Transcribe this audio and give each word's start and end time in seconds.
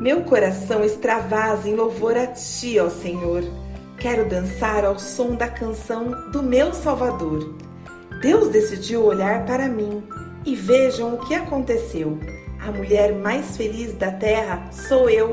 Meu 0.00 0.22
coração 0.22 0.84
extravasa 0.84 1.68
em 1.68 1.74
louvor 1.74 2.16
a 2.16 2.28
Ti, 2.28 2.78
ó 2.78 2.88
Senhor. 2.88 3.42
Quero 3.98 4.28
dançar 4.28 4.84
ao 4.84 4.96
som 4.96 5.34
da 5.34 5.48
canção 5.48 6.30
do 6.30 6.40
meu 6.40 6.72
Salvador. 6.72 7.56
Deus 8.22 8.48
decidiu 8.48 9.04
olhar 9.04 9.44
para 9.44 9.68
mim 9.68 10.04
e 10.46 10.54
vejam 10.54 11.14
o 11.14 11.18
que 11.18 11.34
aconteceu. 11.34 12.16
A 12.60 12.70
mulher 12.70 13.12
mais 13.12 13.56
feliz 13.56 13.92
da 13.94 14.12
terra 14.12 14.70
sou 14.70 15.10
eu. 15.10 15.32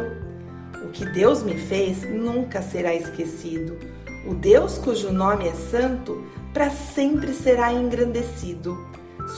O 0.84 0.88
que 0.92 1.06
Deus 1.06 1.44
me 1.44 1.56
fez 1.56 2.02
nunca 2.02 2.64
será 2.64 2.92
esquecido. 2.96 3.78
O 4.28 4.34
Deus 4.34 4.80
cujo 4.80 5.12
nome 5.12 5.48
é 5.48 5.54
santo 5.54 6.24
para 6.52 6.72
sempre 6.72 7.34
será 7.34 7.72
engrandecido. 7.72 8.76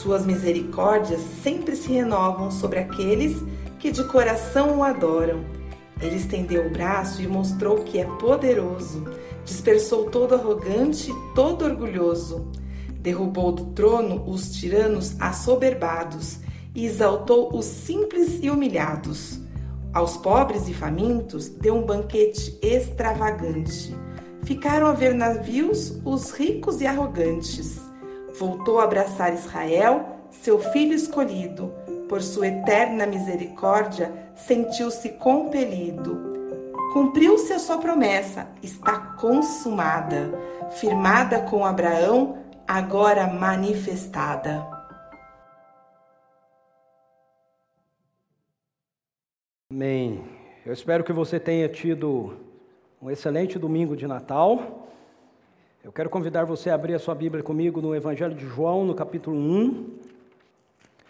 Suas 0.02 0.25
misericórdias 0.25 1.20
sempre 1.44 1.75
se 1.75 1.91
renovam 1.91 2.49
sobre 2.49 2.80
aqueles 2.80 3.44
que 3.80 3.91
de 3.91 4.04
coração 4.05 4.80
o 4.80 4.84
adoram. 4.84 5.44
Ele 6.02 6.16
estendeu 6.16 6.68
o 6.68 6.70
braço 6.70 7.22
e 7.22 7.27
mostrou 7.27 7.84
que 7.84 7.99
é 7.99 8.05
poderoso. 8.05 9.05
Dispersou 9.44 10.09
todo 10.09 10.35
arrogante 10.35 11.12
e 11.12 11.34
todo 11.34 11.66
orgulhoso. 11.66 12.52
Derrubou 12.99 13.52
do 13.52 13.66
trono 13.68 14.23
os 14.27 14.52
tiranos 14.52 15.20
assoberbados 15.20 16.40
e 16.76 16.85
exaltou 16.85 17.55
os 17.55 17.66
simples 17.66 18.40
e 18.41 18.49
humilhados. 18.49 19.40
Aos 19.94 20.18
pobres 20.18 20.68
e 20.68 20.73
famintos 20.73 21.48
deu 21.48 21.76
um 21.76 21.85
banquete 21.85 22.59
extravagante. 22.62 23.96
Ficaram 24.44 24.88
a 24.88 24.94
ver 24.94 25.13
navios 25.16 25.99
os 26.05 26.32
ricos 26.32 26.82
e 26.82 26.85
arrogantes. 26.85 27.82
Voltou 28.38 28.80
a 28.80 28.84
abraçar 28.84 29.34
Israel, 29.34 30.27
seu 30.30 30.59
filho 30.59 30.94
escolhido. 30.94 31.73
Por 32.07 32.21
sua 32.21 32.47
eterna 32.47 33.05
misericórdia, 33.05 34.12
sentiu-se 34.35 35.09
compelido. 35.09 36.37
Cumpriu-se 36.93 37.51
a 37.51 37.59
sua 37.59 37.77
promessa, 37.77 38.48
está 38.63 38.98
consumada, 39.15 40.32
firmada 40.79 41.41
com 41.41 41.65
Abraão, 41.65 42.37
agora 42.67 43.27
manifestada. 43.27 44.65
Amém. 49.70 50.23
Eu 50.65 50.71
espero 50.71 51.04
que 51.04 51.12
você 51.12 51.39
tenha 51.39 51.67
tido 51.67 52.37
um 53.01 53.12
excelente 53.12 53.60
domingo 53.60 53.95
de 53.95 54.07
Natal. 54.07 54.87
Eu 55.84 55.91
quero 55.91 56.10
convidar 56.10 56.45
você 56.45 56.70
a 56.70 56.76
abrir 56.76 56.93
a 56.93 56.99
sua 56.99 57.13
Bíblia 57.13 57.43
comigo 57.43 57.82
no 57.82 57.93
Evangelho 57.93 58.34
de 58.34 58.45
João, 58.45 58.85
no 58.85 58.95
capítulo 58.95 59.37
1. 59.37 60.16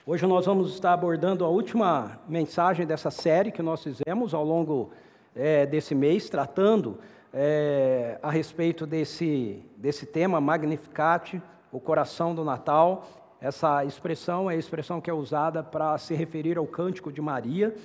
Hoje 0.10 0.26
nós 0.26 0.46
vamos 0.46 0.74
estar 0.74 0.94
abordando 0.94 1.44
a 1.44 1.50
última 1.50 2.18
mensagem 2.30 2.88
dessa 2.88 3.12
série 3.12 3.52
que 3.52 3.62
nós 3.62 3.84
fizemos 3.84 4.34
ao 4.34 4.42
longo 4.42 4.90
é, 5.36 5.66
desse 5.66 5.94
mês, 5.94 6.30
tratando 6.30 6.98
é, 7.34 8.18
a 8.24 8.32
respeito 8.32 8.88
desse, 8.88 9.62
desse 9.76 10.06
tema 10.06 10.40
Magnificat, 10.40 11.42
o 11.74 11.80
coração 11.82 12.34
do 12.34 12.46
Natal. 12.46 13.06
Essa 13.42 13.84
expressão 13.84 14.50
é 14.50 14.54
a 14.54 14.58
expressão 14.58 15.02
que 15.02 15.10
é 15.10 15.14
usada 15.14 15.62
para 15.62 15.98
se 15.98 16.16
referir 16.16 16.58
ao 16.58 16.66
cântico 16.66 17.12
de 17.12 17.20
Maria. 17.20 17.76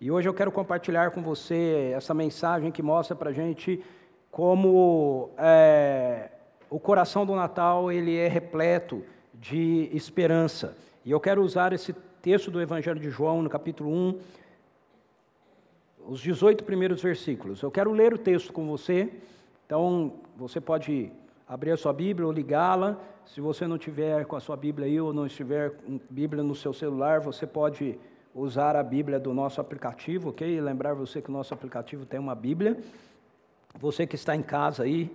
E 0.00 0.10
hoje 0.10 0.28
eu 0.28 0.34
quero 0.34 0.50
compartilhar 0.50 1.12
com 1.12 1.22
você 1.22 1.92
essa 1.94 2.12
mensagem 2.12 2.72
que 2.72 2.82
mostra 2.82 3.14
para 3.14 3.30
a 3.30 3.32
gente 3.32 3.80
como 4.28 5.30
é, 5.38 6.30
o 6.68 6.80
coração 6.80 7.24
do 7.24 7.36
Natal 7.36 7.92
ele 7.92 8.16
é 8.16 8.26
repleto 8.26 9.04
de 9.32 9.88
esperança. 9.92 10.76
E 11.04 11.10
eu 11.10 11.18
quero 11.18 11.42
usar 11.42 11.72
esse 11.72 11.94
texto 12.20 12.50
do 12.50 12.60
Evangelho 12.60 13.00
de 13.00 13.08
João, 13.08 13.40
no 13.40 13.48
capítulo 13.48 13.90
1, 13.90 14.18
os 16.06 16.20
18 16.20 16.62
primeiros 16.64 17.02
versículos. 17.02 17.62
Eu 17.62 17.70
quero 17.70 17.90
ler 17.90 18.12
o 18.12 18.18
texto 18.18 18.52
com 18.52 18.66
você, 18.66 19.10
então 19.64 20.12
você 20.36 20.60
pode 20.60 21.10
abrir 21.48 21.70
a 21.70 21.76
sua 21.76 21.92
Bíblia 21.92 22.26
ou 22.26 22.32
ligá-la. 22.32 22.98
Se 23.24 23.40
você 23.40 23.66
não 23.66 23.78
tiver 23.78 24.26
com 24.26 24.36
a 24.36 24.40
sua 24.40 24.56
Bíblia 24.56 24.86
aí 24.86 25.00
ou 25.00 25.12
não 25.12 25.24
estiver 25.24 25.70
com 25.70 25.98
Bíblia 26.10 26.42
no 26.42 26.54
seu 26.54 26.72
celular, 26.74 27.20
você 27.20 27.46
pode 27.46 27.98
usar 28.34 28.76
a 28.76 28.82
Bíblia 28.82 29.18
do 29.18 29.32
nosso 29.32 29.58
aplicativo, 29.58 30.30
ok? 30.30 30.60
Lembrar 30.60 30.92
você 30.92 31.22
que 31.22 31.30
o 31.30 31.32
nosso 31.32 31.54
aplicativo 31.54 32.04
tem 32.04 32.20
uma 32.20 32.34
Bíblia. 32.34 32.78
Você 33.78 34.06
que 34.06 34.16
está 34.16 34.36
em 34.36 34.42
casa 34.42 34.82
aí, 34.82 35.10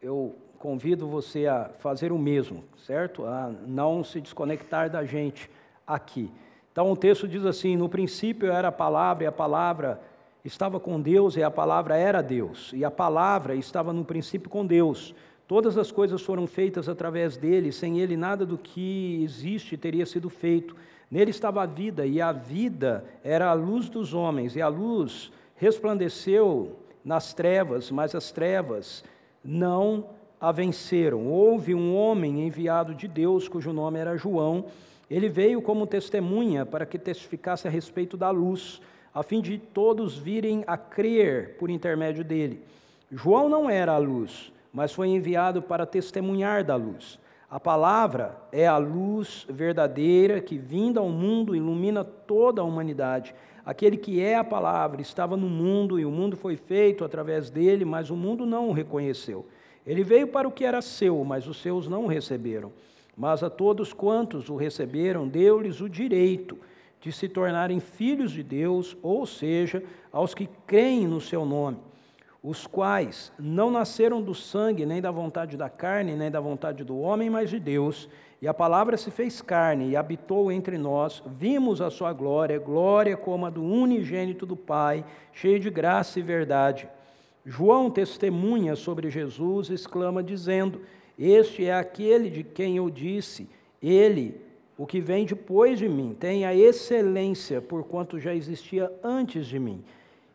eu 0.00 0.36
convido 0.58 1.06
você 1.06 1.46
a 1.46 1.70
fazer 1.78 2.12
o 2.12 2.18
mesmo, 2.18 2.64
certo? 2.86 3.24
A 3.24 3.52
não 3.66 4.02
se 4.02 4.20
desconectar 4.20 4.90
da 4.90 5.04
gente 5.04 5.50
aqui. 5.86 6.30
Então 6.72 6.90
o 6.90 6.96
texto 6.96 7.26
diz 7.26 7.44
assim: 7.44 7.76
No 7.76 7.88
princípio 7.88 8.50
era 8.50 8.68
a 8.68 8.72
palavra, 8.72 9.24
e 9.24 9.26
a 9.26 9.32
palavra 9.32 10.00
estava 10.44 10.78
com 10.78 11.00
Deus, 11.00 11.36
e 11.36 11.42
a 11.42 11.50
palavra 11.50 11.96
era 11.96 12.22
Deus, 12.22 12.72
e 12.74 12.84
a 12.84 12.90
palavra 12.90 13.54
estava 13.54 13.92
no 13.92 14.04
princípio 14.04 14.50
com 14.50 14.66
Deus. 14.66 15.14
Todas 15.46 15.78
as 15.78 15.90
coisas 15.90 16.20
foram 16.20 16.46
feitas 16.46 16.88
através 16.88 17.36
dele, 17.36 17.72
sem 17.72 18.00
ele 18.00 18.16
nada 18.16 18.44
do 18.44 18.58
que 18.58 19.22
existe 19.22 19.76
teria 19.76 20.04
sido 20.04 20.28
feito. 20.28 20.76
Nele 21.10 21.30
estava 21.30 21.62
a 21.62 21.66
vida, 21.66 22.04
e 22.04 22.20
a 22.20 22.32
vida 22.32 23.04
era 23.24 23.48
a 23.48 23.54
luz 23.54 23.88
dos 23.88 24.12
homens, 24.12 24.56
e 24.56 24.60
a 24.60 24.68
luz 24.68 25.32
resplandeceu 25.56 26.76
nas 27.02 27.32
trevas, 27.32 27.90
mas 27.90 28.14
as 28.14 28.30
trevas 28.30 29.02
não 29.42 30.17
a 30.40 30.52
venceram. 30.52 31.26
Houve 31.26 31.74
um 31.74 31.96
homem 31.96 32.46
enviado 32.46 32.94
de 32.94 33.08
Deus, 33.08 33.48
cujo 33.48 33.72
nome 33.72 33.98
era 33.98 34.16
João. 34.16 34.66
Ele 35.10 35.28
veio 35.28 35.62
como 35.62 35.86
testemunha 35.86 36.66
para 36.66 36.86
que 36.86 36.98
testificasse 36.98 37.66
a 37.66 37.70
respeito 37.70 38.16
da 38.16 38.30
luz, 38.30 38.80
a 39.14 39.22
fim 39.22 39.40
de 39.40 39.58
todos 39.58 40.16
virem 40.16 40.64
a 40.66 40.76
crer 40.76 41.56
por 41.58 41.70
intermédio 41.70 42.22
dele. 42.22 42.62
João 43.10 43.48
não 43.48 43.70
era 43.70 43.92
a 43.92 43.98
luz, 43.98 44.52
mas 44.72 44.92
foi 44.92 45.08
enviado 45.08 45.62
para 45.62 45.86
testemunhar 45.86 46.62
da 46.62 46.76
luz. 46.76 47.18
A 47.50 47.58
palavra 47.58 48.36
é 48.52 48.66
a 48.66 48.76
luz 48.76 49.46
verdadeira 49.48 50.38
que, 50.38 50.58
vinda 50.58 51.00
ao 51.00 51.08
mundo, 51.08 51.56
ilumina 51.56 52.04
toda 52.04 52.60
a 52.60 52.64
humanidade. 52.64 53.34
Aquele 53.68 53.98
que 53.98 54.18
é 54.18 54.34
a 54.34 54.42
palavra 54.42 55.02
estava 55.02 55.36
no 55.36 55.46
mundo 55.46 56.00
e 56.00 56.06
o 56.06 56.10
mundo 56.10 56.38
foi 56.38 56.56
feito 56.56 57.04
através 57.04 57.50
dele, 57.50 57.84
mas 57.84 58.08
o 58.08 58.16
mundo 58.16 58.46
não 58.46 58.70
o 58.70 58.72
reconheceu. 58.72 59.44
Ele 59.86 60.02
veio 60.02 60.26
para 60.26 60.48
o 60.48 60.50
que 60.50 60.64
era 60.64 60.80
seu, 60.80 61.22
mas 61.22 61.46
os 61.46 61.60
seus 61.60 61.86
não 61.86 62.04
o 62.04 62.06
receberam. 62.06 62.72
Mas 63.14 63.42
a 63.42 63.50
todos 63.50 63.92
quantos 63.92 64.48
o 64.48 64.56
receberam, 64.56 65.28
deu-lhes 65.28 65.82
o 65.82 65.88
direito 65.88 66.56
de 66.98 67.12
se 67.12 67.28
tornarem 67.28 67.78
filhos 67.78 68.32
de 68.32 68.42
Deus, 68.42 68.96
ou 69.02 69.26
seja, 69.26 69.84
aos 70.10 70.32
que 70.32 70.48
creem 70.66 71.06
no 71.06 71.20
seu 71.20 71.44
nome 71.44 71.76
os 72.42 72.66
quais 72.66 73.32
não 73.38 73.70
nasceram 73.70 74.22
do 74.22 74.34
sangue, 74.34 74.86
nem 74.86 75.00
da 75.00 75.10
vontade 75.10 75.56
da 75.56 75.68
carne, 75.68 76.14
nem 76.14 76.30
da 76.30 76.40
vontade 76.40 76.84
do 76.84 76.98
homem, 76.98 77.28
mas 77.28 77.50
de 77.50 77.58
Deus. 77.58 78.08
E 78.40 78.46
a 78.46 78.54
palavra 78.54 78.96
se 78.96 79.10
fez 79.10 79.42
carne 79.42 79.88
e 79.88 79.96
habitou 79.96 80.52
entre 80.52 80.78
nós. 80.78 81.22
Vimos 81.26 81.80
a 81.80 81.90
sua 81.90 82.12
glória, 82.12 82.58
glória 82.58 83.16
como 83.16 83.44
a 83.46 83.50
do 83.50 83.62
unigênito 83.62 84.46
do 84.46 84.56
Pai, 84.56 85.04
cheio 85.32 85.58
de 85.58 85.68
graça 85.68 86.20
e 86.20 86.22
verdade. 86.22 86.88
João 87.44 87.90
testemunha 87.90 88.76
sobre 88.76 89.10
Jesus, 89.10 89.70
exclama 89.70 90.22
dizendo: 90.22 90.82
Este 91.18 91.64
é 91.66 91.74
aquele 91.74 92.30
de 92.30 92.44
quem 92.44 92.76
eu 92.76 92.88
disse, 92.88 93.48
ele, 93.82 94.40
o 94.76 94.86
que 94.86 95.00
vem 95.00 95.24
depois 95.24 95.78
de 95.78 95.88
mim, 95.88 96.16
tem 96.18 96.44
a 96.44 96.54
excelência, 96.54 97.60
porquanto 97.60 98.20
já 98.20 98.32
existia 98.32 98.92
antes 99.02 99.46
de 99.46 99.58
mim 99.58 99.82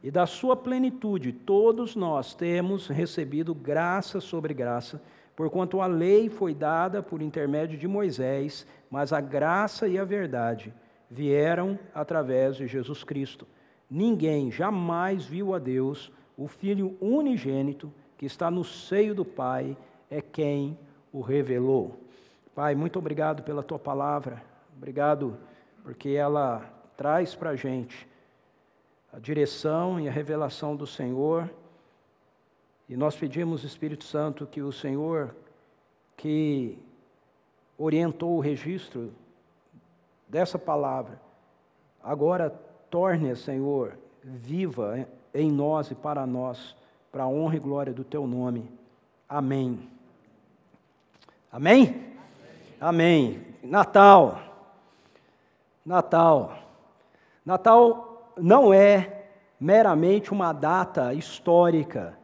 e 0.03 0.12
da 0.12 0.28
sua 0.28 0.53
plenitude 0.53 1.31
todos 1.31 1.96
nós 1.96 2.36
temos 2.36 2.88
recebido 2.88 3.56
graça 3.56 4.19
sobre 4.19 4.53
graça, 4.53 5.02
porquanto 5.34 5.80
a 5.80 5.88
lei 5.88 6.30
foi 6.30 6.53
dada 6.53 7.02
por 7.02 7.22
intermédio 7.22 7.78
de 7.78 7.88
Moisés, 7.88 8.68
mas 8.91 9.14
a 9.14 9.22
graça 9.22 9.88
e 9.88 9.97
a 9.97 10.03
verdade 10.03 10.73
vieram 11.09 11.79
através 11.96 12.58
de 12.58 12.67
Jesus 12.67 13.03
Cristo. 13.03 13.47
Ninguém 13.90 14.52
jamais 14.52 15.26
viu 15.26 15.53
a 15.53 15.59
Deus, 15.59 16.11
o 16.38 16.47
Filho 16.47 16.97
unigênito 16.99 17.91
que 18.17 18.26
está 18.26 18.52
no 18.52 18.64
seio 18.64 19.16
do 19.16 19.23
Pai 19.23 19.78
é 20.11 20.22
quem 20.22 20.78
o 21.14 21.22
revelou. 21.22 21.99
Pai, 22.53 22.76
muito 22.76 22.99
obrigado 22.99 23.41
pela 23.44 23.64
tua 23.64 23.79
palavra, 23.79 24.44
obrigado 24.76 25.38
porque 25.82 26.09
ela 26.09 26.61
traz 26.97 27.34
para 27.35 27.52
a 27.52 27.56
gente 27.56 28.08
a 29.13 29.19
direção 29.19 29.99
e 29.99 30.09
a 30.09 30.11
revelação 30.11 30.75
do 30.75 30.87
Senhor. 30.87 31.47
E 32.89 32.97
nós 32.97 33.15
pedimos, 33.15 33.63
Espírito 33.63 34.03
Santo, 34.03 34.47
que 34.47 34.61
o 34.61 34.71
Senhor, 34.71 35.35
que 36.17 36.79
orientou 37.77 38.35
o 38.35 38.39
registro 38.39 39.13
dessa 40.27 40.57
palavra, 40.57 41.21
agora 42.03 42.49
torne, 42.89 43.35
Senhor, 43.35 43.95
viva 44.23 45.07
em 45.31 45.51
nós 45.51 45.91
e 45.91 45.95
para 45.95 46.25
nós, 46.25 46.75
para 47.11 47.23
a 47.23 47.27
honra 47.27 47.55
e 47.55 47.59
glória 47.59 47.93
do 47.93 48.03
Teu 48.03 48.25
nome. 48.25 48.67
Amém. 49.29 49.87
Amém? 51.51 52.15
Amém. 52.81 53.45
Natal. 53.61 54.39
Natal. 55.85 56.57
Natal 57.45 58.12
não 58.38 58.74
é 58.74 59.26
meramente 59.59 60.32
uma 60.32 60.52
data 60.52 61.14
histórica 61.14 62.18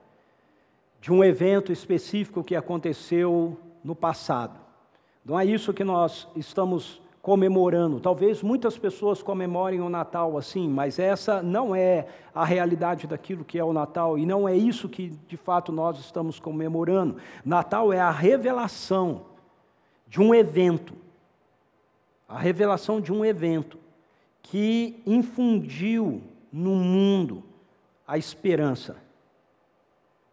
de 0.99 1.11
um 1.11 1.23
evento 1.23 1.71
específico 1.71 2.43
que 2.43 2.55
aconteceu 2.55 3.57
no 3.83 3.95
passado. 3.95 4.59
Não 5.23 5.39
é 5.39 5.45
isso 5.45 5.73
que 5.73 5.83
nós 5.83 6.27
estamos 6.35 7.01
comemorando. 7.21 7.99
Talvez 7.99 8.41
muitas 8.41 8.77
pessoas 8.77 9.21
comemorem 9.21 9.81
o 9.81 9.89
Natal 9.89 10.37
assim, 10.37 10.67
mas 10.67 10.99
essa 10.99 11.41
não 11.41 11.75
é 11.75 12.07
a 12.33 12.43
realidade 12.43 13.07
daquilo 13.07 13.45
que 13.45 13.59
é 13.59 13.63
o 13.63 13.73
Natal 13.73 14.17
e 14.17 14.25
não 14.25 14.47
é 14.47 14.55
isso 14.55 14.89
que 14.89 15.09
de 15.27 15.37
fato 15.37 15.71
nós 15.71 15.99
estamos 15.99 16.39
comemorando. 16.39 17.17
Natal 17.45 17.93
é 17.93 17.99
a 17.99 18.11
revelação 18.11 19.25
de 20.07 20.19
um 20.19 20.33
evento, 20.33 20.93
a 22.27 22.39
revelação 22.39 22.99
de 22.99 23.13
um 23.13 23.23
evento 23.23 23.77
que 24.41 25.01
infundiu 25.05 26.23
no 26.51 26.75
mundo 26.75 27.43
a 28.07 28.17
esperança, 28.17 28.97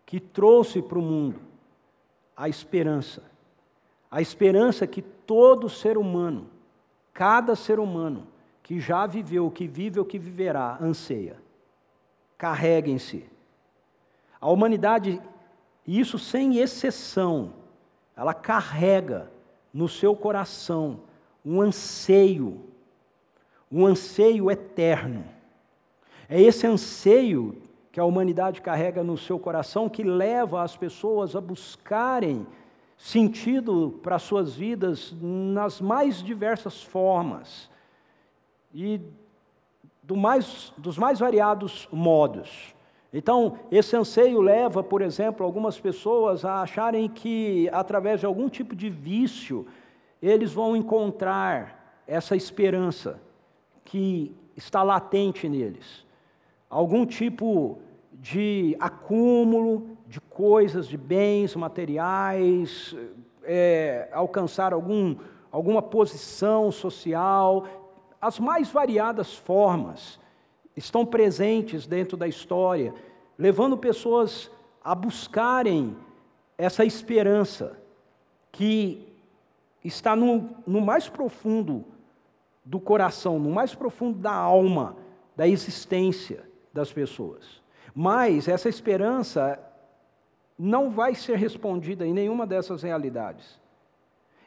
que 0.05 0.19
trouxe 0.19 0.81
para 0.81 0.99
o 0.99 1.03
mundo 1.03 1.41
a 2.37 2.49
esperança, 2.49 3.23
a 4.11 4.21
esperança 4.21 4.87
que 4.87 5.03
todo 5.03 5.69
ser 5.69 5.99
humano 5.99 6.51
cada 7.17 7.57
ser 7.57 7.81
humano 7.81 8.27
que 8.63 8.79
já 8.79 9.07
viveu, 9.07 9.51
que 9.51 9.67
vive 9.67 9.99
ou 9.99 10.05
que 10.05 10.19
viverá, 10.19 10.77
anseia. 10.81 11.39
Carrega 12.37 12.91
em 12.91 12.99
si. 12.99 13.25
A 14.39 14.51
humanidade, 14.51 15.21
isso 15.87 16.19
sem 16.19 16.59
exceção, 16.59 17.55
ela 18.15 18.35
carrega 18.35 19.31
no 19.73 19.89
seu 19.89 20.15
coração 20.15 21.01
um 21.45 21.63
anseio, 21.63 22.65
um 23.71 23.87
anseio 23.87 24.51
eterno. 24.51 25.25
É 26.29 26.41
esse 26.41 26.67
anseio 26.67 27.63
que 27.93 28.01
a 28.01 28.05
humanidade 28.05 28.61
carrega 28.61 29.03
no 29.03 29.17
seu 29.17 29.39
coração 29.39 29.89
que 29.89 30.03
leva 30.03 30.63
as 30.63 30.77
pessoas 30.77 31.35
a 31.35 31.41
buscarem 31.41 32.47
sentido 32.97 33.99
para 34.03 34.19
suas 34.19 34.55
vidas 34.55 35.15
nas 35.21 35.81
mais 35.81 36.23
diversas 36.23 36.83
formas 36.83 37.71
e 38.75 39.01
do 40.03 40.17
mais, 40.17 40.73
dos 40.77 40.97
mais 40.99 41.19
variados 41.19 41.89
modos. 41.91 42.75
Então, 43.13 43.59
esse 43.71 43.97
anseio 43.97 44.41
leva, 44.41 44.83
por 44.83 45.01
exemplo, 45.01 45.45
algumas 45.45 45.81
pessoas 45.81 46.45
a 46.45 46.63
acharem 46.63 47.09
que, 47.09 47.69
através 47.73 48.21
de 48.21 48.27
algum 48.27 48.49
tipo 48.49 48.77
de 48.77 48.91
vício, 48.91 49.67
eles 50.21 50.53
vão 50.53 50.77
encontrar 50.77 52.03
essa 52.07 52.37
esperança 52.37 53.21
que 53.87 54.35
está 54.57 54.83
latente 54.83 55.49
neles. 55.49 56.05
Algum 56.69 57.07
tipo 57.07 57.79
de 58.13 58.77
acúmulo 58.79 59.97
de 60.07 60.21
coisas, 60.21 60.87
de 60.87 60.97
bens 60.97 61.55
materiais, 61.55 62.95
é, 63.45 64.09
alcançar 64.13 64.73
algum, 64.73 65.17
alguma 65.51 65.81
posição 65.81 66.71
social, 66.71 67.67
as 68.21 68.39
mais 68.39 68.69
variadas 68.69 69.35
formas 69.35 70.19
estão 70.77 71.07
presentes 71.07 71.87
dentro 71.87 72.17
da 72.17 72.27
história, 72.27 72.93
levando 73.39 73.79
pessoas 73.79 74.51
a 74.83 74.95
buscarem 74.95 75.97
essa 76.59 76.85
esperança 76.85 77.79
que 78.51 79.07
está 79.85 80.17
no, 80.17 80.51
no 80.67 80.81
mais 80.81 81.09
profundo 81.09 81.85
do 82.67 82.81
coração, 82.81 83.39
no 83.39 83.51
mais 83.51 83.75
profundo 83.75 84.19
da 84.19 84.35
alma, 84.35 84.97
da 85.37 85.47
existência 85.47 86.45
das 86.73 86.93
pessoas. 86.93 87.63
Mas 87.95 88.49
essa 88.49 88.69
esperança 88.69 89.59
não 90.59 90.91
vai 90.91 91.15
ser 91.15 91.37
respondida 91.37 92.05
em 92.05 92.13
nenhuma 92.13 92.47
dessas 92.47 92.83
realidades. 92.83 93.61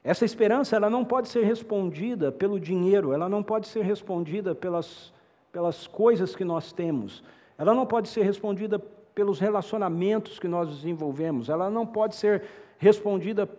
Essa 0.03 0.25
esperança 0.25 0.75
ela 0.75 0.89
não 0.89 1.05
pode 1.05 1.29
ser 1.29 1.45
respondida 1.45 2.31
pelo 2.31 2.59
dinheiro, 2.59 3.13
ela 3.13 3.29
não 3.29 3.41
pode 3.41 3.67
ser 3.67 3.83
respondida 3.83 4.53
pelas, 4.53 5.13
pelas 5.51 5.87
coisas 5.87 6.35
que 6.35 6.43
nós 6.43 6.71
temos, 6.73 7.23
ela 7.57 7.73
não 7.73 7.85
pode 7.85 8.09
ser 8.09 8.23
respondida 8.23 8.79
pelos 8.79 9.39
relacionamentos 9.39 10.39
que 10.39 10.47
nós 10.47 10.69
desenvolvemos, 10.69 11.49
ela 11.49 11.69
não 11.69 11.85
pode 11.85 12.15
ser 12.15 12.43
respondida 12.77 13.49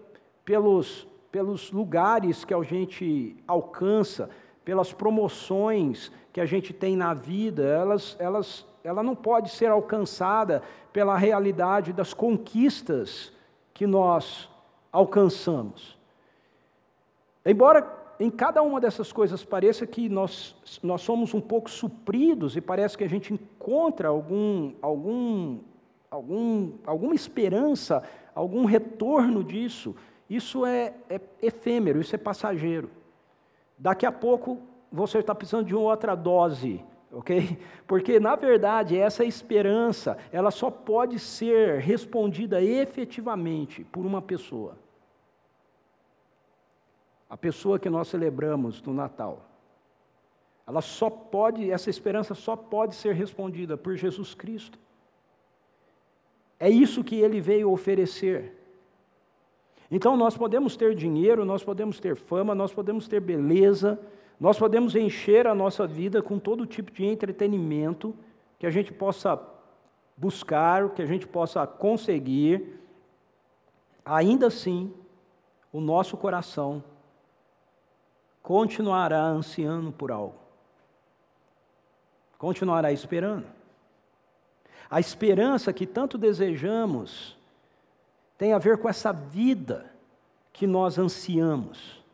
pelos, 0.45 1.07
pelos 1.31 1.71
lugares 1.71 2.45
que 2.45 2.55
a 2.55 2.62
gente 2.62 3.37
alcança, 3.47 4.31
pelas 4.65 4.93
promoções 4.93 6.11
que 6.33 6.41
a 6.41 6.47
gente 6.47 6.73
tem 6.73 6.97
na 6.97 7.15
vida, 7.15 7.62
elas, 7.65 8.17
elas 8.19 8.67
ela 8.83 9.03
não 9.03 9.15
pode 9.15 9.51
ser 9.51 9.67
alcançada 9.67 10.62
pela 10.93 11.17
realidade 11.17 11.93
das 11.93 12.15
conquistas 12.15 13.33
que 13.75 13.87
nós 13.87 14.49
alcançamos. 14.91 15.99
Embora 17.45 17.99
em 18.19 18.31
cada 18.31 18.62
uma 18.62 18.81
dessas 18.81 19.12
coisas 19.12 19.45
pareça 19.45 19.87
que 19.87 20.09
nós, 20.09 20.55
nós 20.83 21.01
somos 21.01 21.33
um 21.33 21.41
pouco 21.41 21.71
supridos 21.71 22.57
e 22.57 22.61
parece 22.61 22.97
que 22.97 23.05
a 23.05 23.09
gente 23.09 23.33
encontra 23.33 24.09
algum, 24.09 24.73
algum, 24.83 25.59
algum, 26.11 26.73
alguma 26.85 27.15
esperança, 27.15 28.03
algum 28.35 28.65
retorno 28.65 29.43
disso, 29.43 29.95
isso 30.29 30.67
é, 30.67 30.95
é 31.09 31.21
efêmero, 31.43 32.01
isso 32.01 32.15
é 32.15 32.19
passageiro. 32.19 32.91
Daqui 33.81 34.06
a 34.06 34.12
pouco 34.12 34.61
você 34.93 35.19
está 35.19 35.35
precisando 35.35 35.67
de 35.67 35.75
outra 35.75 36.15
dose 36.15 36.85
ok? 37.12 37.59
Porque, 37.87 38.21
na 38.21 38.37
verdade, 38.37 38.97
essa 38.97 39.25
esperança, 39.25 40.17
ela 40.32 40.50
só 40.50 40.71
pode 40.71 41.19
ser 41.19 41.79
respondida 41.81 42.62
efetivamente 42.62 43.85
por 43.85 44.06
uma 44.06 44.23
pessoa. 44.23 44.79
A 47.29 47.37
pessoa 47.37 47.79
que 47.79 47.91
nós 47.91 48.09
celebramos 48.09 48.82
no 48.82 48.93
Natal. 48.93 49.47
Ela 50.67 50.81
só 50.81 51.11
pode, 51.11 51.71
essa 51.71 51.91
esperança 51.91 52.35
só 52.35 52.56
pode 52.56 52.94
ser 52.94 53.15
respondida 53.15 53.76
por 53.76 53.97
Jesus 53.97 54.35
Cristo. 54.35 54.79
É 56.59 56.69
isso 56.69 57.03
que 57.03 57.17
ele 57.17 57.41
veio 57.41 57.71
oferecer. 57.71 58.56
Então, 59.91 60.17
nós 60.17 60.37
podemos 60.37 60.77
ter 60.77 60.95
dinheiro, 60.95 61.45
nós 61.45 61.65
podemos 61.65 61.99
ter 61.99 62.15
fama, 62.15 62.55
nós 62.55 62.73
podemos 62.73 63.09
ter 63.09 63.21
beleza, 63.21 63.99
nós 64.39 64.59
podemos 64.59 64.95
encher 64.95 65.47
a 65.47 65.55
nossa 65.55 65.87
vida 65.87 66.23
com 66.23 66.38
todo 66.38 66.64
tipo 66.64 66.91
de 66.93 67.05
entretenimento 67.05 68.14
que 68.59 68.67
a 68.67 68.71
gente 68.71 68.93
possa 68.93 69.41
buscar, 70.17 70.91
que 70.91 71.03
a 71.03 71.07
gente 71.07 71.26
possa 71.26 71.67
conseguir. 71.67 72.79
Ainda 74.05 74.47
assim, 74.47 74.95
o 75.73 75.81
nosso 75.81 76.17
coração 76.17 76.85
continuará 78.43 79.23
ansiando 79.23 79.91
por 79.93 80.11
algo. 80.11 80.37
Continuará 82.38 82.93
esperando. 82.93 83.47
A 84.91 84.99
esperança 84.99 85.73
que 85.73 85.87
tanto 85.87 86.17
desejamos 86.17 87.37
tem 88.38 88.55
a 88.55 88.59
ver 88.59 88.79
com 88.79 88.88
essa 88.88 89.12
vida 89.12 89.89
que 90.61 90.67
nós 90.67 90.99
ansiamos 90.99 92.05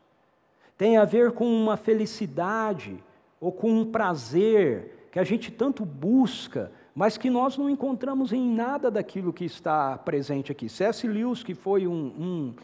tem 0.78 0.96
a 0.96 1.04
ver 1.04 1.32
com 1.32 1.44
uma 1.44 1.76
felicidade 1.76 2.96
ou 3.40 3.50
com 3.50 3.68
um 3.68 3.90
prazer 3.90 5.08
que 5.10 5.18
a 5.18 5.24
gente 5.24 5.50
tanto 5.50 5.84
busca, 5.84 6.70
mas 6.94 7.18
que 7.18 7.28
nós 7.28 7.58
não 7.58 7.68
encontramos 7.68 8.32
em 8.32 8.48
nada 8.48 8.88
daquilo 8.88 9.32
que 9.32 9.44
está 9.44 9.98
presente 9.98 10.52
aqui. 10.52 10.68
C.S. 10.68 11.08
Lewis, 11.08 11.42
que 11.42 11.54
foi 11.54 11.88
um, 11.88 11.92
um, 12.16 12.54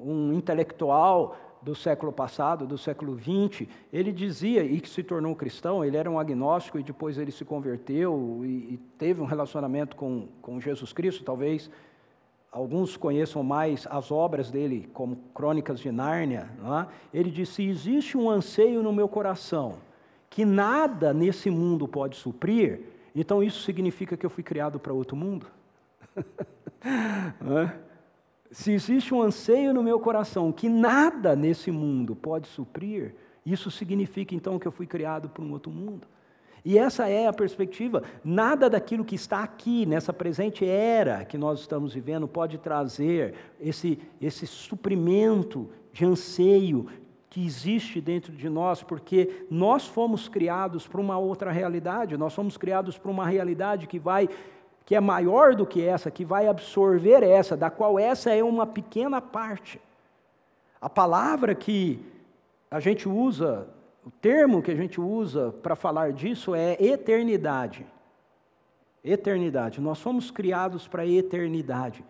um 0.00 0.32
intelectual 0.32 1.36
do 1.60 1.74
século 1.74 2.12
passado, 2.12 2.66
do 2.66 2.78
século 2.78 3.18
XX, 3.18 3.68
ele 3.92 4.12
dizia, 4.12 4.64
e 4.64 4.80
que 4.80 4.88
se 4.88 5.02
tornou 5.02 5.36
cristão, 5.36 5.84
ele 5.84 5.98
era 5.98 6.10
um 6.10 6.18
agnóstico 6.18 6.78
e 6.78 6.82
depois 6.82 7.18
ele 7.18 7.30
se 7.30 7.44
converteu 7.44 8.40
e, 8.42 8.74
e 8.74 8.80
teve 8.96 9.20
um 9.20 9.26
relacionamento 9.26 9.96
com, 9.96 10.28
com 10.40 10.58
Jesus 10.58 10.94
Cristo, 10.94 11.24
talvez 11.24 11.70
alguns 12.56 12.96
conheçam 12.96 13.42
mais 13.42 13.86
as 13.90 14.10
obras 14.10 14.50
dele, 14.50 14.88
como 14.94 15.16
Crônicas 15.34 15.78
de 15.78 15.92
Nárnia, 15.92 16.48
é? 16.64 16.86
ele 17.12 17.30
disse: 17.30 17.62
Existe 17.62 18.16
um 18.16 18.30
anseio 18.30 18.82
no 18.82 18.94
meu 18.94 19.06
coração 19.08 19.74
que 20.30 20.42
nada 20.42 21.12
nesse 21.12 21.50
mundo 21.50 21.86
pode 21.86 22.16
suprir, 22.16 22.80
então 23.14 23.42
isso 23.42 23.62
significa 23.62 24.16
que 24.16 24.24
eu 24.24 24.30
fui 24.30 24.42
criado 24.42 24.80
para 24.80 24.90
outro 24.90 25.14
mundo? 25.14 25.46
é? 26.86 27.72
Se 28.50 28.72
existe 28.72 29.12
um 29.12 29.20
anseio 29.20 29.74
no 29.74 29.82
meu 29.82 30.00
coração 30.00 30.50
que 30.50 30.66
nada 30.66 31.36
nesse 31.36 31.70
mundo 31.70 32.16
pode 32.16 32.48
suprir, 32.48 33.14
isso 33.44 33.70
significa 33.70 34.34
então 34.34 34.58
que 34.58 34.66
eu 34.66 34.72
fui 34.72 34.86
criado 34.86 35.28
para 35.28 35.44
um 35.44 35.52
outro 35.52 35.70
mundo. 35.70 36.06
E 36.68 36.76
essa 36.76 37.08
é 37.08 37.28
a 37.28 37.32
perspectiva. 37.32 38.02
Nada 38.24 38.68
daquilo 38.68 39.04
que 39.04 39.14
está 39.14 39.40
aqui, 39.44 39.86
nessa 39.86 40.12
presente 40.12 40.66
era 40.66 41.24
que 41.24 41.38
nós 41.38 41.60
estamos 41.60 41.94
vivendo, 41.94 42.26
pode 42.26 42.58
trazer 42.58 43.34
esse, 43.60 44.00
esse 44.20 44.48
suprimento 44.48 45.70
de 45.92 46.04
anseio 46.04 46.88
que 47.30 47.46
existe 47.46 48.00
dentro 48.00 48.32
de 48.32 48.48
nós, 48.48 48.82
porque 48.82 49.46
nós 49.48 49.86
fomos 49.86 50.26
criados 50.26 50.88
para 50.88 51.00
uma 51.00 51.16
outra 51.16 51.52
realidade, 51.52 52.16
nós 52.16 52.34
fomos 52.34 52.56
criados 52.56 52.98
para 52.98 53.12
uma 53.12 53.28
realidade 53.28 53.86
que 53.86 54.00
vai 54.00 54.28
que 54.84 54.96
é 54.96 55.00
maior 55.00 55.54
do 55.54 55.64
que 55.64 55.80
essa, 55.80 56.10
que 56.10 56.24
vai 56.24 56.48
absorver 56.48 57.22
essa, 57.22 57.56
da 57.56 57.70
qual 57.70 57.96
essa 57.96 58.30
é 58.32 58.42
uma 58.42 58.66
pequena 58.66 59.20
parte. 59.20 59.80
A 60.80 60.90
palavra 60.90 61.54
que 61.54 62.04
a 62.68 62.80
gente 62.80 63.08
usa, 63.08 63.68
o 64.06 64.10
termo 64.12 64.62
que 64.62 64.70
a 64.70 64.76
gente 64.76 65.00
usa 65.00 65.50
para 65.64 65.74
falar 65.74 66.12
disso 66.12 66.54
é 66.54 66.80
eternidade. 66.80 67.84
Eternidade. 69.02 69.80
Nós 69.80 70.00
fomos 70.00 70.30
criados 70.30 70.86
para 70.86 71.02
a 71.02 71.06
eternidade. 71.06 72.04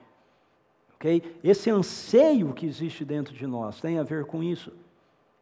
Okay? 0.96 1.22
Esse 1.42 1.70
anseio 1.70 2.52
que 2.52 2.66
existe 2.66 3.02
dentro 3.02 3.32
de 3.32 3.46
nós 3.46 3.80
tem 3.80 3.98
a 3.98 4.02
ver 4.02 4.26
com 4.26 4.42
isso. 4.42 4.74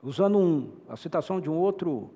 Usando 0.00 0.38
um, 0.38 0.70
a 0.88 0.96
citação 0.96 1.40
de 1.40 1.50
um 1.50 1.56
outro, 1.56 2.08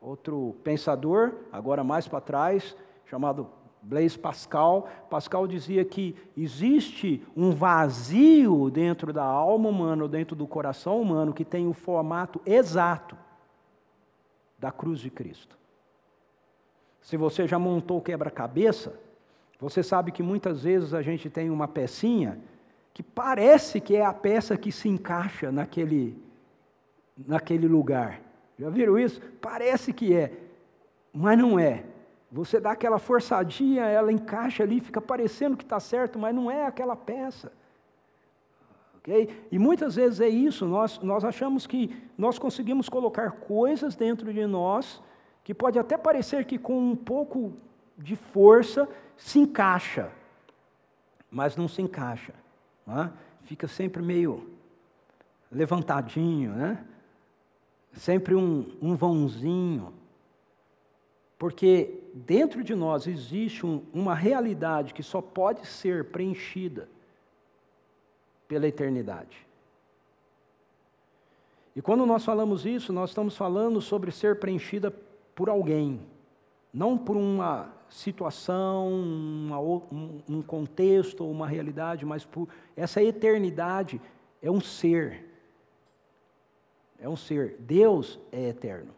outro 0.00 0.54
pensador, 0.62 1.32
agora 1.50 1.82
mais 1.82 2.06
para 2.06 2.20
trás, 2.20 2.76
chamado 3.06 3.48
Blaise 3.82 4.16
Pascal, 4.16 4.88
Pascal 5.10 5.48
dizia 5.48 5.84
que 5.84 6.14
existe 6.36 7.26
um 7.36 7.50
vazio 7.50 8.70
dentro 8.70 9.12
da 9.12 9.24
alma 9.24 9.68
humana, 9.68 10.06
dentro 10.06 10.36
do 10.36 10.46
coração 10.46 11.02
humano, 11.02 11.34
que 11.34 11.44
tem 11.44 11.66
o 11.66 11.72
formato 11.72 12.40
exato 12.46 13.16
da 14.60 14.70
cruz 14.70 15.00
de 15.00 15.10
Cristo. 15.10 15.58
Se 17.00 17.16
você 17.16 17.46
já 17.46 17.58
montou 17.58 17.98
o 17.98 18.02
quebra-cabeça, 18.02 18.94
você 19.58 19.82
sabe 19.82 20.12
que 20.12 20.22
muitas 20.22 20.62
vezes 20.64 20.92
a 20.94 21.02
gente 21.02 21.30
tem 21.30 21.50
uma 21.50 21.66
pecinha 21.66 22.38
que 22.92 23.02
parece 23.02 23.80
que 23.80 23.96
é 23.96 24.04
a 24.04 24.12
peça 24.12 24.56
que 24.56 24.70
se 24.70 24.88
encaixa 24.88 25.50
naquele, 25.50 26.22
naquele 27.26 27.66
lugar. 27.66 28.20
Já 28.58 28.68
viram 28.68 28.98
isso? 28.98 29.20
Parece 29.40 29.92
que 29.92 30.14
é, 30.14 30.32
mas 31.12 31.38
não 31.38 31.58
é. 31.58 31.84
Você 32.30 32.60
dá 32.60 32.72
aquela 32.72 32.98
forçadinha, 32.98 33.84
ela 33.84 34.12
encaixa 34.12 34.62
ali, 34.62 34.80
fica 34.80 35.00
parecendo 35.00 35.56
que 35.56 35.64
está 35.64 35.80
certo, 35.80 36.18
mas 36.18 36.34
não 36.34 36.50
é 36.50 36.66
aquela 36.66 36.94
peça. 36.94 37.52
E 39.06 39.58
muitas 39.58 39.94
vezes 39.94 40.20
é 40.20 40.28
isso, 40.28 40.66
nós, 40.66 40.98
nós 40.98 41.24
achamos 41.24 41.66
que 41.66 41.96
nós 42.18 42.38
conseguimos 42.38 42.88
colocar 42.88 43.30
coisas 43.32 43.96
dentro 43.96 44.32
de 44.32 44.46
nós 44.46 45.02
que 45.42 45.54
pode 45.54 45.78
até 45.78 45.96
parecer 45.96 46.44
que 46.44 46.58
com 46.58 46.78
um 46.78 46.96
pouco 46.96 47.54
de 47.96 48.14
força 48.14 48.88
se 49.16 49.38
encaixa, 49.38 50.10
mas 51.30 51.56
não 51.56 51.66
se 51.66 51.80
encaixa. 51.80 52.34
Fica 53.42 53.66
sempre 53.66 54.02
meio 54.02 54.50
levantadinho, 55.50 56.52
né? 56.52 56.84
sempre 57.92 58.34
um, 58.34 58.76
um 58.80 58.94
vãozinho. 58.94 59.94
Porque 61.38 62.02
dentro 62.14 62.62
de 62.62 62.74
nós 62.74 63.06
existe 63.06 63.64
um, 63.64 63.82
uma 63.92 64.14
realidade 64.14 64.92
que 64.92 65.02
só 65.02 65.22
pode 65.22 65.66
ser 65.66 66.10
preenchida 66.10 66.88
pela 68.50 68.66
eternidade. 68.66 69.46
E 71.76 71.80
quando 71.80 72.04
nós 72.04 72.24
falamos 72.24 72.66
isso, 72.66 72.92
nós 72.92 73.10
estamos 73.10 73.36
falando 73.36 73.80
sobre 73.80 74.10
ser 74.10 74.40
preenchida 74.40 74.92
por 75.36 75.48
alguém, 75.48 76.00
não 76.74 76.98
por 76.98 77.16
uma 77.16 77.72
situação, 77.88 78.88
uma, 78.88 79.60
um, 79.60 80.20
um 80.28 80.42
contexto 80.42 81.20
ou 81.20 81.30
uma 81.30 81.46
realidade, 81.46 82.04
mas 82.04 82.24
por 82.24 82.48
essa 82.76 83.00
eternidade 83.00 84.00
é 84.42 84.50
um 84.50 84.60
ser. 84.60 85.24
É 86.98 87.08
um 87.08 87.16
ser. 87.16 87.54
Deus 87.60 88.18
é 88.32 88.48
eterno. 88.48 88.92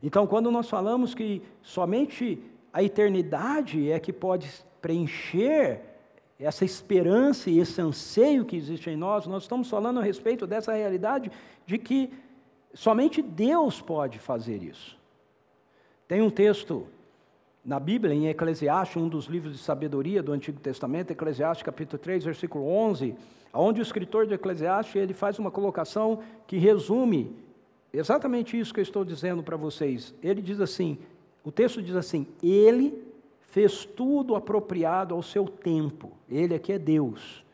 Então, 0.00 0.28
quando 0.28 0.48
nós 0.48 0.70
falamos 0.70 1.12
que 1.12 1.42
somente 1.60 2.40
a 2.72 2.84
eternidade 2.84 3.90
é 3.90 3.98
que 3.98 4.12
pode 4.12 4.48
preencher 4.80 5.93
essa 6.44 6.64
esperança 6.64 7.48
e 7.48 7.58
esse 7.58 7.80
anseio 7.80 8.44
que 8.44 8.56
existe 8.56 8.90
em 8.90 8.96
nós, 8.96 9.26
nós 9.26 9.44
estamos 9.44 9.68
falando 9.68 10.00
a 10.00 10.02
respeito 10.02 10.46
dessa 10.46 10.72
realidade 10.74 11.30
de 11.66 11.78
que 11.78 12.12
somente 12.74 13.22
Deus 13.22 13.80
pode 13.80 14.18
fazer 14.18 14.62
isso. 14.62 14.98
Tem 16.06 16.20
um 16.20 16.30
texto 16.30 16.86
na 17.64 17.80
Bíblia, 17.80 18.14
em 18.14 18.28
Eclesiastes, 18.28 18.96
um 18.96 19.08
dos 19.08 19.24
livros 19.24 19.52
de 19.52 19.58
sabedoria 19.58 20.22
do 20.22 20.32
Antigo 20.32 20.60
Testamento, 20.60 21.12
Eclesiastes 21.12 21.64
capítulo 21.64 21.98
3, 21.98 22.24
versículo 22.24 22.68
11, 22.68 23.14
onde 23.54 23.80
o 23.80 23.82
escritor 23.82 24.26
de 24.26 24.34
Eclesiastes 24.34 24.96
ele 24.96 25.14
faz 25.14 25.38
uma 25.38 25.50
colocação 25.50 26.20
que 26.46 26.58
resume 26.58 27.34
exatamente 27.90 28.58
isso 28.58 28.74
que 28.74 28.80
eu 28.80 28.82
estou 28.82 29.04
dizendo 29.04 29.42
para 29.42 29.56
vocês. 29.56 30.12
Ele 30.22 30.42
diz 30.42 30.60
assim: 30.60 30.98
o 31.42 31.52
texto 31.52 31.82
diz 31.82 31.94
assim, 31.94 32.26
ele 32.42 33.03
fez 33.54 33.84
tudo 33.84 34.34
apropriado 34.34 35.14
ao 35.14 35.22
seu 35.22 35.44
tempo. 35.44 36.10
Ele 36.28 36.56
aqui 36.56 36.72
é 36.72 36.78
Deus. 36.78 37.44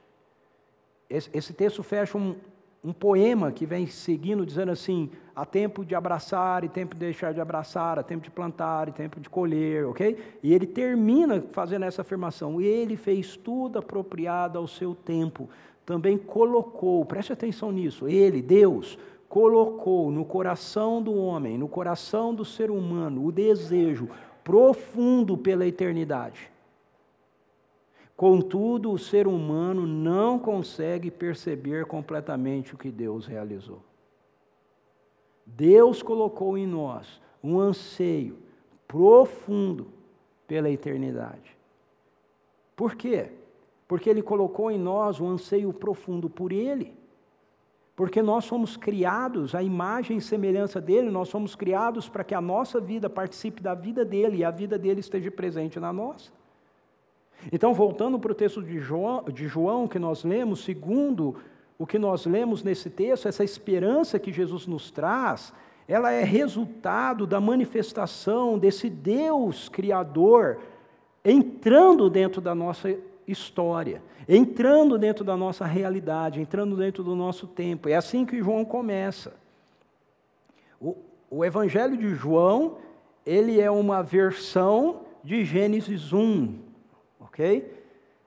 Esse, 1.11 1.29
esse 1.35 1.53
texto 1.53 1.83
fecha 1.83 2.17
um, 2.17 2.37
um 2.83 2.91
poema 2.91 3.53
que 3.53 3.67
vem 3.67 3.87
seguindo, 3.87 4.47
dizendo 4.47 4.73
assim: 4.73 5.11
há 5.37 5.45
tempo 5.45 5.85
de 5.85 5.95
abraçar 5.95 6.65
e 6.65 6.71
tempo 6.71 6.95
de 6.95 7.01
deixar 7.01 7.35
de 7.35 7.41
abraçar, 7.41 7.99
há 7.99 8.03
tempo 8.03 8.25
de 8.25 8.31
plantar 8.31 8.89
e 8.89 8.93
tempo 8.93 9.21
de 9.21 9.29
colher, 9.29 9.85
ok? 9.89 10.17
E 10.43 10.55
ele 10.55 10.67
termina 10.67 11.45
fazendo 11.53 11.85
essa 11.85 12.01
afirmação: 12.01 12.63
ele 12.63 12.97
fez 12.97 13.37
tudo 13.37 13.79
apropriado 13.79 14.59
ao 14.59 14.67
seu 14.67 14.95
tempo. 14.95 15.51
Também 15.85 16.17
colocou, 16.17 17.05
preste 17.05 17.31
atenção 17.31 17.71
nisso, 17.71 18.09
ele, 18.09 18.41
Deus, 18.41 18.99
colocou 19.29 20.11
no 20.11 20.25
coração 20.25 21.03
do 21.03 21.15
homem, 21.15 21.59
no 21.59 21.69
coração 21.69 22.35
do 22.35 22.45
ser 22.45 22.71
humano, 22.71 23.27
o 23.27 23.31
desejo 23.31 24.09
profundo 24.45 25.37
pela 25.37 25.67
eternidade. 25.67 26.51
Contudo, 28.17 28.93
o 28.93 28.99
ser 28.99 29.27
humano 29.27 29.87
não 29.87 30.39
consegue 30.39 31.11
perceber 31.11 31.87
completamente 31.87 32.75
o 32.75 32.79
que 32.79 32.91
Deus 32.91 33.27
realizou. 33.27 33.83
Deus 35.47 36.03
colocou 36.03 36.59
em 36.59 36.67
nós 36.67 37.21
um 37.43 37.59
anseio 37.59 38.37
profundo 38.87 39.87
pela 40.47 40.71
eternidade. 40.71 41.57
Por 42.77 42.95
quê? 42.95 43.31
Porque 43.89 44.11
Ele 44.11 44.23
colocou 44.23 44.71
em 44.71 44.79
nós 44.79 45.21
um 45.21 45.29
anseio 45.29 45.73
profundo 45.73 46.29
por 46.29 46.53
Ele. 46.53 47.00
Porque 48.01 48.23
nós 48.23 48.47
somos 48.47 48.79
criados 48.79 49.55
à 49.55 49.63
imagem 49.63 50.17
e 50.17 50.23
semelhança 50.23 50.81
dele, 50.81 51.11
nós 51.11 51.29
somos 51.29 51.55
criados 51.55 52.09
para 52.09 52.25
que 52.25 52.35
a 52.35 52.41
nossa 52.41 52.81
vida 52.81 53.11
participe 53.11 53.63
da 53.63 53.75
vida 53.75 54.07
dele 54.07 54.39
e 54.39 54.45
a 54.45 54.51
vida 54.51 54.79
dele 54.79 55.01
esteja 55.01 55.31
presente 55.31 55.79
na 55.79 55.93
nossa. 55.93 56.31
Então, 57.53 57.75
voltando 57.75 58.19
para 58.19 58.33
o 58.33 58.35
texto 58.35 58.63
de 58.63 58.79
João, 58.79 59.25
de 59.25 59.47
João 59.47 59.87
que 59.87 59.99
nós 59.99 60.25
lemos, 60.25 60.65
segundo 60.65 61.37
o 61.79 61.87
que 61.87 61.99
nós 61.99 62.25
lemos 62.25 62.63
nesse 62.63 62.89
texto, 62.89 63.29
essa 63.29 63.45
esperança 63.45 64.19
que 64.19 64.33
Jesus 64.33 64.67
nos 64.67 64.91
traz, 64.91 65.53
ela 65.87 66.11
é 66.11 66.25
resultado 66.25 67.27
da 67.27 67.39
manifestação 67.39 68.59
desse 68.59 68.89
Deus 68.89 69.69
Criador 69.69 70.59
entrando 71.23 72.09
dentro 72.09 72.41
da 72.41 72.55
nossa 72.55 72.97
história, 73.31 74.03
entrando 74.29 74.99
dentro 74.99 75.25
da 75.25 75.37
nossa 75.37 75.65
realidade, 75.65 76.41
entrando 76.41 76.77
dentro 76.77 77.03
do 77.03 77.15
nosso 77.15 77.47
tempo. 77.47 77.89
É 77.89 77.95
assim 77.95 78.25
que 78.25 78.43
João 78.43 78.65
começa. 78.65 79.35
O, 80.81 80.97
o 81.31 81.45
Evangelho 81.45 81.97
de 81.97 82.15
João, 82.15 82.79
ele 83.25 83.61
é 83.61 83.71
uma 83.71 84.03
versão 84.03 85.03
de 85.23 85.45
Gênesis 85.45 86.13
1, 86.13 86.59
ok? 87.21 87.81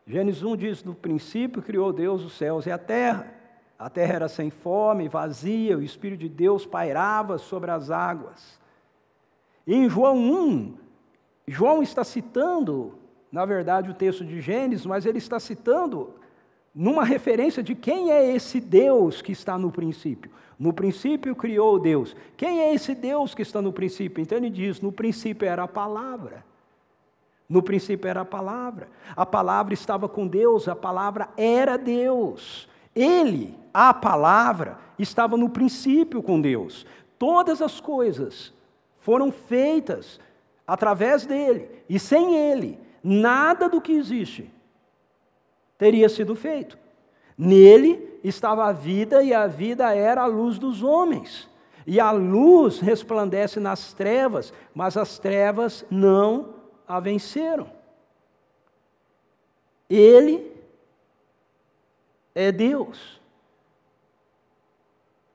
Gênesis 0.05 0.43
1 0.43 0.55
diz: 0.55 0.83
No 0.83 0.93
princípio 0.93 1.61
criou 1.61 1.91
Deus 1.91 2.23
os 2.23 2.33
céus 2.33 2.65
e 2.65 2.71
a 2.71 2.77
terra. 2.77 3.33
A 3.77 3.89
terra 3.89 4.13
era 4.13 4.27
sem 4.29 4.49
fome, 4.49 5.09
vazia, 5.09 5.77
o 5.77 5.81
Espírito 5.81 6.21
de 6.21 6.29
Deus 6.29 6.65
pairava 6.65 7.37
sobre 7.37 7.71
as 7.71 7.89
águas. 7.89 8.59
E 9.65 9.73
em 9.73 9.89
João 9.89 10.17
1, 10.17 10.77
João 11.47 11.81
está 11.81 12.03
citando 12.03 12.97
na 13.33 13.45
verdade, 13.45 13.89
o 13.89 13.95
texto 13.95 14.23
de 14.23 14.39
Gênesis, 14.39 14.85
mas 14.85 15.07
ele 15.07 15.17
está 15.17 15.39
citando 15.39 16.13
numa 16.73 17.03
referência 17.03 17.63
de 17.63 17.73
quem 17.73 18.11
é 18.11 18.31
esse 18.31 18.61
Deus 18.61 19.23
que 19.23 19.31
está 19.31 19.57
no 19.57 19.71
princípio. 19.71 20.29
No 20.59 20.71
princípio 20.71 21.35
criou 21.35 21.79
Deus. 21.79 22.15
Quem 22.37 22.61
é 22.61 22.75
esse 22.75 22.93
Deus 22.93 23.33
que 23.33 23.41
está 23.41 23.59
no 23.59 23.73
princípio? 23.73 24.21
Então 24.21 24.37
ele 24.37 24.51
diz: 24.51 24.79
no 24.81 24.91
princípio 24.91 25.47
era 25.47 25.63
a 25.63 25.67
palavra. 25.67 26.45
No 27.49 27.63
princípio 27.63 28.07
era 28.07 28.21
a 28.21 28.25
palavra. 28.25 28.87
A 29.15 29.25
palavra 29.25 29.73
estava 29.73 30.07
com 30.07 30.27
Deus, 30.27 30.67
a 30.67 30.75
palavra 30.75 31.27
era 31.35 31.75
Deus. 31.75 32.69
Ele, 32.95 33.57
a 33.73 33.95
palavra, 33.95 34.77
estava 34.99 35.35
no 35.35 35.49
princípio 35.49 36.21
com 36.21 36.39
Deus. 36.39 36.85
Todas 37.17 37.63
as 37.63 37.79
coisas 37.79 38.53
foram 39.01 39.31
feitas 39.31 40.19
através 40.67 41.25
dele, 41.25 41.67
e 41.89 41.97
sem 41.97 42.35
ele 42.35 42.83
nada 43.03 43.67
do 43.67 43.81
que 43.81 43.91
existe 43.91 44.49
teria 45.77 46.07
sido 46.07 46.35
feito. 46.35 46.77
Nele 47.37 48.19
estava 48.23 48.65
a 48.65 48.71
vida 48.71 49.21
e 49.21 49.33
a 49.33 49.47
vida 49.47 49.93
era 49.93 50.21
a 50.21 50.25
luz 50.25 50.57
dos 50.57 50.81
homens. 50.81 51.49
E 51.85 51.99
a 51.99 52.11
luz 52.11 52.79
resplandece 52.79 53.59
nas 53.59 53.91
trevas, 53.91 54.53
mas 54.73 54.95
as 54.95 55.19
trevas 55.19 55.85
não 55.91 56.55
a 56.87 57.01
venceram. 57.01 57.69
Ele 59.89 60.49
é 62.33 62.51
Deus. 62.51 63.19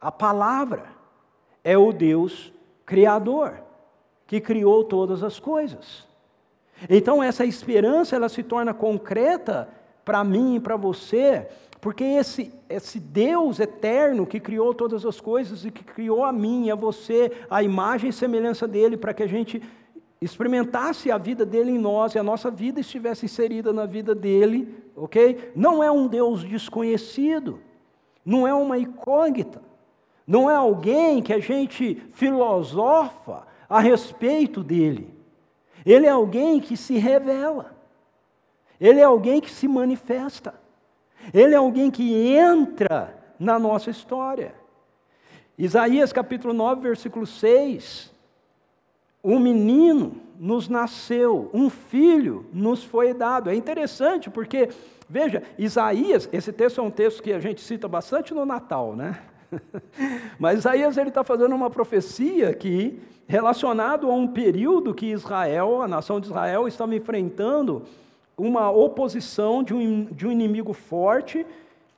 A 0.01 0.11
palavra 0.11 0.87
é 1.63 1.77
o 1.77 1.93
Deus 1.93 2.51
criador, 2.87 3.61
que 4.27 4.41
criou 4.41 4.83
todas 4.85 5.23
as 5.23 5.39
coisas. 5.39 6.08
Então 6.89 7.23
essa 7.23 7.45
esperança 7.45 8.17
ela 8.17 8.29
se 8.29 8.43
torna 8.43 8.75
concreta 8.75 9.69
para 10.05 10.23
mim 10.25 10.57
e 10.57 10.61
para 10.61 10.77
você, 10.77 11.49
porque 11.81 12.03
esse, 12.03 12.53
esse 12.69 12.99
Deus 12.99 13.61
eterno 13.61 14.27
que 14.27 14.41
criou 14.41 14.75
todas 14.75 15.05
as 15.05 15.21
coisas 15.21 15.65
e 15.65 15.71
que 15.71 15.85
criou 15.85 16.25
a 16.25 16.33
mim 16.33 16.67
e 16.67 16.71
a 16.71 16.75
você, 16.75 17.31
a 17.49 17.63
imagem 17.63 18.11
e 18.11 18.13
semelhança 18.13 18.67
dele, 18.67 18.97
para 18.97 19.15
que 19.15 19.23
a 19.23 19.27
gente 19.27 19.63
experimentasse 20.21 21.11
a 21.11 21.19
vida 21.19 21.47
dele 21.47 21.71
em 21.73 21.79
nós 21.79 22.15
e 22.15 22.19
a 22.19 22.23
nossa 22.23 22.51
vida 22.51 22.81
estivesse 22.81 23.27
inserida 23.27 23.73
na 23.73 23.87
vida 23.87 24.15
dele, 24.15 24.75
ok? 24.97 25.53
Não 25.55 25.83
é 25.83 25.91
um 25.91 26.09
Deus 26.09 26.43
desconhecido, 26.43 27.61
não 28.25 28.47
é 28.47 28.53
uma 28.53 28.79
incógnita, 28.79 29.63
não 30.27 30.51
é 30.51 30.57
alguém 30.57 31.23
que 31.23 31.33
a 31.33 31.39
gente 31.39 32.03
filosofa 32.13 33.47
a 33.69 33.79
respeito 33.79 34.65
dele. 34.65 35.18
Ele 35.91 36.07
é 36.07 36.11
alguém 36.11 36.61
que 36.61 36.77
se 36.77 36.99
revela, 36.99 37.75
ele 38.79 39.01
é 39.01 39.05
alguém 39.05 39.41
que 39.41 39.51
se 39.51 39.67
manifesta, 39.67 40.55
ele 41.33 41.55
é 41.55 41.57
alguém 41.57 41.91
que 41.91 42.29
entra 42.37 43.17
na 43.39 43.59
nossa 43.59 43.91
história. 43.91 44.55
Isaías 45.57 46.13
capítulo 46.13 46.53
9, 46.53 46.83
versículo 46.83 47.27
6 47.27 48.17
um 49.23 49.39
menino 49.39 50.21
nos 50.39 50.69
nasceu, 50.69 51.51
um 51.53 51.69
filho 51.69 52.47
nos 52.53 52.85
foi 52.85 53.13
dado. 53.13 53.51
É 53.51 53.55
interessante 53.55 54.31
porque, 54.31 54.69
veja, 55.09 55.43
Isaías, 55.59 56.29
esse 56.33 56.53
texto 56.53 56.81
é 56.81 56.85
um 56.85 56.91
texto 56.91 57.23
que 57.23 57.33
a 57.33 57.41
gente 57.41 57.61
cita 57.61 57.89
bastante 57.89 58.33
no 58.33 58.47
Natal, 58.47 58.95
né? 58.95 59.21
Mas 60.39 60.61
Isaías 60.61 60.97
ele 60.97 61.09
está 61.09 61.25
fazendo 61.25 61.55
uma 61.55 61.71
profecia 61.71 62.51
aqui 62.51 63.01
relacionado 63.27 64.11
a 64.11 64.15
um 64.15 64.27
período 64.27 64.95
que 64.95 65.07
Israel, 65.07 65.83
a 65.83 65.89
nação 65.89 66.21
de 66.21 66.27
Israel, 66.27 66.67
estava 66.67 66.95
enfrentando 66.95 67.83
uma 68.37 68.71
oposição 68.71 69.63
de 69.63 69.75
um, 69.75 70.05
de 70.05 70.27
um 70.27 70.33
inimigo 70.33 70.73
forte 70.73 71.47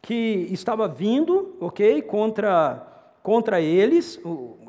que 0.02 0.48
estava 0.50 0.88
vindo, 0.88 1.54
ok, 1.60 2.02
contra 2.02 2.86
contra 3.22 3.60
eles. 3.60 4.18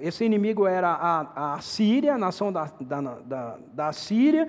Esse 0.01 0.25
inimigo 0.25 0.67
era 0.67 0.89
a, 0.89 1.55
a 1.55 1.61
Síria, 1.61 2.15
a 2.15 2.17
nação 2.17 2.51
da, 2.51 2.69
da, 2.81 3.01
da, 3.01 3.59
da 3.73 3.93
Síria. 3.93 4.47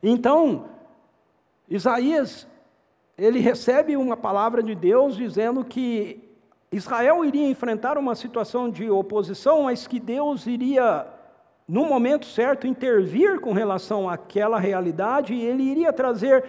Então, 0.00 0.66
Isaías, 1.68 2.46
ele 3.18 3.40
recebe 3.40 3.96
uma 3.96 4.16
palavra 4.16 4.62
de 4.62 4.74
Deus 4.74 5.16
dizendo 5.16 5.64
que 5.64 6.29
Israel 6.72 7.24
iria 7.24 7.48
enfrentar 7.48 7.98
uma 7.98 8.14
situação 8.14 8.70
de 8.70 8.88
oposição, 8.88 9.64
mas 9.64 9.86
que 9.86 9.98
Deus 9.98 10.46
iria, 10.46 11.06
no 11.66 11.84
momento 11.84 12.26
certo, 12.26 12.66
intervir 12.66 13.40
com 13.40 13.52
relação 13.52 14.08
àquela 14.08 14.58
realidade 14.58 15.34
e 15.34 15.44
ele 15.44 15.64
iria 15.64 15.92
trazer 15.92 16.44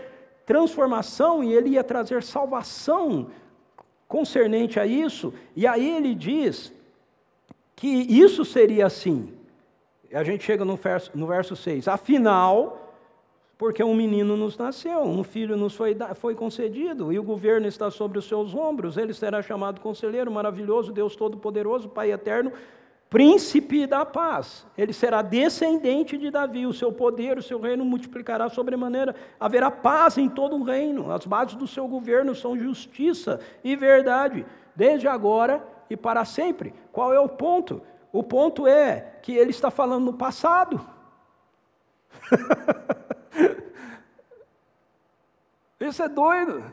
transformação 0.46 1.44
e 1.44 1.52
ele 1.54 1.70
ia 1.70 1.84
trazer 1.84 2.22
salvação 2.22 3.28
concernente 4.08 4.80
a 4.80 4.86
isso. 4.86 5.34
E 5.56 5.66
aí 5.66 5.90
ele 5.90 6.14
diz 6.14 6.72
que 7.76 7.88
isso 7.88 8.46
seria 8.46 8.86
assim. 8.86 9.34
A 10.14 10.24
gente 10.24 10.44
chega 10.44 10.64
no 10.64 10.76
verso, 10.76 11.10
no 11.16 11.26
verso 11.26 11.56
6. 11.56 11.88
Afinal, 11.88 12.91
porque 13.62 13.84
um 13.84 13.94
menino 13.94 14.36
nos 14.36 14.58
nasceu, 14.58 15.04
um 15.04 15.24
filho 15.24 15.56
nos 15.56 15.76
foi, 15.76 15.96
foi 16.16 16.34
concedido, 16.34 17.14
e 17.14 17.20
o 17.20 17.24
governo 17.24 17.68
está 17.68 17.92
sobre 17.92 18.18
os 18.18 18.26
seus 18.26 18.56
ombros, 18.56 18.98
ele 18.98 19.14
será 19.14 19.40
chamado 19.44 19.80
Conselheiro 19.80 20.32
Maravilhoso, 20.32 20.92
Deus 20.92 21.16
Todo-Poderoso, 21.16 21.88
Pai 21.88 22.12
Eterno, 22.12 22.52
Príncipe 23.08 23.86
da 23.86 24.04
Paz. 24.04 24.66
Ele 24.76 24.92
será 24.92 25.22
descendente 25.22 26.18
de 26.18 26.32
Davi, 26.32 26.66
o 26.66 26.74
seu 26.74 26.92
poder, 26.92 27.38
o 27.38 27.44
seu 27.44 27.62
reino 27.62 27.86
multiplicará 27.86 28.50
sobremaneira, 28.50 29.14
haverá 29.40 29.70
paz 29.70 30.18
em 30.18 30.28
todo 30.28 30.56
o 30.56 30.64
reino, 30.64 31.12
as 31.12 31.28
bases 31.28 31.54
do 31.54 31.68
seu 31.68 31.88
governo 31.88 32.34
são 32.34 32.58
justiça 32.58 33.40
e 33.64 33.76
verdade, 33.76 34.44
desde 34.76 35.08
agora 35.08 35.64
e 35.88 35.96
para 35.96 36.26
sempre. 36.26 36.74
Qual 36.92 37.14
é 37.14 37.20
o 37.20 37.30
ponto? 37.30 37.80
O 38.12 38.24
ponto 38.24 38.66
é 38.66 39.20
que 39.22 39.34
ele 39.34 39.52
está 39.52 39.70
falando 39.70 40.06
no 40.06 40.14
passado. 40.14 40.82
Isso 45.80 46.04
é 46.04 46.08
doido. 46.08 46.64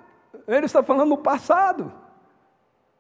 Ele 0.47 0.67
está 0.67 0.83
falando 0.83 1.09
no 1.09 1.19
passado. 1.19 1.93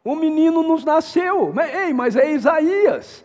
O 0.02 0.14
menino 0.14 0.62
nos 0.62 0.84
nasceu. 0.84 1.52
Ei, 1.84 1.92
mas 1.92 2.16
é 2.16 2.30
Isaías. 2.30 3.24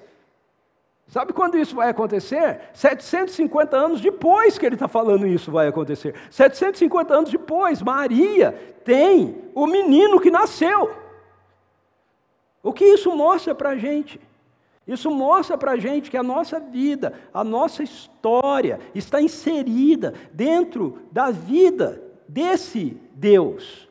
Sabe 1.07 1.31
quando 1.31 1.57
isso 1.57 1.75
vai 1.75 1.89
acontecer? 1.89 2.59
750 2.73 3.77
anos 3.77 4.01
depois 4.01 4.57
que 4.57 4.65
ele 4.65 4.75
está 4.75 4.87
falando 4.87 5.27
isso 5.27 5.51
vai 5.51 5.67
acontecer. 5.67 6.15
750 6.31 7.13
anos 7.13 7.29
depois, 7.29 7.81
Maria 7.81 8.51
tem 8.83 9.43
o 9.53 9.67
menino 9.67 10.19
que 10.19 10.31
nasceu. 10.31 10.91
O 12.63 12.73
que 12.73 12.83
isso 12.83 13.15
mostra 13.15 13.53
para 13.53 13.69
a 13.69 13.77
gente? 13.77 14.19
Isso 14.87 15.09
mostra 15.09 15.57
para 15.57 15.71
a 15.71 15.77
gente 15.77 16.11
que 16.11 16.17
a 16.17 16.23
nossa 16.23 16.59
vida, 16.59 17.13
a 17.33 17.43
nossa 17.43 17.83
história 17.83 18.79
está 18.93 19.21
inserida 19.21 20.13
dentro 20.33 20.99
da 21.11 21.31
vida 21.31 22.03
desse 22.27 22.97
Deus. 23.13 23.87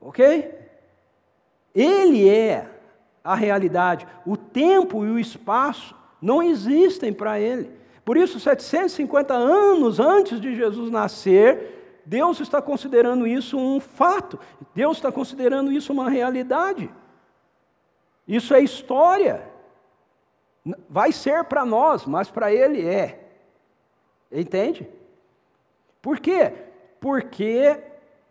Ok? 0.00 0.52
Ele 1.74 2.28
é 2.28 2.68
a 3.22 3.34
realidade. 3.34 4.06
O 4.26 4.36
tempo 4.36 5.04
e 5.04 5.10
o 5.10 5.18
espaço 5.18 5.94
não 6.20 6.42
existem 6.42 7.12
para 7.12 7.38
ele. 7.38 7.70
Por 8.04 8.16
isso, 8.16 8.38
750 8.38 9.32
anos 9.32 9.98
antes 9.98 10.40
de 10.40 10.54
Jesus 10.54 10.90
nascer, 10.90 12.02
Deus 12.04 12.40
está 12.40 12.60
considerando 12.60 13.26
isso 13.26 13.56
um 13.56 13.80
fato. 13.80 14.38
Deus 14.74 14.98
está 14.98 15.10
considerando 15.10 15.72
isso 15.72 15.92
uma 15.92 16.10
realidade. 16.10 16.90
Isso 18.26 18.54
é 18.54 18.60
história. 18.60 19.50
Vai 20.88 21.12
ser 21.12 21.44
para 21.44 21.64
nós, 21.64 22.06
mas 22.06 22.30
para 22.30 22.52
ele 22.52 22.86
é. 22.86 23.20
Entende? 24.32 24.88
Por 26.00 26.18
quê? 26.18 26.52
Porque 27.00 27.78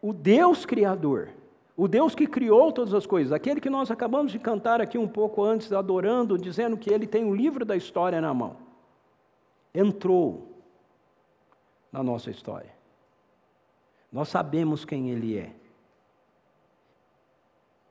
o 0.02 0.12
Deus 0.12 0.66
Criador, 0.66 1.30
o 1.78 1.88
Deus 1.88 2.14
que 2.14 2.28
criou 2.28 2.72
todas 2.72 2.94
as 2.94 3.06
coisas, 3.06 3.32
aquele 3.32 3.62
que 3.62 3.70
nós 3.70 3.90
acabamos 3.90 4.32
de 4.32 4.40
cantar 4.40 4.82
aqui 4.82 4.98
um 4.98 5.08
pouco 5.08 5.44
antes, 5.44 5.72
adorando, 5.72 6.38
dizendo 6.38 6.78
que 6.78 6.92
ele 6.92 7.08
tem 7.08 7.26
o 7.26 7.36
livro 7.36 7.64
da 7.64 7.76
história 7.76 8.20
na 8.20 8.34
mão, 8.34 8.58
entrou 9.74 10.48
na 11.92 12.04
nossa 12.04 12.32
história. 12.32 12.74
Nós 14.12 14.30
sabemos 14.30 14.86
quem 14.86 15.10
ele 15.10 15.38
é. 15.38 15.52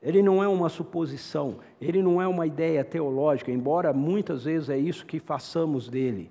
Ele 0.03 0.21
não 0.21 0.43
é 0.43 0.49
uma 0.49 0.69
suposição, 0.69 1.59
ele 1.81 2.03
não 2.03 2.21
é 2.21 2.27
uma 2.27 2.45
ideia 2.45 2.85
teológica, 2.85 3.53
embora 3.53 3.93
muitas 3.93 4.45
vezes 4.45 4.69
é 4.69 4.77
isso 4.77 5.07
que 5.07 5.21
façamos 5.21 5.89
dele. 5.89 6.29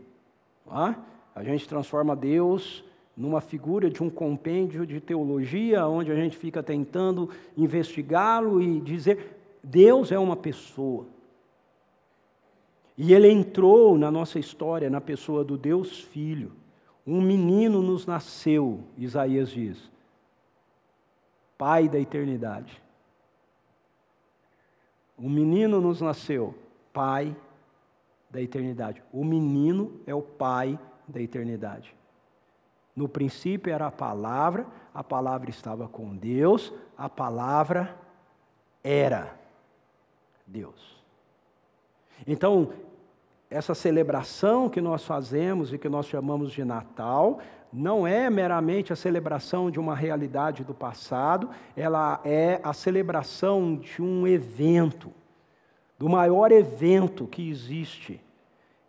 Ah? 0.69 0.95
A 1.33 1.41
gente 1.41 1.67
transforma 1.67 2.13
Deus 2.13 2.83
numa 3.15 3.39
figura 3.39 3.89
de 3.89 4.03
um 4.03 4.09
compêndio 4.09 4.85
de 4.85 4.99
teologia, 4.99 5.87
onde 5.87 6.11
a 6.11 6.15
gente 6.15 6.35
fica 6.35 6.61
tentando 6.61 7.29
investigá-lo 7.55 8.61
e 8.61 8.81
dizer: 8.81 9.37
Deus 9.63 10.11
é 10.11 10.19
uma 10.19 10.35
pessoa. 10.35 11.05
E 12.97 13.13
ele 13.13 13.29
entrou 13.31 13.97
na 13.97 14.11
nossa 14.11 14.37
história 14.37 14.89
na 14.89 14.99
pessoa 14.99 15.45
do 15.45 15.57
Deus 15.57 16.01
Filho. 16.01 16.51
Um 17.07 17.21
menino 17.21 17.81
nos 17.81 18.05
nasceu, 18.05 18.81
Isaías 18.97 19.49
diz, 19.49 19.89
Pai 21.57 21.87
da 21.87 21.99
eternidade. 21.99 22.81
Um 25.21 25.29
menino 25.29 25.79
nos 25.79 26.01
nasceu, 26.01 26.55
Pai 26.91 27.35
da 28.29 28.41
eternidade. 28.41 29.03
O 29.13 29.23
menino 29.23 30.01
é 30.07 30.15
o 30.15 30.21
Pai 30.21 30.79
da 31.07 31.21
eternidade. 31.21 31.93
No 32.95 33.07
princípio 33.07 33.71
era 33.71 33.87
a 33.87 33.91
palavra, 33.91 34.65
a 34.93 35.03
palavra 35.03 35.49
estava 35.49 35.87
com 35.87 36.15
Deus, 36.15 36.73
a 36.97 37.07
palavra 37.07 37.95
era 38.83 39.35
Deus. 40.45 41.01
Então, 42.25 42.73
essa 43.49 43.75
celebração 43.75 44.69
que 44.69 44.81
nós 44.81 45.05
fazemos 45.05 45.71
e 45.71 45.77
que 45.77 45.89
nós 45.89 46.07
chamamos 46.07 46.51
de 46.51 46.63
Natal, 46.63 47.39
não 47.71 48.05
é 48.05 48.29
meramente 48.29 48.91
a 48.91 48.95
celebração 48.95 49.71
de 49.71 49.79
uma 49.79 49.95
realidade 49.95 50.63
do 50.63 50.73
passado, 50.73 51.49
ela 51.75 52.19
é 52.25 52.59
a 52.63 52.73
celebração 52.73 53.75
de 53.75 54.01
um 54.01 54.27
evento, 54.27 55.11
do 55.97 56.09
maior 56.09 56.51
evento 56.51 57.27
que 57.27 57.49
existe. 57.49 58.19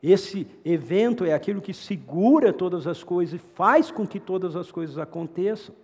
Esse 0.02 0.46
evento 0.64 1.24
é 1.24 1.32
aquilo 1.32 1.60
que 1.60 1.72
segura 1.72 2.52
todas 2.52 2.86
as 2.86 3.04
coisas 3.04 3.40
e 3.40 3.54
faz 3.54 3.90
com 3.90 4.06
que 4.06 4.18
todas 4.18 4.56
as 4.56 4.72
coisas 4.72 4.98
aconteçam. 4.98 5.74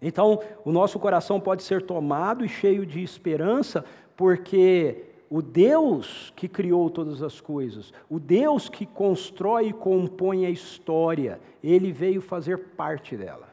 Então, 0.00 0.40
o 0.64 0.70
nosso 0.70 0.98
coração 0.98 1.40
pode 1.40 1.62
ser 1.62 1.82
tomado 1.82 2.44
e 2.44 2.48
cheio 2.48 2.84
de 2.84 3.02
esperança, 3.02 3.84
porque 4.16 5.11
o 5.34 5.40
Deus 5.40 6.30
que 6.36 6.46
criou 6.46 6.90
todas 6.90 7.22
as 7.22 7.40
coisas, 7.40 7.90
o 8.10 8.20
Deus 8.20 8.68
que 8.68 8.84
constrói 8.84 9.68
e 9.68 9.72
compõe 9.72 10.44
a 10.44 10.50
história, 10.50 11.40
ele 11.64 11.90
veio 11.90 12.20
fazer 12.20 12.58
parte 12.76 13.16
dela. 13.16 13.48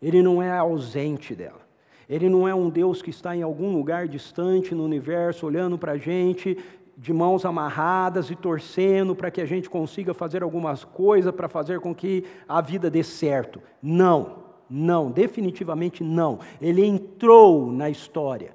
Ele 0.00 0.22
não 0.22 0.40
é 0.40 0.56
ausente 0.56 1.34
dela. 1.34 1.66
Ele 2.08 2.28
não 2.28 2.46
é 2.46 2.54
um 2.54 2.70
Deus 2.70 3.02
que 3.02 3.10
está 3.10 3.34
em 3.34 3.42
algum 3.42 3.72
lugar 3.72 4.06
distante 4.06 4.72
no 4.72 4.84
universo, 4.84 5.46
olhando 5.46 5.76
para 5.76 5.92
a 5.92 5.98
gente 5.98 6.56
de 6.96 7.12
mãos 7.12 7.44
amarradas 7.44 8.30
e 8.30 8.36
torcendo 8.36 9.16
para 9.16 9.32
que 9.32 9.40
a 9.40 9.46
gente 9.46 9.68
consiga 9.68 10.14
fazer 10.14 10.44
algumas 10.44 10.84
coisas 10.84 11.34
para 11.34 11.48
fazer 11.48 11.80
com 11.80 11.92
que 11.92 12.22
a 12.48 12.60
vida 12.60 12.88
dê 12.88 13.02
certo. 13.02 13.60
Não, 13.82 14.44
não, 14.70 15.10
definitivamente 15.10 16.04
não. 16.04 16.38
Ele 16.62 16.86
entrou 16.86 17.72
na 17.72 17.90
história. 17.90 18.54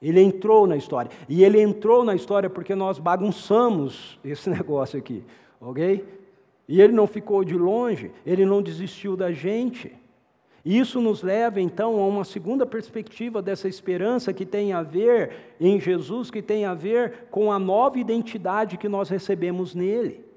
Ele 0.00 0.20
entrou 0.20 0.66
na 0.66 0.76
história. 0.76 1.10
E 1.28 1.44
ele 1.44 1.60
entrou 1.60 2.04
na 2.04 2.14
história 2.14 2.48
porque 2.48 2.74
nós 2.74 2.98
bagunçamos 2.98 4.18
esse 4.24 4.48
negócio 4.50 4.98
aqui, 4.98 5.22
ok? 5.60 6.04
E 6.68 6.80
ele 6.80 6.92
não 6.92 7.06
ficou 7.06 7.44
de 7.44 7.54
longe, 7.54 8.10
ele 8.24 8.44
não 8.44 8.62
desistiu 8.62 9.16
da 9.16 9.32
gente. 9.32 9.92
Isso 10.64 11.00
nos 11.00 11.22
leva 11.22 11.60
então 11.60 11.98
a 11.98 12.06
uma 12.06 12.24
segunda 12.24 12.66
perspectiva 12.66 13.40
dessa 13.40 13.66
esperança 13.66 14.32
que 14.32 14.44
tem 14.44 14.72
a 14.72 14.82
ver 14.82 15.54
em 15.58 15.80
Jesus, 15.80 16.30
que 16.30 16.42
tem 16.42 16.64
a 16.64 16.74
ver 16.74 17.26
com 17.30 17.50
a 17.50 17.58
nova 17.58 17.98
identidade 17.98 18.76
que 18.76 18.88
nós 18.88 19.08
recebemos 19.08 19.74
nele. 19.74 20.29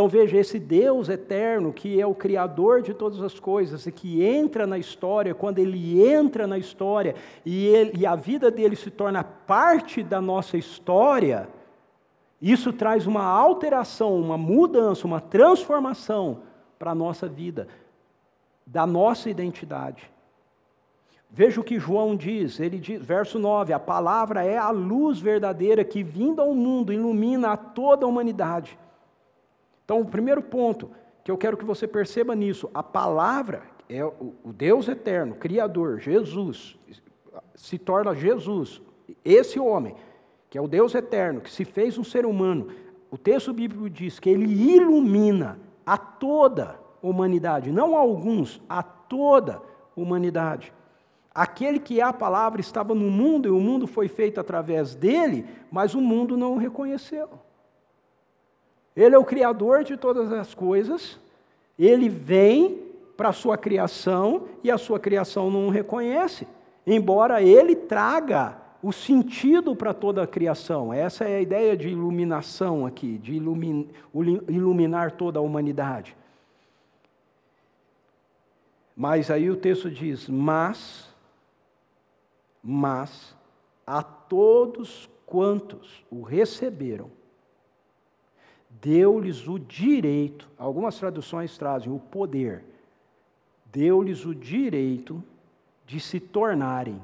Então 0.00 0.08
veja, 0.08 0.38
esse 0.38 0.58
Deus 0.58 1.10
eterno, 1.10 1.74
que 1.74 2.00
é 2.00 2.06
o 2.06 2.14
Criador 2.14 2.80
de 2.80 2.94
todas 2.94 3.20
as 3.20 3.38
coisas 3.38 3.86
e 3.86 3.92
que 3.92 4.24
entra 4.24 4.66
na 4.66 4.78
história, 4.78 5.34
quando 5.34 5.58
ele 5.58 6.02
entra 6.02 6.46
na 6.46 6.56
história 6.56 7.14
e, 7.44 7.66
ele, 7.66 7.98
e 7.98 8.06
a 8.06 8.16
vida 8.16 8.50
dele 8.50 8.76
se 8.76 8.90
torna 8.90 9.22
parte 9.22 10.02
da 10.02 10.18
nossa 10.18 10.56
história, 10.56 11.50
isso 12.40 12.72
traz 12.72 13.06
uma 13.06 13.22
alteração, 13.22 14.18
uma 14.18 14.38
mudança, 14.38 15.06
uma 15.06 15.20
transformação 15.20 16.44
para 16.78 16.92
a 16.92 16.94
nossa 16.94 17.28
vida, 17.28 17.68
da 18.66 18.86
nossa 18.86 19.28
identidade. 19.28 20.10
Veja 21.28 21.60
o 21.60 21.64
que 21.64 21.78
João 21.78 22.16
diz, 22.16 22.58
ele 22.58 22.78
diz, 22.78 23.04
verso 23.04 23.38
9: 23.38 23.74
a 23.74 23.78
palavra 23.78 24.42
é 24.46 24.56
a 24.56 24.70
luz 24.70 25.20
verdadeira 25.20 25.84
que, 25.84 26.02
vindo 26.02 26.40
ao 26.40 26.54
mundo, 26.54 26.90
ilumina 26.90 27.50
a 27.50 27.56
toda 27.58 28.06
a 28.06 28.08
humanidade. 28.08 28.78
Então, 29.90 30.02
o 30.02 30.06
primeiro 30.06 30.40
ponto 30.40 30.88
que 31.24 31.32
eu 31.32 31.36
quero 31.36 31.56
que 31.56 31.64
você 31.64 31.84
perceba 31.84 32.32
nisso, 32.36 32.70
a 32.72 32.80
palavra 32.80 33.62
é 33.88 34.04
o 34.04 34.52
Deus 34.52 34.86
eterno, 34.86 35.34
Criador, 35.34 35.98
Jesus, 35.98 36.78
se 37.56 37.76
torna 37.76 38.14
Jesus, 38.14 38.80
esse 39.24 39.58
homem, 39.58 39.96
que 40.48 40.56
é 40.56 40.60
o 40.60 40.68
Deus 40.68 40.94
eterno, 40.94 41.40
que 41.40 41.50
se 41.50 41.64
fez 41.64 41.98
um 41.98 42.04
ser 42.04 42.24
humano. 42.24 42.68
O 43.10 43.18
texto 43.18 43.52
bíblico 43.52 43.90
diz 43.90 44.20
que 44.20 44.30
ele 44.30 44.46
ilumina 44.46 45.58
a 45.84 45.98
toda 45.98 46.78
humanidade, 47.02 47.72
não 47.72 47.96
a 47.96 47.98
alguns, 47.98 48.62
a 48.68 48.84
toda 48.84 49.60
humanidade. 49.96 50.72
Aquele 51.34 51.80
que 51.80 51.98
é 51.98 52.04
a 52.04 52.12
palavra 52.12 52.60
estava 52.60 52.94
no 52.94 53.10
mundo 53.10 53.48
e 53.48 53.50
o 53.50 53.58
mundo 53.58 53.88
foi 53.88 54.06
feito 54.06 54.38
através 54.38 54.94
dele, 54.94 55.46
mas 55.68 55.96
o 55.96 56.00
mundo 56.00 56.36
não 56.36 56.54
o 56.54 56.58
reconheceu. 56.58 57.28
Ele 58.96 59.14
é 59.14 59.18
o 59.18 59.24
Criador 59.24 59.84
de 59.84 59.96
todas 59.96 60.32
as 60.32 60.54
coisas, 60.54 61.18
ele 61.78 62.08
vem 62.08 62.90
para 63.16 63.30
a 63.30 63.32
sua 63.32 63.56
criação 63.56 64.48
e 64.64 64.70
a 64.70 64.78
sua 64.78 64.98
criação 64.98 65.50
não 65.50 65.66
o 65.66 65.70
reconhece, 65.70 66.46
embora 66.86 67.42
ele 67.42 67.76
traga 67.76 68.56
o 68.82 68.92
sentido 68.92 69.76
para 69.76 69.92
toda 69.92 70.22
a 70.22 70.26
criação. 70.26 70.92
Essa 70.92 71.24
é 71.24 71.36
a 71.36 71.40
ideia 71.40 71.76
de 71.76 71.88
iluminação 71.88 72.86
aqui, 72.86 73.18
de 73.18 73.34
iluminar 73.34 75.12
toda 75.12 75.38
a 75.38 75.42
humanidade. 75.42 76.16
Mas 78.96 79.30
aí 79.30 79.50
o 79.50 79.56
texto 79.56 79.90
diz: 79.90 80.28
Mas, 80.28 81.08
mas, 82.62 83.34
a 83.86 84.02
todos 84.02 85.08
quantos 85.24 86.04
o 86.10 86.22
receberam, 86.22 87.10
deu-lhes 88.80 89.46
o 89.46 89.58
direito, 89.58 90.48
algumas 90.56 90.98
traduções 90.98 91.56
trazem 91.58 91.92
o 91.92 91.98
poder, 91.98 92.64
deu-lhes 93.66 94.24
o 94.24 94.34
direito 94.34 95.22
de 95.86 96.00
se 96.00 96.18
tornarem 96.18 97.00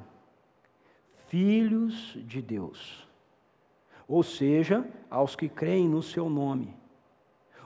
filhos 1.28 2.16
de 2.24 2.40
Deus, 2.40 3.06
ou 4.08 4.22
seja, 4.22 4.86
aos 5.10 5.36
que 5.36 5.48
creem 5.48 5.88
no 5.88 6.02
seu 6.02 6.30
nome, 6.30 6.74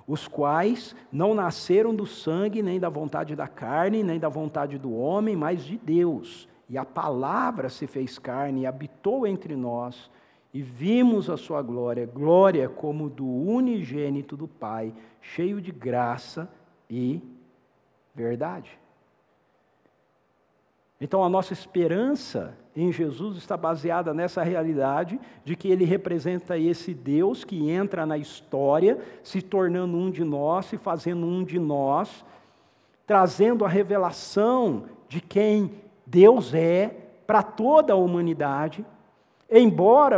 os 0.07 0.27
quais 0.27 0.97
não 1.13 1.35
nasceram 1.35 1.95
do 1.95 2.05
sangue, 2.05 2.63
nem 2.63 2.81
da 2.81 2.89
vontade 2.89 3.37
da 3.37 3.47
carne, 3.47 4.03
nem 4.03 4.19
da 4.19 4.29
vontade 4.29 4.77
do 4.77 4.93
homem, 4.93 5.37
mas 5.37 5.63
de 5.63 5.77
Deus. 5.77 6.49
E 6.69 6.77
a 6.77 6.85
palavra 6.85 7.69
se 7.69 7.87
fez 7.87 8.19
carne 8.19 8.63
e 8.63 8.67
habitou 8.67 9.25
entre 9.25 9.55
nós 9.55 10.11
e 10.53 10.63
vimos 10.63 11.31
a 11.31 11.37
sua 11.37 11.63
glória, 11.63 12.07
glória 12.07 12.69
como 12.69 13.09
do 13.09 13.27
unigênito 13.27 14.37
do 14.37 14.49
Pai, 14.49 14.93
cheio 15.21 15.61
de 15.61 15.71
graça 15.71 16.51
e 16.89 17.23
verdade. 18.15 18.79
Então 21.01 21.25
a 21.25 21.29
nossa 21.29 21.53
esperança 21.53 22.55
em 22.77 22.93
Jesus 22.93 23.37
está 23.37 23.57
baseada 23.57 24.13
nessa 24.13 24.43
realidade 24.43 25.19
de 25.45 25.57
que 25.57 25.69
ele 25.69 25.85
representa 25.85 26.59
esse 26.59 26.93
Deus 26.93 27.43
que 27.43 27.71
entra 27.71 28.05
na 28.05 28.19
história, 28.19 28.99
se 29.23 29.41
tornando 29.41 29.97
um 29.97 30.11
de 30.11 30.25
nós, 30.25 30.67
se 30.67 30.77
fazendo 30.77 31.25
um 31.25 31.43
de 31.43 31.59
nós, 31.59 32.25
trazendo 33.07 33.65
a 33.65 33.69
revelação 33.69 34.85
de 35.09 35.21
quem 35.21 35.73
Deus 36.05 36.53
é 36.55 36.89
para 37.27 37.43
toda 37.43 37.93
a 37.93 37.97
humanidade 37.97 38.85
embora 39.51 40.17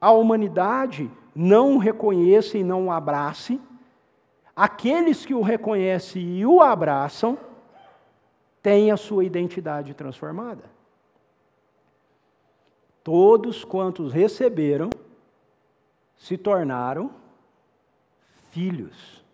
a 0.00 0.12
humanidade 0.12 1.10
não 1.34 1.76
o 1.76 1.78
reconheça 1.78 2.58
e 2.58 2.64
não 2.64 2.86
o 2.86 2.90
abrace, 2.90 3.60
aqueles 4.54 5.24
que 5.24 5.34
o 5.34 5.42
reconhecem 5.42 6.38
e 6.38 6.46
o 6.46 6.60
abraçam 6.60 7.38
têm 8.62 8.90
a 8.90 8.96
sua 8.96 9.24
identidade 9.24 9.94
transformada. 9.94 10.64
Todos 13.02 13.64
quantos 13.64 14.12
receberam 14.12 14.90
se 16.16 16.38
tornaram 16.38 17.10
filhos, 18.50 19.24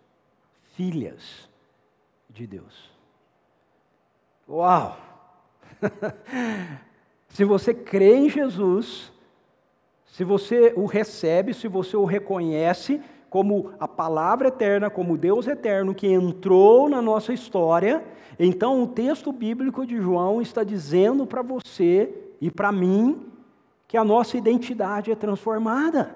filhas 0.73 1.47
de 2.29 2.47
Deus. 2.47 2.89
Uau! 4.47 4.97
Se 7.29 7.45
você 7.45 7.73
crê 7.73 8.15
em 8.15 8.29
Jesus, 8.29 9.13
se 10.11 10.23
você 10.23 10.73
o 10.75 10.85
recebe, 10.85 11.53
se 11.53 11.67
você 11.67 11.95
o 11.95 12.05
reconhece 12.05 13.01
como 13.29 13.71
a 13.79 13.87
palavra 13.87 14.47
eterna, 14.47 14.89
como 14.89 15.17
Deus 15.17 15.47
eterno 15.47 15.93
que 15.93 16.07
entrou 16.07 16.89
na 16.89 17.01
nossa 17.01 17.31
história, 17.31 18.03
então 18.39 18.81
o 18.81 18.87
texto 18.87 19.31
bíblico 19.31 19.85
de 19.85 19.97
João 19.97 20.41
está 20.41 20.63
dizendo 20.63 21.27
para 21.27 21.41
você 21.41 22.13
e 22.41 22.49
para 22.49 22.71
mim 22.71 23.27
que 23.87 23.97
a 23.97 24.03
nossa 24.03 24.37
identidade 24.37 25.11
é 25.11 25.15
transformada. 25.15 26.15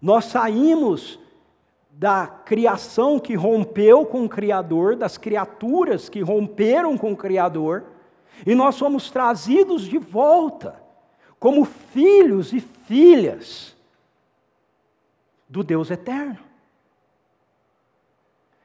Nós 0.00 0.26
saímos 0.26 1.18
da 1.90 2.26
criação 2.26 3.18
que 3.18 3.34
rompeu 3.34 4.06
com 4.06 4.24
o 4.24 4.28
Criador, 4.28 4.94
das 4.94 5.18
criaturas 5.18 6.08
que 6.08 6.20
romperam 6.20 6.96
com 6.96 7.12
o 7.12 7.16
Criador, 7.16 7.84
e 8.46 8.54
nós 8.54 8.76
somos 8.76 9.10
trazidos 9.10 9.82
de 9.82 9.98
volta 9.98 10.87
como 11.38 11.64
filhos 11.64 12.52
e 12.52 12.60
filhas 12.60 13.76
do 15.48 15.62
Deus 15.62 15.90
eterno. 15.90 16.38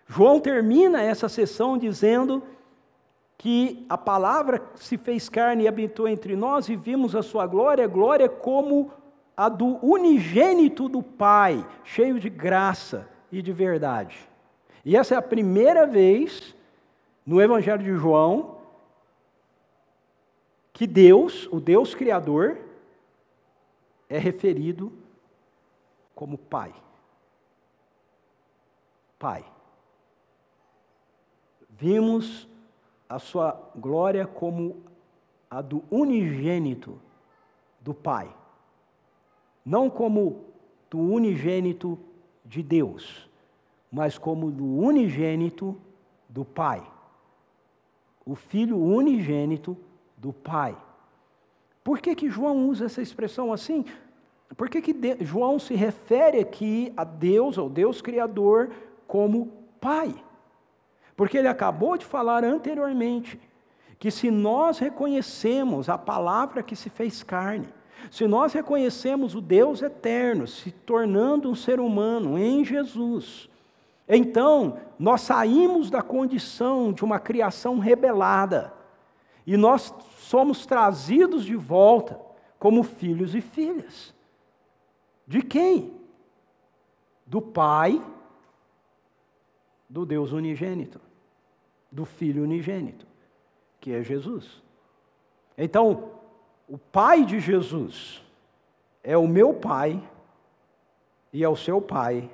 João 0.07 0.39
termina 0.39 1.01
essa 1.01 1.29
sessão 1.29 1.77
dizendo 1.77 2.43
que 3.37 3.85
a 3.89 3.97
palavra 3.97 4.61
se 4.75 4.97
fez 4.97 5.27
carne 5.27 5.63
e 5.63 5.67
habitou 5.67 6.07
entre 6.07 6.35
nós 6.35 6.69
e 6.69 6.75
vimos 6.75 7.15
a 7.15 7.23
sua 7.23 7.47
glória, 7.47 7.87
glória 7.87 8.29
como 8.29 8.91
a 9.35 9.49
do 9.49 9.83
unigênito 9.85 10.87
do 10.87 11.01
Pai, 11.01 11.65
cheio 11.83 12.19
de 12.19 12.29
graça 12.29 13.07
e 13.31 13.41
de 13.41 13.51
verdade. 13.51 14.17
E 14.85 14.95
essa 14.95 15.15
é 15.15 15.17
a 15.17 15.21
primeira 15.21 15.85
vez 15.85 16.55
no 17.25 17.41
Evangelho 17.41 17.83
de 17.83 17.93
João 17.95 18.57
que 20.73 20.87
Deus, 20.87 21.47
o 21.51 21.59
Deus 21.59 21.93
Criador, 21.93 22.57
é 24.09 24.17
referido 24.17 24.91
como 26.15 26.37
Pai. 26.37 26.73
Pai. 29.19 29.45
Vimos 31.69 32.49
a 33.07 33.19
sua 33.19 33.71
glória 33.75 34.25
como 34.25 34.83
a 35.49 35.61
do 35.61 35.83
unigênito 35.91 36.99
do 37.79 37.93
Pai, 37.93 38.35
não 39.63 39.89
como 39.89 40.45
do 40.89 40.99
unigênito 40.99 41.99
de 42.43 42.63
Deus, 42.63 43.29
mas 43.91 44.17
como 44.17 44.49
do 44.49 44.65
unigênito 44.65 45.77
do 46.27 46.43
Pai. 46.43 46.83
O 48.25 48.35
Filho 48.35 48.77
unigênito 48.77 49.77
do 50.23 50.31
Pai. 50.31 50.75
Por 51.83 51.99
que, 51.99 52.15
que 52.15 52.29
João 52.29 52.69
usa 52.69 52.85
essa 52.85 53.01
expressão 53.01 53.51
assim? 53.51 53.83
Por 54.55 54.69
que, 54.69 54.81
que 54.81 55.17
João 55.19 55.59
se 55.59 55.75
refere 55.75 56.39
aqui 56.39 56.93
a 56.95 57.03
Deus, 57.03 57.57
ao 57.57 57.69
Deus 57.69 58.01
Criador, 58.01 58.71
como 59.05 59.51
Pai? 59.81 60.15
Porque 61.15 61.37
ele 61.37 61.49
acabou 61.49 61.97
de 61.97 62.05
falar 62.05 62.45
anteriormente 62.45 63.37
que 63.99 64.09
se 64.09 64.31
nós 64.31 64.79
reconhecemos 64.79 65.89
a 65.89 65.97
palavra 65.97 66.63
que 66.63 66.75
se 66.75 66.89
fez 66.89 67.21
carne, 67.21 67.67
se 68.09 68.25
nós 68.25 68.53
reconhecemos 68.53 69.35
o 69.35 69.41
Deus 69.41 69.81
eterno 69.81 70.47
se 70.47 70.71
tornando 70.71 71.49
um 71.49 71.55
ser 71.55 71.79
humano 71.81 72.37
em 72.37 72.63
Jesus, 72.63 73.49
então 74.07 74.77
nós 74.97 75.21
saímos 75.21 75.89
da 75.89 76.01
condição 76.01 76.93
de 76.93 77.03
uma 77.03 77.19
criação 77.19 77.79
rebelada 77.79 78.73
e 79.45 79.57
nós 79.57 79.93
somos 80.33 80.65
trazidos 80.65 81.45
de 81.45 81.55
volta 81.55 82.19
como 82.57 82.81
filhos 82.81 83.35
e 83.35 83.39
filhas. 83.39 84.15
De 85.27 85.43
quem? 85.43 85.95
Do 87.23 87.39
Pai, 87.39 88.03
do 89.87 90.07
Deus 90.07 90.31
unigênito, 90.31 90.99
do 91.91 92.03
Filho 92.03 92.41
unigênito, 92.41 93.05
que 93.79 93.91
é 93.93 94.01
Jesus. 94.01 94.63
Então, 95.55 96.13
o 96.67 96.79
Pai 96.79 97.25
de 97.25 97.39
Jesus 97.39 98.25
é 99.03 99.15
o 99.15 99.27
meu 99.27 99.53
Pai 99.53 100.01
e 101.31 101.43
é 101.43 101.47
o 101.47 101.55
seu 101.55 101.79
Pai, 101.79 102.27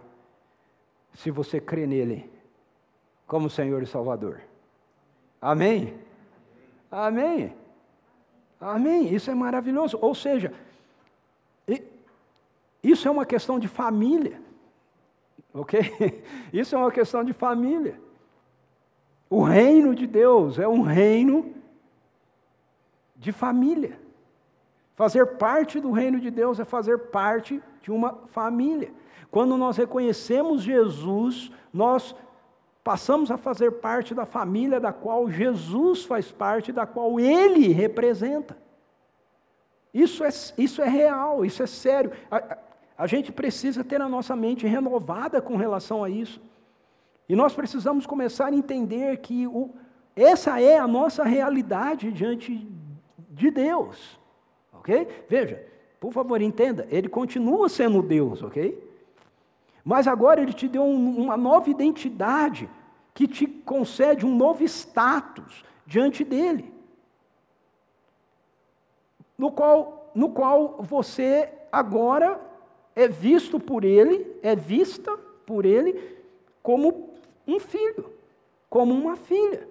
se 1.15 1.29
você 1.29 1.59
crê 1.59 1.85
nele 1.85 2.31
como 3.27 3.49
Senhor 3.49 3.83
e 3.83 3.85
Salvador. 3.85 4.39
Amém? 5.41 5.99
Amém. 6.89 7.58
Amém. 8.59 9.13
Isso 9.13 9.31
é 9.31 9.35
maravilhoso. 9.35 9.97
Ou 10.01 10.13
seja, 10.13 10.53
isso 12.83 13.07
é 13.07 13.11
uma 13.11 13.25
questão 13.25 13.59
de 13.59 13.67
família. 13.67 14.41
Ok? 15.53 15.79
Isso 16.53 16.75
é 16.75 16.77
uma 16.77 16.91
questão 16.91 17.23
de 17.23 17.33
família. 17.33 17.99
O 19.29 19.41
reino 19.43 19.95
de 19.95 20.05
Deus 20.05 20.59
é 20.59 20.67
um 20.67 20.81
reino 20.81 21.53
de 23.15 23.31
família. 23.31 23.99
Fazer 24.95 25.25
parte 25.37 25.79
do 25.79 25.91
reino 25.91 26.19
de 26.19 26.29
Deus 26.29 26.59
é 26.59 26.65
fazer 26.65 26.97
parte 27.09 27.61
de 27.81 27.91
uma 27.91 28.13
família. 28.27 28.91
Quando 29.31 29.57
nós 29.57 29.77
reconhecemos 29.77 30.61
Jesus, 30.61 31.51
nós 31.73 32.15
passamos 32.89 33.29
a 33.29 33.37
fazer 33.37 33.73
parte 33.73 34.15
da 34.15 34.25
família 34.25 34.79
da 34.79 34.91
qual 34.91 35.29
Jesus 35.29 36.05
faz 36.05 36.31
parte, 36.31 36.71
da 36.71 36.87
qual 36.87 37.19
Ele 37.19 37.67
representa. 37.67 38.57
Isso 39.93 40.23
é, 40.23 40.29
isso 40.57 40.81
é 40.81 40.89
real, 40.89 41.45
isso 41.45 41.61
é 41.61 41.67
sério. 41.67 42.11
A, 42.31 42.57
a 42.97 43.05
gente 43.05 43.31
precisa 43.31 43.83
ter 43.83 44.01
a 44.01 44.09
nossa 44.09 44.35
mente 44.35 44.65
renovada 44.65 45.39
com 45.39 45.55
relação 45.55 46.03
a 46.03 46.09
isso. 46.09 46.41
E 47.29 47.35
nós 47.35 47.53
precisamos 47.53 48.07
começar 48.07 48.47
a 48.47 48.55
entender 48.55 49.17
que 49.17 49.45
o, 49.45 49.69
essa 50.15 50.59
é 50.59 50.79
a 50.79 50.87
nossa 50.87 51.23
realidade 51.23 52.11
diante 52.11 52.67
de 53.29 53.51
Deus. 53.51 54.19
Ok? 54.73 55.07
Veja, 55.29 55.63
por 55.99 56.11
favor, 56.11 56.41
entenda, 56.41 56.87
Ele 56.89 57.07
continua 57.07 57.69
sendo 57.69 58.01
Deus, 58.01 58.41
ok? 58.41 58.83
Mas 59.85 60.07
agora 60.07 60.41
Ele 60.41 60.53
te 60.53 60.67
deu 60.67 60.81
um, 60.81 61.21
uma 61.21 61.37
nova 61.37 61.69
identidade 61.69 62.67
que 63.19 63.27
te 63.27 63.45
concede 63.45 64.25
um 64.25 64.33
novo 64.33 64.63
status 64.63 65.65
diante 65.85 66.23
dele, 66.23 66.73
no 69.37 69.51
qual, 69.51 70.09
no 70.15 70.29
qual 70.29 70.77
você 70.81 71.51
agora 71.69 72.39
é 72.95 73.09
visto 73.09 73.59
por 73.59 73.83
ele, 73.83 74.37
é 74.41 74.55
vista 74.55 75.17
por 75.45 75.65
ele 75.65 76.17
como 76.63 77.09
um 77.45 77.59
filho, 77.59 78.09
como 78.69 78.93
uma 78.93 79.17
filha. 79.17 79.67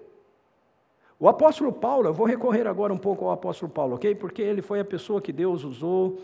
O 1.19 1.27
apóstolo 1.27 1.73
Paulo, 1.73 2.07
eu 2.07 2.13
vou 2.13 2.27
recorrer 2.27 2.67
agora 2.67 2.93
um 2.93 2.99
pouco 2.99 3.25
ao 3.25 3.31
apóstolo 3.31 3.73
Paulo, 3.73 3.95
ok? 3.95 4.15
Porque 4.15 4.43
ele 4.43 4.61
foi 4.61 4.79
a 4.79 4.85
pessoa 4.85 5.23
que 5.23 5.33
Deus 5.33 5.65
usou, 5.65 6.19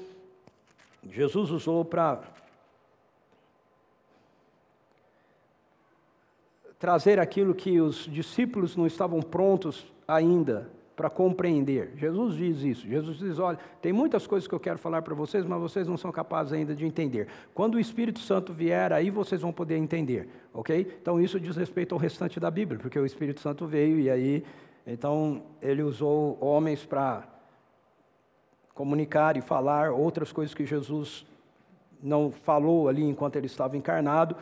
Jesus 1.09 1.51
usou 1.51 1.87
para 1.87 2.21
trazer 6.79 7.19
aquilo 7.19 7.55
que 7.55 7.81
os 7.81 8.07
discípulos 8.07 8.77
não 8.77 8.87
estavam 8.87 9.21
prontos 9.21 9.87
ainda 10.07 10.71
para 10.97 11.11
compreender. 11.11 11.93
Jesus 11.97 12.35
diz 12.37 12.63
isso. 12.63 12.87
Jesus 12.87 13.19
diz: 13.19 13.39
olha, 13.39 13.59
tem 13.83 13.93
muitas 13.93 14.27
coisas 14.27 14.47
que 14.47 14.55
eu 14.55 14.61
quero 14.61 14.79
falar 14.79 15.03
para 15.03 15.15
vocês, 15.15 15.45
mas 15.45 15.61
vocês 15.61 15.89
não 15.89 15.97
são 15.97 16.13
capazes 16.13 16.53
ainda 16.53 16.75
de 16.75 16.87
entender. 16.87 17.29
Quando 17.53 17.75
o 17.75 17.81
Espírito 17.81 18.21
Santo 18.21 18.53
vier, 18.53 18.93
aí 18.93 19.11
vocês 19.11 19.41
vão 19.41 19.53
poder 19.53 19.77
entender, 19.77 20.29
ok? 20.53 20.99
Então 21.01 21.21
isso 21.21 21.41
diz 21.41 21.57
respeito 21.57 21.95
ao 21.95 21.99
restante 21.99 22.39
da 22.39 22.51
Bíblia, 22.51 22.79
porque 22.79 22.99
o 22.99 23.07
Espírito 23.07 23.41
Santo 23.41 23.67
veio 23.67 23.99
e 23.99 24.09
aí, 24.09 24.45
então 24.87 25.43
ele 25.61 25.83
usou 25.83 26.39
homens 26.41 26.85
para 26.85 27.27
comunicar 28.75 29.37
e 29.37 29.41
falar 29.41 29.93
outras 29.93 30.33
coisas 30.33 30.55
que 30.55 30.67
Jesus 30.67 31.25
não 32.03 32.31
falou 32.31 32.89
ali 32.89 33.03
enquanto 33.03 33.37
ele 33.37 33.47
estava 33.47 33.77
encarnado. 33.77 34.37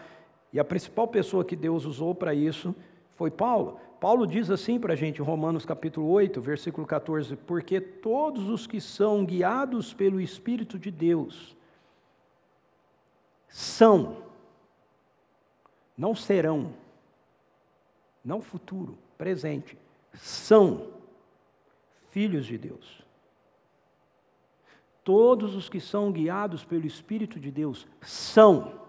E 0.53 0.61
a 0.61 0.65
principal 0.65 1.09
pessoa 1.09 1.45
que 1.45 1.57
Deus 1.57 1.85
usou 1.85 2.15
para 2.15 2.35
isso 2.35 2.75
foi 3.17 3.31
Paulo. 3.31 3.81
Paulo 4.01 4.27
diz 4.27 4.51
assim 4.51 4.79
para 4.79 4.95
a 4.95 4.97
gente 4.97 5.23
em 5.23 5.25
Romanos 5.25 5.65
capítulo 5.65 6.09
8, 6.11 6.41
versículo 6.41 6.87
14: 6.87 7.37
Porque 7.37 7.81
todos 7.81 8.49
os 8.49 8.67
que 8.67 8.81
são 8.81 9.25
guiados 9.25 9.95
pelo 9.95 10.21
Espírito 10.21 10.79
de 10.79 10.91
Deus 10.91 11.57
são, 13.49 14.17
não 15.97 16.15
serão, 16.15 16.75
não 18.25 18.43
futuro, 18.43 18.99
presente, 19.17 19.79
são 20.15 20.89
filhos 22.11 22.45
de 22.45 22.59
Deus. 22.59 23.03
Todos 25.05 25.55
os 25.55 25.69
que 25.69 25.81
são 25.81 26.13
guiados 26.13 26.65
pelo 26.65 26.87
Espírito 26.87 27.41
de 27.41 27.51
Deus 27.51 27.87
são 28.01 28.82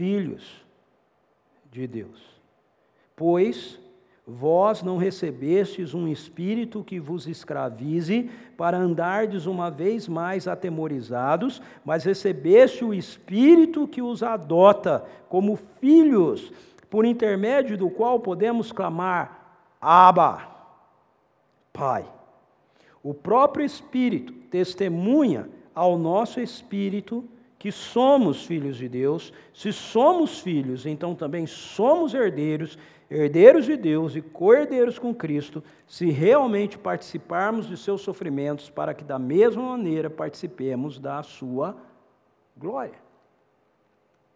filhos 0.00 0.64
de 1.70 1.86
Deus. 1.86 2.24
Pois 3.14 3.78
vós 4.26 4.82
não 4.82 4.96
recebestes 4.96 5.92
um 5.92 6.08
espírito 6.08 6.82
que 6.82 6.98
vos 6.98 7.26
escravize 7.26 8.30
para 8.56 8.78
andardes 8.78 9.44
uma 9.44 9.70
vez 9.70 10.08
mais 10.08 10.48
atemorizados, 10.48 11.60
mas 11.84 12.04
recebeste 12.04 12.82
o 12.82 12.94
espírito 12.94 13.86
que 13.86 14.00
os 14.00 14.22
adota 14.22 15.04
como 15.28 15.58
filhos, 15.82 16.50
por 16.88 17.04
intermédio 17.04 17.76
do 17.76 17.90
qual 17.90 18.20
podemos 18.20 18.72
clamar: 18.72 19.68
Abba, 19.78 20.48
Pai. 21.74 22.06
O 23.02 23.12
próprio 23.12 23.66
Espírito 23.66 24.32
testemunha 24.50 25.46
ao 25.74 25.98
nosso 25.98 26.40
espírito 26.40 27.22
que 27.60 27.70
somos 27.70 28.46
filhos 28.46 28.78
de 28.78 28.88
Deus. 28.88 29.34
Se 29.52 29.70
somos 29.70 30.40
filhos, 30.40 30.86
então 30.86 31.14
também 31.14 31.46
somos 31.46 32.14
herdeiros, 32.14 32.78
herdeiros 33.10 33.66
de 33.66 33.76
Deus 33.76 34.16
e 34.16 34.22
co-herdeiros 34.22 34.98
com 34.98 35.14
Cristo, 35.14 35.62
se 35.86 36.06
realmente 36.10 36.78
participarmos 36.78 37.68
de 37.68 37.76
seus 37.76 38.00
sofrimentos, 38.00 38.70
para 38.70 38.94
que 38.94 39.04
da 39.04 39.18
mesma 39.18 39.62
maneira 39.62 40.08
participemos 40.08 40.98
da 40.98 41.22
sua 41.22 41.76
glória. 42.56 42.98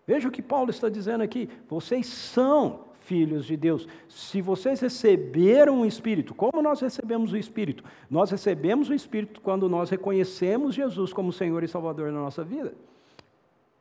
Veja 0.06 0.28
o 0.28 0.30
que 0.30 0.42
Paulo 0.42 0.68
está 0.68 0.90
dizendo 0.90 1.24
aqui: 1.24 1.48
vocês 1.66 2.06
são 2.06 2.84
filhos 3.00 3.46
de 3.46 3.56
Deus. 3.56 3.88
Se 4.06 4.42
vocês 4.42 4.80
receberam 4.80 5.80
o 5.80 5.86
Espírito, 5.86 6.34
como 6.34 6.60
nós 6.60 6.78
recebemos 6.82 7.32
o 7.32 7.38
Espírito? 7.38 7.82
Nós 8.10 8.30
recebemos 8.30 8.90
o 8.90 8.94
Espírito 8.94 9.40
quando 9.40 9.66
nós 9.66 9.88
reconhecemos 9.88 10.74
Jesus 10.74 11.10
como 11.10 11.32
Senhor 11.32 11.64
e 11.64 11.68
Salvador 11.68 12.12
na 12.12 12.20
nossa 12.20 12.44
vida. 12.44 12.74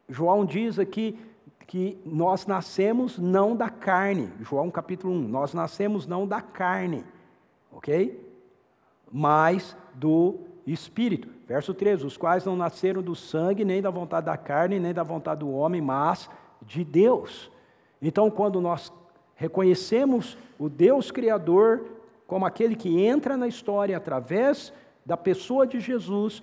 João 0.08 0.46
diz 0.46 0.78
aqui 0.80 1.20
que 1.68 1.98
nós 2.06 2.46
nascemos 2.46 3.18
não 3.18 3.56
da 3.56 3.70
carne. 3.70 4.30
João 4.42 4.70
capítulo 4.70 5.14
1. 5.14 5.28
Nós 5.28 5.54
nascemos 5.54 6.06
não 6.06 6.28
da 6.28 6.42
carne, 6.42 7.04
ok? 7.72 8.20
Mas 9.12 9.76
do 9.94 10.40
Espírito. 10.66 11.30
Verso 11.48 11.74
13: 11.74 12.06
Os 12.06 12.18
quais 12.18 12.46
não 12.46 12.56
nasceram 12.56 13.02
do 13.02 13.16
sangue, 13.16 13.66
nem 13.66 13.82
da 13.82 13.90
vontade 13.90 14.26
da 14.26 14.38
carne, 14.38 14.80
nem 14.80 14.94
da 14.94 15.04
vontade 15.04 15.40
do 15.40 15.52
homem, 15.52 15.82
mas 15.82 16.30
de 16.62 16.84
Deus. 16.84 17.52
Então, 18.02 18.30
quando 18.30 18.60
nós 18.62 18.92
reconhecemos 19.36 20.38
o 20.60 20.70
Deus 20.70 21.12
Criador 21.12 21.86
como 22.28 22.46
aquele 22.46 22.76
que 22.76 23.02
entra 23.02 23.38
na 23.38 23.48
história 23.48 23.96
através 23.96 24.74
da 25.06 25.18
pessoa 25.18 25.68
de 25.68 25.80
Jesus, 25.80 26.42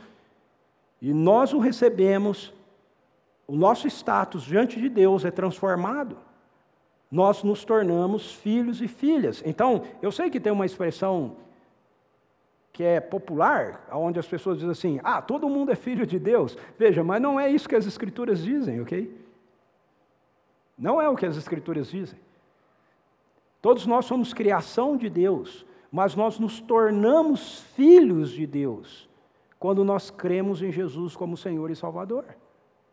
e 1.00 1.12
nós 1.14 1.52
o 1.52 1.58
recebemos, 1.58 2.52
o 3.50 3.56
nosso 3.56 3.88
status 3.88 4.44
diante 4.44 4.80
de 4.80 4.88
Deus 4.88 5.24
é 5.24 5.30
transformado, 5.32 6.16
nós 7.10 7.42
nos 7.42 7.64
tornamos 7.64 8.32
filhos 8.32 8.80
e 8.80 8.86
filhas. 8.86 9.42
Então, 9.44 9.82
eu 10.00 10.12
sei 10.12 10.30
que 10.30 10.38
tem 10.38 10.52
uma 10.52 10.64
expressão 10.64 11.36
que 12.72 12.84
é 12.84 13.00
popular, 13.00 13.88
onde 13.90 14.20
as 14.20 14.26
pessoas 14.28 14.58
dizem 14.58 14.70
assim: 14.70 15.00
ah, 15.02 15.20
todo 15.20 15.48
mundo 15.48 15.72
é 15.72 15.74
filho 15.74 16.06
de 16.06 16.16
Deus. 16.16 16.56
Veja, 16.78 17.02
mas 17.02 17.20
não 17.20 17.40
é 17.40 17.50
isso 17.50 17.68
que 17.68 17.74
as 17.74 17.86
Escrituras 17.86 18.44
dizem, 18.44 18.80
ok? 18.80 19.12
Não 20.78 21.02
é 21.02 21.08
o 21.08 21.16
que 21.16 21.26
as 21.26 21.36
Escrituras 21.36 21.90
dizem. 21.90 22.20
Todos 23.60 23.84
nós 23.84 24.04
somos 24.04 24.32
criação 24.32 24.96
de 24.96 25.10
Deus, 25.10 25.66
mas 25.90 26.14
nós 26.14 26.38
nos 26.38 26.60
tornamos 26.60 27.62
filhos 27.74 28.30
de 28.30 28.46
Deus 28.46 29.08
quando 29.58 29.84
nós 29.84 30.08
cremos 30.08 30.62
em 30.62 30.70
Jesus 30.70 31.16
como 31.16 31.36
Senhor 31.36 31.68
e 31.68 31.74
Salvador. 31.74 32.24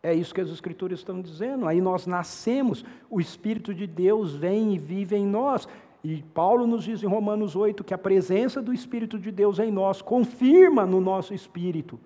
É 0.07 0.13
isso 0.13 0.33
que 0.33 0.39
as 0.39 0.49
Escrituras 0.49 0.99
estão 0.99 1.21
dizendo. 1.21 1.67
Aí 1.67 1.81
nós 1.81 2.07
nascemos, 2.07 2.85
o 3.09 3.19
Espírito 3.19 3.73
de 3.73 3.85
Deus 3.85 4.33
vem 4.33 4.73
e 4.73 4.79
vive 4.79 5.17
em 5.17 5.25
nós. 5.25 5.67
E 6.01 6.23
Paulo 6.33 6.65
nos 6.65 6.85
diz 6.85 7.03
em 7.03 7.07
Romanos 7.07 7.57
8 7.57 7.83
que 7.83 7.93
a 7.93 7.97
presença 7.97 8.61
do 8.61 8.73
Espírito 8.73 9.19
de 9.19 9.31
Deus 9.33 9.59
em 9.59 9.69
nós 9.69 10.01
confirma 10.01 10.85
no 10.85 11.01
nosso 11.01 11.33
espírito 11.33 11.99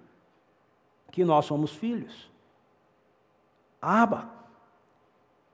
que 1.11 1.23
nós 1.23 1.45
somos 1.45 1.75
filhos. 1.75 2.27
Aba. 3.79 4.31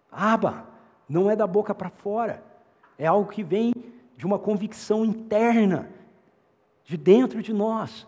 Aba. 0.09 0.67
Não 1.09 1.29
é 1.29 1.35
da 1.35 1.45
boca 1.45 1.75
para 1.75 1.89
fora. 1.89 2.41
É 2.97 3.07
algo 3.07 3.29
que 3.29 3.43
vem 3.43 3.73
de 4.15 4.25
uma 4.25 4.39
convicção 4.39 5.03
interna, 5.03 5.89
de 6.85 6.95
dentro 6.95 7.43
de 7.43 7.51
nós. 7.51 8.07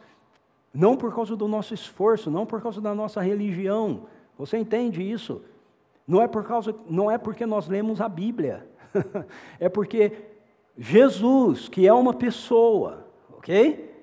Não 0.74 0.96
por 0.96 1.14
causa 1.14 1.36
do 1.36 1.46
nosso 1.46 1.74
esforço, 1.74 2.32
não 2.32 2.46
por 2.46 2.62
causa 2.62 2.80
da 2.80 2.96
nossa 2.96 3.20
religião. 3.20 4.08
Você 4.40 4.58
entende 4.58 5.04
isso? 5.04 5.42
Não 6.08 6.22
é 6.22 6.28
por 6.28 6.46
causa, 6.46 6.74
não 6.90 7.12
é 7.12 7.18
porque 7.18 7.46
nós 7.46 7.68
lemos 7.68 8.00
a 8.00 8.08
Bíblia. 8.08 8.66
é 9.60 9.68
porque 9.68 10.14
Jesus, 10.78 11.68
que 11.68 11.86
é 11.86 11.94
uma 11.94 12.14
pessoa, 12.14 13.06
OK? 13.38 13.94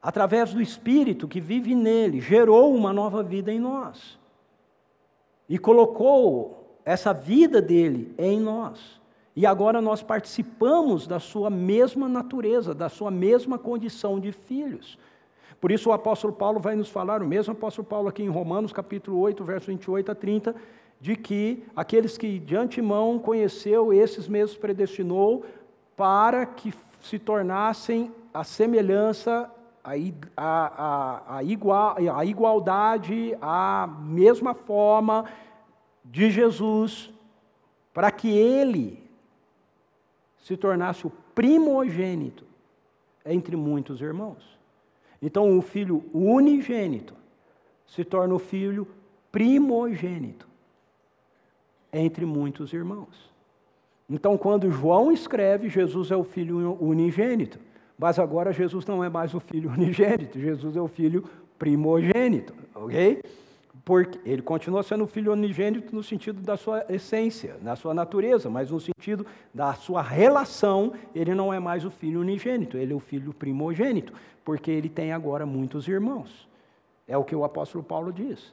Através 0.00 0.54
do 0.54 0.62
espírito 0.62 1.26
que 1.26 1.40
vive 1.40 1.74
nele, 1.74 2.20
gerou 2.20 2.72
uma 2.72 2.92
nova 2.92 3.20
vida 3.20 3.52
em 3.52 3.58
nós. 3.58 4.16
E 5.48 5.58
colocou 5.58 6.78
essa 6.84 7.12
vida 7.12 7.60
dele 7.60 8.14
em 8.16 8.38
nós. 8.38 9.00
E 9.34 9.44
agora 9.44 9.80
nós 9.82 10.04
participamos 10.04 11.04
da 11.04 11.18
sua 11.18 11.50
mesma 11.50 12.08
natureza, 12.08 12.72
da 12.72 12.88
sua 12.88 13.10
mesma 13.10 13.58
condição 13.58 14.20
de 14.20 14.30
filhos. 14.30 14.96
Por 15.60 15.72
isso 15.72 15.90
o 15.90 15.92
apóstolo 15.92 16.32
Paulo 16.32 16.60
vai 16.60 16.76
nos 16.76 16.88
falar, 16.88 17.22
o 17.22 17.26
mesmo 17.26 17.52
apóstolo 17.52 17.86
Paulo 17.86 18.08
aqui 18.08 18.22
em 18.22 18.28
Romanos, 18.28 18.72
capítulo 18.72 19.18
8, 19.18 19.42
verso 19.42 19.66
28 19.66 20.12
a 20.12 20.14
30, 20.14 20.54
de 21.00 21.16
que 21.16 21.64
aqueles 21.74 22.16
que 22.16 22.38
de 22.38 22.56
antemão 22.56 23.18
conheceu, 23.18 23.92
esses 23.92 24.28
mesmos 24.28 24.56
predestinou 24.56 25.44
para 25.96 26.46
que 26.46 26.72
se 27.00 27.18
tornassem 27.18 28.12
a 28.32 28.44
semelhança, 28.44 29.50
a, 29.82 29.94
a, 30.36 31.36
a, 31.36 31.42
igual, 31.42 31.96
a 32.14 32.24
igualdade, 32.24 33.36
a 33.40 33.88
mesma 34.00 34.54
forma 34.54 35.24
de 36.04 36.30
Jesus, 36.30 37.12
para 37.92 38.10
que 38.10 38.28
ele 38.28 39.02
se 40.38 40.56
tornasse 40.56 41.06
o 41.06 41.10
primogênito 41.34 42.44
entre 43.24 43.56
muitos 43.56 44.00
irmãos. 44.00 44.57
Então, 45.20 45.58
o 45.58 45.62
filho 45.62 46.04
unigênito 46.12 47.14
se 47.86 48.04
torna 48.04 48.34
o 48.34 48.38
filho 48.38 48.86
primogênito 49.32 50.46
entre 51.92 52.24
muitos 52.24 52.72
irmãos. 52.72 53.28
Então, 54.08 54.38
quando 54.38 54.70
João 54.70 55.12
escreve, 55.12 55.68
Jesus 55.68 56.10
é 56.10 56.16
o 56.16 56.24
filho 56.24 56.76
unigênito. 56.80 57.58
Mas 57.98 58.18
agora 58.18 58.52
Jesus 58.52 58.86
não 58.86 59.02
é 59.02 59.08
mais 59.08 59.34
o 59.34 59.40
filho 59.40 59.70
unigênito, 59.72 60.38
Jesus 60.38 60.76
é 60.76 60.80
o 60.80 60.88
filho 60.88 61.24
primogênito, 61.58 62.54
ok? 62.74 63.20
Porque 63.84 64.18
ele 64.24 64.42
continua 64.42 64.82
sendo 64.82 65.06
filho 65.06 65.32
unigênito 65.32 65.94
no 65.94 66.02
sentido 66.02 66.40
da 66.40 66.56
sua 66.56 66.84
essência, 66.88 67.56
na 67.62 67.76
sua 67.76 67.94
natureza, 67.94 68.50
mas 68.50 68.70
no 68.70 68.80
sentido 68.80 69.26
da 69.52 69.74
sua 69.74 70.02
relação, 70.02 70.92
ele 71.14 71.34
não 71.34 71.52
é 71.52 71.58
mais 71.58 71.84
o 71.84 71.90
filho 71.90 72.20
unigênito, 72.20 72.76
ele 72.76 72.92
é 72.92 72.96
o 72.96 73.00
filho 73.00 73.32
primogênito, 73.32 74.12
porque 74.44 74.70
ele 74.70 74.88
tem 74.88 75.12
agora 75.12 75.46
muitos 75.46 75.86
irmãos. 75.86 76.48
É 77.06 77.16
o 77.16 77.24
que 77.24 77.34
o 77.34 77.44
apóstolo 77.44 77.82
Paulo 77.82 78.12
diz. 78.12 78.52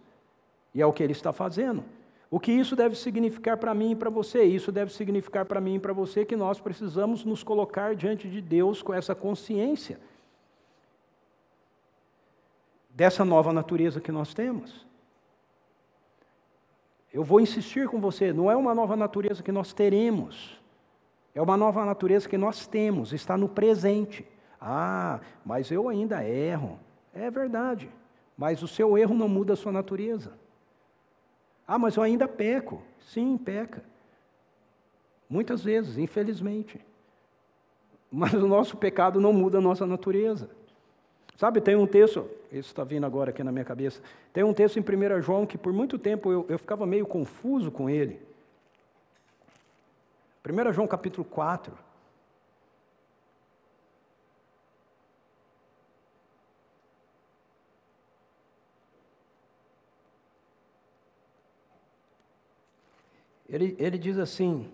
E 0.73 0.81
é 0.81 0.85
o 0.85 0.93
que 0.93 1.03
ele 1.03 1.13
está 1.13 1.31
fazendo. 1.33 1.83
O 2.29 2.39
que 2.39 2.51
isso 2.51 2.75
deve 2.75 2.95
significar 2.95 3.57
para 3.57 3.73
mim 3.73 3.91
e 3.91 3.95
para 3.95 4.09
você? 4.09 4.43
Isso 4.43 4.71
deve 4.71 4.91
significar 4.91 5.45
para 5.45 5.61
mim 5.61 5.75
e 5.75 5.79
para 5.79 5.93
você 5.93 6.25
que 6.25 6.35
nós 6.35 6.59
precisamos 6.59 7.23
nos 7.23 7.43
colocar 7.43 7.95
diante 7.95 8.27
de 8.27 8.41
Deus 8.41 8.81
com 8.81 8.93
essa 8.93 9.15
consciência 9.15 9.99
dessa 12.89 13.25
nova 13.25 13.51
natureza 13.51 13.99
que 13.99 14.11
nós 14.11 14.33
temos. 14.33 14.85
Eu 17.15 17.23
vou 17.23 17.39
insistir 17.39 17.88
com 17.88 17.97
você, 17.97 18.34
não 18.34 18.51
é 18.51 18.58
uma 18.58 18.75
nova 18.75 18.93
natureza 18.93 19.41
que 19.41 19.49
nós 19.49 19.71
teremos, 19.71 20.62
é 21.34 21.41
uma 21.41 21.56
nova 21.56 21.86
natureza 21.86 22.28
que 22.28 22.38
nós 22.38 22.67
temos, 22.67 23.13
está 23.13 23.38
no 23.38 23.47
presente. 23.47 24.28
Ah, 24.60 25.21
mas 25.45 25.71
eu 25.71 25.88
ainda 25.88 26.28
erro. 26.28 26.78
É 27.13 27.32
verdade, 27.32 27.89
mas 28.38 28.62
o 28.62 28.67
seu 28.67 28.97
erro 28.97 29.15
não 29.15 29.30
muda 29.30 29.54
a 29.54 29.56
sua 29.56 29.71
natureza. 29.71 30.34
Ah, 31.65 31.80
mas 31.80 31.95
eu 31.95 32.04
ainda 32.04 32.28
peco. 32.28 32.82
Sim, 32.99 33.38
peca. 33.38 33.82
Muitas 35.30 35.63
vezes, 35.63 35.97
infelizmente. 35.97 36.82
Mas 38.12 38.34
o 38.34 38.45
nosso 38.45 38.75
pecado 38.75 39.21
não 39.21 39.32
muda 39.32 39.60
a 39.60 39.62
nossa 39.62 39.88
natureza. 39.88 40.49
Sabe, 41.38 41.60
tem 41.60 41.76
um 41.76 41.86
texto, 41.86 42.30
isso 42.50 42.69
está 42.69 42.84
vindo 42.84 43.06
agora 43.06 43.30
aqui 43.30 43.43
na 43.43 43.52
minha 43.52 43.65
cabeça, 43.65 44.02
tem 44.32 44.43
um 44.43 44.54
texto 44.54 44.78
em 44.78 44.82
1 44.82 45.21
João 45.21 45.45
que 45.45 45.58
por 45.58 45.74
muito 45.74 46.00
tempo 46.00 46.32
eu, 46.32 46.45
eu 46.48 46.58
ficava 46.58 46.86
meio 46.86 47.06
confuso 47.06 47.69
com 47.69 47.89
ele. 47.89 48.21
1 50.48 50.71
João 50.71 50.88
capítulo 50.88 51.26
4. 51.26 51.86
Ele, 63.50 63.76
ele 63.78 63.98
diz 63.98 64.17
assim: 64.17 64.69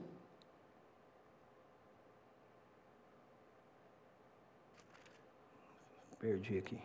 Perdi 6.21 6.59
aqui. 6.59 6.77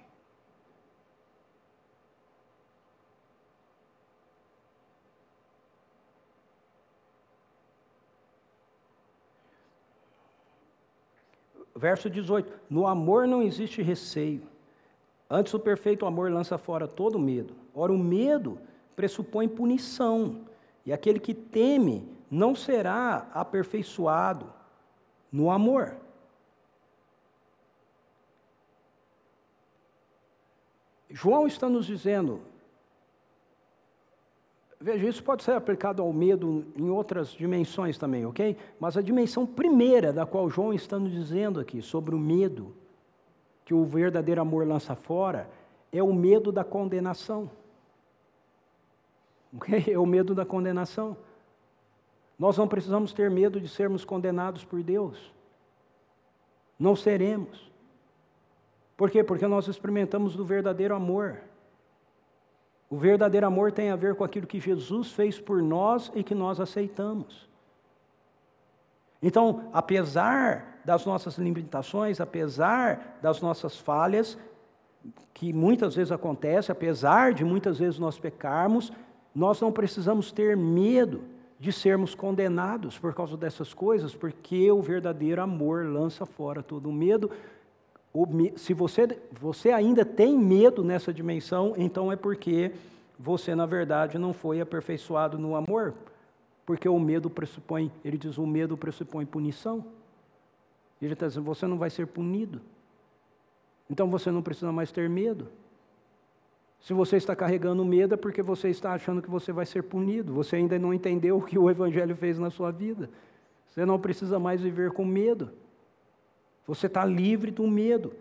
Verso 11.74 12.08
18: 12.08 12.50
No 12.70 12.86
amor 12.86 13.28
não 13.28 13.42
existe 13.42 13.82
receio. 13.82 14.40
Antes 15.28 15.52
o 15.52 15.60
perfeito 15.60 16.06
amor 16.06 16.32
lança 16.32 16.56
fora 16.56 16.88
todo 16.88 17.18
medo. 17.18 17.54
Ora, 17.74 17.92
o 17.92 17.98
medo 17.98 18.58
pressupõe 18.94 19.46
punição, 19.46 20.46
e 20.86 20.94
aquele 20.94 21.20
que 21.20 21.34
teme 21.34 22.08
não 22.30 22.54
será 22.54 23.28
aperfeiçoado 23.34 24.50
no 25.30 25.50
amor. 25.50 26.05
João 31.16 31.46
está 31.46 31.66
nos 31.66 31.86
dizendo, 31.86 32.42
Veja, 34.78 35.08
isso 35.08 35.24
pode 35.24 35.42
ser 35.42 35.52
aplicado 35.52 36.02
ao 36.02 36.12
medo 36.12 36.66
em 36.76 36.90
outras 36.90 37.30
dimensões 37.30 37.96
também, 37.96 38.26
ok? 38.26 38.54
Mas 38.78 38.98
a 38.98 39.00
dimensão 39.00 39.46
primeira 39.46 40.12
da 40.12 40.26
qual 40.26 40.50
João 40.50 40.74
está 40.74 40.98
nos 40.98 41.10
dizendo 41.10 41.58
aqui, 41.58 41.80
sobre 41.80 42.14
o 42.14 42.18
medo, 42.18 42.74
que 43.64 43.72
o 43.72 43.86
verdadeiro 43.86 44.42
amor 44.42 44.68
lança 44.68 44.94
fora, 44.94 45.48
é 45.90 46.02
o 46.02 46.12
medo 46.12 46.52
da 46.52 46.62
condenação. 46.62 47.50
Ok? 49.56 49.84
É 49.90 49.98
o 49.98 50.04
medo 50.04 50.34
da 50.34 50.44
condenação. 50.44 51.16
Nós 52.38 52.58
não 52.58 52.68
precisamos 52.68 53.14
ter 53.14 53.30
medo 53.30 53.58
de 53.58 53.68
sermos 53.68 54.04
condenados 54.04 54.64
por 54.64 54.82
Deus. 54.82 55.32
Não 56.78 56.94
seremos. 56.94 57.72
Por 58.96 59.10
quê? 59.10 59.22
Porque 59.22 59.46
nós 59.46 59.68
experimentamos 59.68 60.34
do 60.34 60.44
verdadeiro 60.44 60.94
amor. 60.94 61.38
O 62.88 62.96
verdadeiro 62.96 63.46
amor 63.46 63.72
tem 63.72 63.90
a 63.90 63.96
ver 63.96 64.14
com 64.14 64.24
aquilo 64.24 64.46
que 64.46 64.60
Jesus 64.60 65.12
fez 65.12 65.40
por 65.40 65.60
nós 65.60 66.10
e 66.14 66.22
que 66.22 66.34
nós 66.34 66.60
aceitamos. 66.60 67.48
Então, 69.20 69.68
apesar 69.72 70.80
das 70.84 71.04
nossas 71.04 71.36
limitações, 71.36 72.20
apesar 72.20 73.18
das 73.20 73.40
nossas 73.40 73.76
falhas, 73.76 74.38
que 75.34 75.52
muitas 75.52 75.94
vezes 75.96 76.12
acontece, 76.12 76.70
apesar 76.70 77.34
de 77.34 77.44
muitas 77.44 77.78
vezes 77.78 77.98
nós 77.98 78.18
pecarmos, 78.18 78.92
nós 79.34 79.60
não 79.60 79.72
precisamos 79.72 80.32
ter 80.32 80.56
medo 80.56 81.24
de 81.58 81.72
sermos 81.72 82.14
condenados 82.14 82.98
por 82.98 83.14
causa 83.14 83.36
dessas 83.36 83.74
coisas, 83.74 84.14
porque 84.14 84.70
o 84.70 84.80
verdadeiro 84.80 85.42
amor 85.42 85.86
lança 85.86 86.24
fora 86.24 86.62
todo 86.62 86.88
o 86.88 86.92
medo. 86.92 87.30
Se 88.56 88.72
você, 88.72 89.06
você 89.32 89.70
ainda 89.70 90.04
tem 90.04 90.38
medo 90.38 90.82
nessa 90.82 91.12
dimensão, 91.12 91.74
então 91.76 92.10
é 92.10 92.16
porque 92.16 92.72
você, 93.18 93.54
na 93.54 93.66
verdade, 93.66 94.18
não 94.18 94.32
foi 94.32 94.60
aperfeiçoado 94.60 95.38
no 95.38 95.56
amor, 95.56 95.94
porque 96.64 96.88
o 96.88 96.98
medo 96.98 97.28
pressupõe, 97.28 97.90
ele 98.04 98.18
diz, 98.18 98.38
o 98.38 98.46
medo 98.46 98.76
pressupõe 98.76 99.24
punição. 99.24 99.84
Ele 101.00 101.12
está 101.12 101.26
dizendo, 101.26 101.44
você 101.44 101.66
não 101.66 101.78
vai 101.78 101.90
ser 101.90 102.06
punido. 102.06 102.60
Então 103.90 104.10
você 104.10 104.30
não 104.30 104.42
precisa 104.42 104.72
mais 104.72 104.90
ter 104.90 105.08
medo. 105.08 105.48
Se 106.80 106.92
você 106.92 107.16
está 107.16 107.34
carregando 107.34 107.84
medo 107.84 108.14
é 108.14 108.16
porque 108.16 108.42
você 108.42 108.68
está 108.68 108.92
achando 108.92 109.22
que 109.22 109.30
você 109.30 109.52
vai 109.52 109.66
ser 109.66 109.82
punido. 109.82 110.32
Você 110.34 110.56
ainda 110.56 110.78
não 110.78 110.92
entendeu 110.92 111.38
o 111.38 111.42
que 111.42 111.58
o 111.58 111.70
Evangelho 111.70 112.14
fez 112.16 112.38
na 112.38 112.50
sua 112.50 112.70
vida. 112.70 113.10
Você 113.66 113.84
não 113.84 113.98
precisa 113.98 114.38
mais 114.38 114.60
viver 114.60 114.92
com 114.92 115.04
medo. 115.04 115.50
Você 116.66 116.86
está 116.86 117.04
livre 117.04 117.50
do 117.50 117.66
medo. 117.66 118.12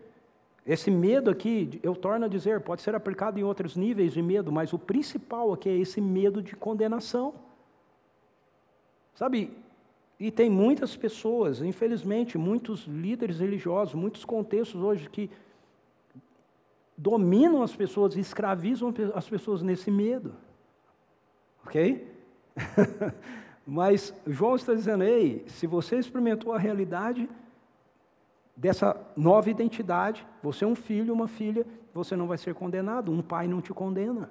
Esse 0.66 0.90
medo 0.90 1.30
aqui, 1.30 1.80
eu 1.84 1.96
torno 1.96 2.26
a 2.26 2.28
dizer, 2.28 2.62
pode 2.62 2.82
ser 2.82 2.96
aplicado 2.96 3.40
em 3.40 3.44
outros 3.44 3.76
níveis 3.76 4.14
de 4.14 4.22
medo, 4.22 4.52
mas 4.52 4.74
o 4.74 4.80
principal 4.80 5.54
aqui 5.54 5.70
é 5.70 5.78
esse 5.78 6.02
medo 6.02 6.42
de 6.42 6.56
condenação. 6.56 7.36
Sabe, 9.14 9.56
e 10.20 10.32
tem 10.32 10.50
muitas 10.50 10.96
pessoas, 10.96 11.62
infelizmente, 11.62 12.38
muitos 12.38 12.86
líderes 12.86 13.40
religiosos, 13.40 13.94
muitos 13.94 14.26
contextos 14.26 14.82
hoje 14.82 15.10
que 15.10 15.30
dominam 16.98 17.62
as 17.62 17.76
pessoas, 17.76 18.16
escravizam 18.16 18.94
as 19.14 19.30
pessoas 19.30 19.62
nesse 19.62 19.92
medo. 19.92 20.34
Ok? 21.66 22.08
Mas 23.66 24.14
João 24.26 24.56
está 24.56 24.74
dizendo: 24.74 25.04
ei, 25.04 25.44
se 25.48 25.68
você 25.68 25.98
experimentou 25.98 26.54
a 26.54 26.60
realidade 26.60 27.28
dessa 28.56 28.96
nova 29.16 29.50
identidade, 29.50 30.26
você 30.42 30.64
é 30.64 30.68
um 30.68 30.76
filho, 30.76 31.14
uma 31.14 31.28
filha, 31.28 31.66
você 31.94 32.16
não 32.16 32.28
vai 32.28 32.38
ser 32.38 32.54
condenado. 32.54 33.12
Um 33.12 33.22
pai 33.22 33.48
não 33.48 33.62
te 33.62 33.74
condena. 33.74 34.30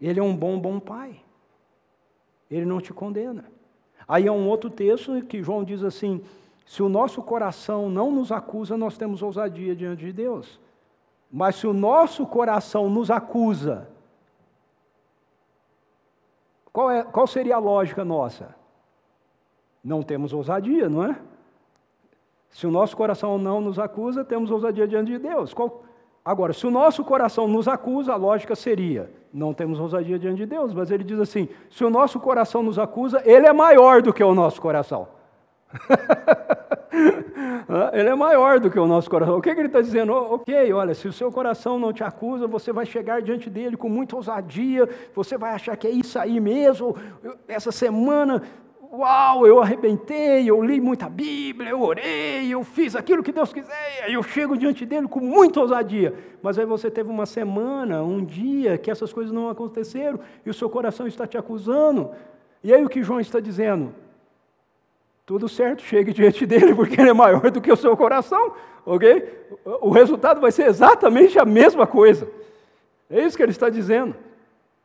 Ele 0.00 0.20
é 0.20 0.22
um 0.22 0.36
bom, 0.36 0.58
bom 0.58 0.78
pai. 0.78 1.20
Ele 2.50 2.64
não 2.64 2.80
te 2.80 2.92
condena. 2.92 3.44
Aí 4.06 4.26
há 4.26 4.32
um 4.32 4.48
outro 4.48 4.70
texto 4.70 5.20
que 5.22 5.42
João 5.42 5.64
diz 5.64 5.82
assim: 5.82 6.22
se 6.64 6.82
o 6.82 6.88
nosso 6.88 7.22
coração 7.22 7.90
não 7.90 8.10
nos 8.10 8.32
acusa, 8.32 8.76
nós 8.76 8.96
temos 8.96 9.22
ousadia 9.22 9.74
diante 9.74 10.04
de 10.04 10.12
Deus. 10.12 10.60
Mas 11.30 11.56
se 11.56 11.66
o 11.66 11.74
nosso 11.74 12.26
coração 12.26 12.88
nos 12.88 13.10
acusa, 13.10 13.88
qual, 16.72 16.90
é, 16.90 17.02
qual 17.02 17.26
seria 17.26 17.56
a 17.56 17.58
lógica 17.58 18.04
nossa? 18.04 18.54
Não 19.84 20.02
temos 20.02 20.32
ousadia, 20.32 20.88
não 20.88 21.04
é? 21.04 21.20
Se 22.50 22.66
o 22.66 22.70
nosso 22.70 22.96
coração 22.96 23.38
não 23.38 23.60
nos 23.60 23.78
acusa, 23.78 24.24
temos 24.24 24.50
ousadia 24.50 24.88
diante 24.88 25.12
de 25.12 25.18
Deus. 25.18 25.54
Agora, 26.24 26.52
se 26.52 26.66
o 26.66 26.70
nosso 26.70 27.04
coração 27.04 27.48
nos 27.48 27.68
acusa, 27.68 28.12
a 28.12 28.16
lógica 28.16 28.54
seria: 28.54 29.10
não 29.32 29.54
temos 29.54 29.78
ousadia 29.78 30.18
diante 30.18 30.38
de 30.38 30.46
Deus. 30.46 30.74
Mas 30.74 30.90
ele 30.90 31.04
diz 31.04 31.20
assim: 31.20 31.48
se 31.70 31.84
o 31.84 31.90
nosso 31.90 32.20
coração 32.20 32.62
nos 32.62 32.78
acusa, 32.78 33.22
ele 33.24 33.46
é 33.46 33.52
maior 33.52 34.02
do 34.02 34.12
que 34.12 34.22
o 34.22 34.34
nosso 34.34 34.60
coração. 34.60 35.08
ele 37.92 38.08
é 38.08 38.14
maior 38.14 38.58
do 38.58 38.70
que 38.70 38.78
o 38.78 38.86
nosso 38.86 39.10
coração. 39.10 39.36
O 39.36 39.42
que, 39.42 39.54
que 39.54 39.60
ele 39.60 39.68
está 39.68 39.80
dizendo? 39.80 40.12
Ok, 40.12 40.72
olha, 40.72 40.94
se 40.94 41.06
o 41.06 41.12
seu 41.12 41.30
coração 41.30 41.78
não 41.78 41.92
te 41.92 42.02
acusa, 42.02 42.46
você 42.46 42.72
vai 42.72 42.86
chegar 42.86 43.20
diante 43.20 43.50
dele 43.50 43.76
com 43.76 43.88
muita 43.88 44.16
ousadia, 44.16 44.88
você 45.14 45.36
vai 45.36 45.52
achar 45.52 45.76
que 45.76 45.86
é 45.86 45.90
isso 45.90 46.18
aí 46.18 46.40
mesmo. 46.40 46.96
Essa 47.46 47.70
semana, 47.70 48.42
uau, 48.92 49.46
eu 49.46 49.60
arrebentei, 49.60 50.48
eu 50.48 50.62
li 50.62 50.80
muita 50.80 51.08
Bíblia, 51.08 51.70
eu 51.70 51.80
orei, 51.80 52.48
eu 52.52 52.64
fiz 52.64 52.96
aquilo 52.96 53.22
que 53.22 53.32
Deus 53.32 53.52
quiser, 53.52 54.08
eu 54.08 54.22
chego 54.22 54.56
diante 54.56 54.86
dele 54.86 55.08
com 55.08 55.20
muita 55.20 55.60
ousadia. 55.60 56.14
Mas 56.42 56.58
aí 56.58 56.66
você 56.66 56.90
teve 56.90 57.10
uma 57.10 57.26
semana, 57.26 58.02
um 58.02 58.24
dia 58.24 58.78
que 58.78 58.90
essas 58.90 59.12
coisas 59.12 59.32
não 59.32 59.48
aconteceram 59.48 60.20
e 60.44 60.50
o 60.50 60.54
seu 60.54 60.70
coração 60.70 61.06
está 61.06 61.26
te 61.26 61.36
acusando. 61.36 62.10
E 62.62 62.72
aí 62.74 62.84
o 62.84 62.88
que 62.88 63.02
João 63.02 63.20
está 63.20 63.40
dizendo? 63.40 63.94
tudo 65.28 65.46
certo, 65.46 65.82
chegue 65.82 66.10
diante 66.10 66.46
dele, 66.46 66.74
porque 66.74 66.98
ele 66.98 67.10
é 67.10 67.12
maior 67.12 67.50
do 67.50 67.60
que 67.60 67.70
o 67.70 67.76
seu 67.76 67.94
coração, 67.94 68.54
ok? 68.86 69.46
O 69.82 69.90
resultado 69.90 70.40
vai 70.40 70.50
ser 70.50 70.66
exatamente 70.66 71.38
a 71.38 71.44
mesma 71.44 71.86
coisa. 71.86 72.26
É 73.10 73.22
isso 73.22 73.36
que 73.36 73.42
ele 73.42 73.52
está 73.52 73.68
dizendo. 73.68 74.16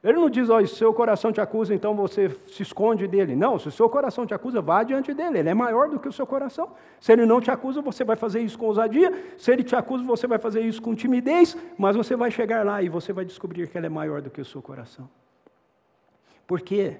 Ele 0.04 0.20
não 0.20 0.30
diz, 0.30 0.50
ó, 0.50 0.60
se 0.60 0.76
seu 0.76 0.94
coração 0.94 1.32
te 1.32 1.40
acusa, 1.40 1.74
então 1.74 1.96
você 1.96 2.30
se 2.50 2.62
esconde 2.62 3.08
dele. 3.08 3.38
Não, 3.38 3.58
se 3.58 3.70
o 3.70 3.72
seu 3.72 3.90
coração 3.90 4.26
te 4.26 4.34
acusa, 4.34 4.62
vá 4.62 4.84
diante 4.84 5.14
dele. 5.14 5.40
Ele 5.40 5.50
é 5.50 5.54
maior 5.54 5.90
do 5.90 5.98
que 5.98 6.10
o 6.10 6.12
seu 6.12 6.28
coração. 6.28 6.76
Se 7.00 7.14
ele 7.14 7.26
não 7.26 7.40
te 7.40 7.50
acusa, 7.50 7.82
você 7.82 8.04
vai 8.04 8.18
fazer 8.18 8.42
isso 8.42 8.60
com 8.60 8.66
ousadia. 8.66 9.34
Se 9.38 9.54
ele 9.54 9.64
te 9.64 9.78
acusa, 9.78 10.04
você 10.04 10.28
vai 10.28 10.38
fazer 10.38 10.60
isso 10.60 10.82
com 10.82 10.94
timidez. 10.94 11.56
Mas 11.78 11.96
você 11.96 12.18
vai 12.18 12.30
chegar 12.30 12.66
lá 12.66 12.82
e 12.82 12.90
você 12.90 13.14
vai 13.14 13.24
descobrir 13.24 13.70
que 13.70 13.78
ele 13.78 13.86
é 13.86 13.90
maior 13.90 14.22
do 14.22 14.30
que 14.30 14.42
o 14.42 14.46
seu 14.46 14.62
coração. 14.62 15.10
Por 16.46 16.60
quê? 16.60 16.98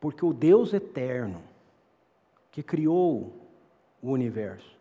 Porque 0.00 0.24
o 0.24 0.32
Deus 0.32 0.72
eterno, 0.72 1.42
que 2.50 2.62
criou 2.62 3.30
o 4.00 4.10
universo, 4.10 4.74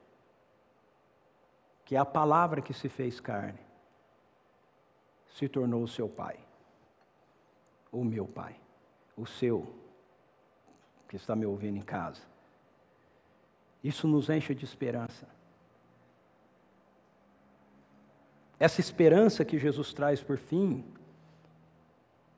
que 1.83 1.97
é 1.97 1.99
a 1.99 2.05
palavra 2.05 2.61
que 2.61 2.73
se 2.73 2.87
fez 2.87 3.19
carne, 3.19 3.59
se 5.33 5.49
tornou 5.49 5.83
o 5.83 5.87
seu 5.87 6.07
pai, 6.07 6.37
o 7.99 8.03
meu 8.03 8.27
pai, 8.27 8.55
o 9.15 9.25
seu, 9.25 9.73
que 11.07 11.15
está 11.15 11.35
me 11.35 11.45
ouvindo 11.45 11.77
em 11.77 11.81
casa. 11.81 12.21
Isso 13.83 14.07
nos 14.07 14.29
enche 14.29 14.53
de 14.53 14.65
esperança. 14.65 15.27
Essa 18.59 18.81
esperança 18.81 19.45
que 19.45 19.57
Jesus 19.57 19.93
traz 19.93 20.21
por 20.21 20.37
fim 20.37 20.83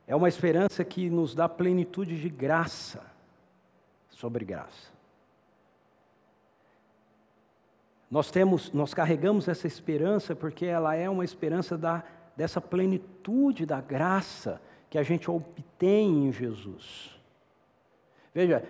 é 0.06 0.16
uma 0.16 0.28
esperança 0.28 0.84
que 0.84 1.10
nos 1.10 1.34
dá 1.34 1.48
plenitude 1.48 2.20
de 2.20 2.30
graça 2.30 3.04
sobre 4.10 4.46
graça. 4.46 4.92
Nós 8.10 8.32
temos, 8.32 8.72
nós 8.72 8.94
carregamos 8.94 9.48
essa 9.48 9.68
esperança 9.68 10.36
porque 10.36 10.66
ela 10.66 10.96
é 10.96 11.10
uma 11.10 11.26
esperança 11.26 11.78
da, 11.78 12.04
dessa 12.36 12.62
plenitude 12.62 13.66
da 13.66 13.82
graça 13.82 14.62
que 14.90 14.98
a 14.98 15.04
gente 15.04 15.30
obtém 15.30 16.28
em 16.28 16.32
Jesus. 16.32 17.12
Veja, 18.34 18.64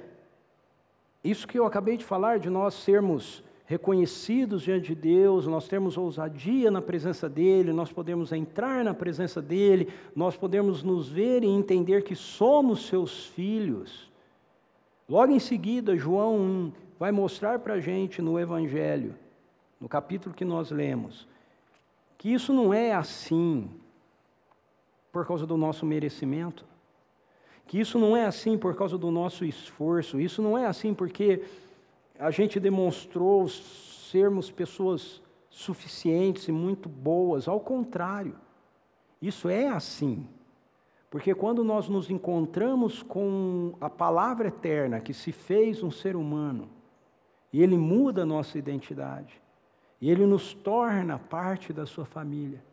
isso 1.23 1.47
que 1.47 1.59
eu 1.59 1.65
acabei 1.65 1.97
de 1.97 2.05
falar 2.05 2.39
de 2.39 2.49
nós 2.49 2.73
sermos 2.73 3.43
reconhecidos 3.65 4.61
diante 4.61 4.87
de 4.87 4.95
Deus, 4.95 5.45
nós 5.45 5.67
termos 5.67 5.97
ousadia 5.97 6.71
na 6.71 6.81
presença 6.81 7.27
dEle, 7.27 7.73
nós 7.73 7.91
podemos 7.91 8.31
entrar 8.31 8.83
na 8.83 8.93
presença 8.93 9.41
dEle, 9.41 9.89
nós 10.15 10.37
podemos 10.37 10.83
nos 10.83 11.09
ver 11.09 11.43
e 11.43 11.47
entender 11.47 12.03
que 12.03 12.15
somos 12.15 12.87
seus 12.87 13.25
filhos. 13.25 14.09
Logo 15.07 15.33
em 15.33 15.39
seguida, 15.39 15.97
João 15.97 16.71
vai 16.97 17.11
mostrar 17.11 17.59
para 17.59 17.73
a 17.73 17.79
gente 17.79 18.21
no 18.21 18.39
Evangelho 18.39 19.15
no 19.79 19.87
capítulo 19.87 20.33
que 20.33 20.45
nós 20.45 20.71
lemos, 20.71 21.27
que 22.17 22.33
isso 22.33 22.51
não 22.51 22.73
é 22.73 22.93
assim 22.93 23.69
por 25.17 25.25
causa 25.25 25.47
do 25.47 25.57
nosso 25.57 25.83
merecimento, 25.83 26.63
que 27.65 27.79
isso 27.79 27.97
não 27.97 28.15
é 28.15 28.27
assim 28.27 28.55
por 28.55 28.75
causa 28.75 28.99
do 28.99 29.09
nosso 29.09 29.43
esforço, 29.43 30.19
isso 30.19 30.43
não 30.43 30.55
é 30.55 30.67
assim 30.67 30.93
porque 30.93 31.41
a 32.19 32.29
gente 32.29 32.59
demonstrou 32.59 33.47
sermos 33.49 34.51
pessoas 34.51 35.19
suficientes 35.49 36.47
e 36.47 36.51
muito 36.51 36.87
boas, 36.87 37.47
ao 37.47 37.59
contrário. 37.59 38.35
Isso 39.19 39.49
é 39.49 39.67
assim. 39.67 40.27
Porque 41.09 41.33
quando 41.33 41.63
nós 41.63 41.89
nos 41.89 42.11
encontramos 42.11 43.01
com 43.01 43.73
a 43.81 43.89
palavra 43.89 44.49
eterna 44.49 44.99
que 44.99 45.15
se 45.15 45.31
fez 45.31 45.81
um 45.81 45.89
ser 45.89 46.15
humano, 46.15 46.69
e 47.51 47.63
ele 47.63 47.75
muda 47.75 48.21
a 48.21 48.25
nossa 48.25 48.59
identidade, 48.59 49.41
e 49.99 50.11
ele 50.11 50.27
nos 50.27 50.53
torna 50.53 51.17
parte 51.17 51.73
da 51.73 51.87
sua 51.87 52.05
família, 52.05 52.66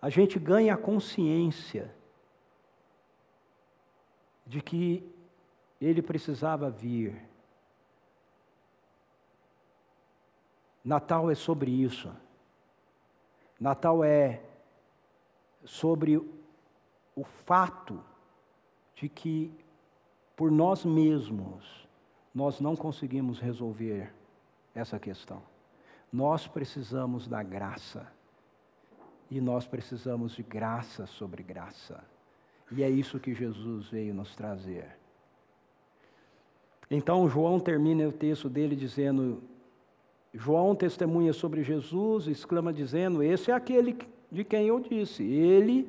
a 0.00 0.08
gente 0.10 0.38
ganha 0.38 0.74
a 0.74 0.78
consciência 0.78 1.94
de 4.46 4.60
que 4.60 5.04
ele 5.80 6.00
precisava 6.00 6.70
vir. 6.70 7.20
Natal 10.84 11.30
é 11.30 11.34
sobre 11.34 11.70
isso. 11.70 12.14
Natal 13.58 14.04
é 14.04 14.40
sobre 15.64 16.16
o 17.16 17.24
fato 17.24 18.02
de 18.94 19.08
que, 19.08 19.52
por 20.36 20.50
nós 20.50 20.84
mesmos, 20.84 21.88
nós 22.34 22.60
não 22.60 22.76
conseguimos 22.76 23.40
resolver 23.40 24.12
essa 24.74 24.98
questão. 24.98 25.42
Nós 26.12 26.46
precisamos 26.46 27.26
da 27.26 27.42
graça. 27.42 28.06
E 29.30 29.40
nós 29.40 29.66
precisamos 29.66 30.32
de 30.32 30.42
graça 30.42 31.06
sobre 31.06 31.42
graça. 31.42 32.02
E 32.70 32.82
é 32.82 32.90
isso 32.90 33.18
que 33.18 33.34
Jesus 33.34 33.88
veio 33.88 34.14
nos 34.14 34.34
trazer. 34.34 34.96
Então, 36.90 37.28
João 37.28 37.58
termina 37.58 38.08
o 38.08 38.12
texto 38.12 38.48
dele 38.48 38.76
dizendo: 38.76 39.42
João 40.32 40.74
testemunha 40.74 41.32
sobre 41.32 41.62
Jesus, 41.62 42.26
exclama 42.28 42.72
dizendo: 42.72 43.22
Esse 43.22 43.50
é 43.50 43.54
aquele 43.54 43.96
de 44.30 44.44
quem 44.44 44.66
eu 44.66 44.80
disse, 44.80 45.22
ele 45.22 45.88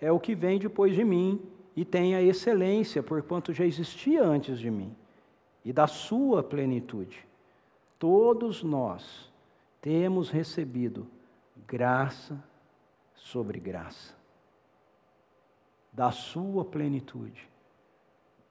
é 0.00 0.10
o 0.10 0.20
que 0.20 0.34
vem 0.34 0.58
depois 0.58 0.94
de 0.94 1.04
mim 1.04 1.40
e 1.76 1.84
tem 1.84 2.14
a 2.14 2.22
excelência, 2.22 3.02
porquanto 3.02 3.52
já 3.52 3.64
existia 3.64 4.22
antes 4.22 4.58
de 4.58 4.70
mim, 4.70 4.94
e 5.64 5.72
da 5.72 5.86
sua 5.86 6.42
plenitude. 6.42 7.26
Todos 7.98 8.62
nós 8.62 9.32
temos 9.80 10.30
recebido 10.30 11.06
graça 11.66 12.42
sobre 13.24 13.58
graça, 13.58 14.14
da 15.90 16.10
sua 16.10 16.62
plenitude, 16.62 17.48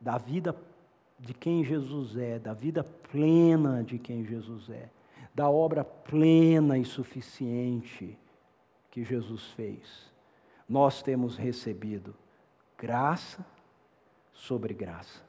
da 0.01 0.17
vida 0.17 0.55
de 1.19 1.32
quem 1.32 1.63
Jesus 1.63 2.17
é, 2.17 2.39
da 2.39 2.53
vida 2.53 2.84
plena 2.84 3.84
de 3.84 3.99
quem 3.99 4.26
Jesus 4.26 4.67
é, 4.69 4.89
da 5.34 5.47
obra 5.47 5.84
plena 5.84 6.78
e 6.78 6.84
suficiente 6.84 8.17
que 8.89 9.03
Jesus 9.03 9.51
fez. 9.51 10.11
Nós 10.67 11.03
temos 11.03 11.38
recebido 11.38 12.15
graça 12.76 13.45
sobre 14.34 14.74
graça. 14.74 15.21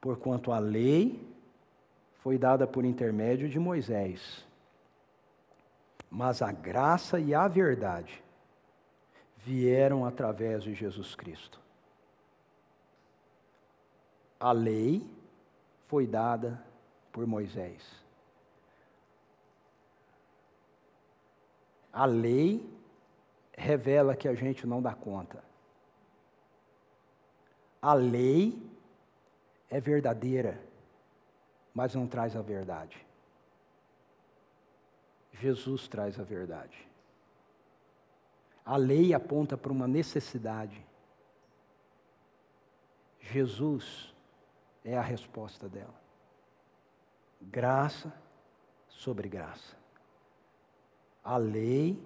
Porquanto 0.00 0.52
a 0.52 0.60
lei 0.60 1.20
foi 2.22 2.38
dada 2.38 2.66
por 2.68 2.84
intermédio 2.84 3.48
de 3.48 3.58
Moisés, 3.58 4.46
mas 6.14 6.40
a 6.40 6.52
graça 6.52 7.18
e 7.18 7.34
a 7.34 7.48
verdade 7.48 8.22
vieram 9.38 10.06
através 10.06 10.62
de 10.62 10.72
Jesus 10.72 11.16
Cristo. 11.16 11.60
A 14.38 14.52
lei 14.52 15.04
foi 15.88 16.06
dada 16.06 16.64
por 17.10 17.26
Moisés. 17.26 17.82
A 21.92 22.04
lei 22.04 22.64
revela 23.52 24.14
que 24.14 24.28
a 24.28 24.34
gente 24.34 24.68
não 24.68 24.80
dá 24.80 24.94
conta. 24.94 25.42
A 27.82 27.92
lei 27.92 28.56
é 29.68 29.80
verdadeira, 29.80 30.60
mas 31.74 31.92
não 31.92 32.06
traz 32.06 32.36
a 32.36 32.40
verdade. 32.40 33.03
Jesus 35.40 35.88
traz 35.88 36.18
a 36.18 36.22
verdade. 36.22 36.88
A 38.64 38.76
lei 38.76 39.12
aponta 39.12 39.56
para 39.56 39.72
uma 39.72 39.86
necessidade. 39.86 40.84
Jesus 43.20 44.14
é 44.84 44.96
a 44.96 45.02
resposta 45.02 45.68
dela. 45.68 45.94
Graça 47.40 48.12
sobre 48.88 49.28
graça. 49.28 49.76
A 51.22 51.36
lei 51.36 52.02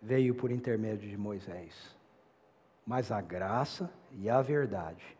veio 0.00 0.34
por 0.34 0.50
intermédio 0.50 1.08
de 1.08 1.16
Moisés, 1.16 1.96
mas 2.86 3.10
a 3.10 3.20
graça 3.20 3.90
e 4.12 4.30
a 4.30 4.40
verdade 4.40 5.16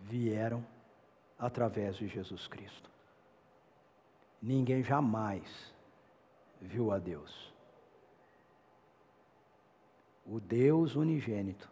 vieram 0.00 0.66
através 1.38 1.96
de 1.96 2.08
Jesus 2.08 2.46
Cristo. 2.48 2.90
Ninguém 4.40 4.82
jamais 4.82 5.71
viu 6.62 6.92
a 6.92 6.98
Deus. 6.98 7.52
O 10.24 10.38
Deus 10.38 10.94
unigênito, 10.94 11.68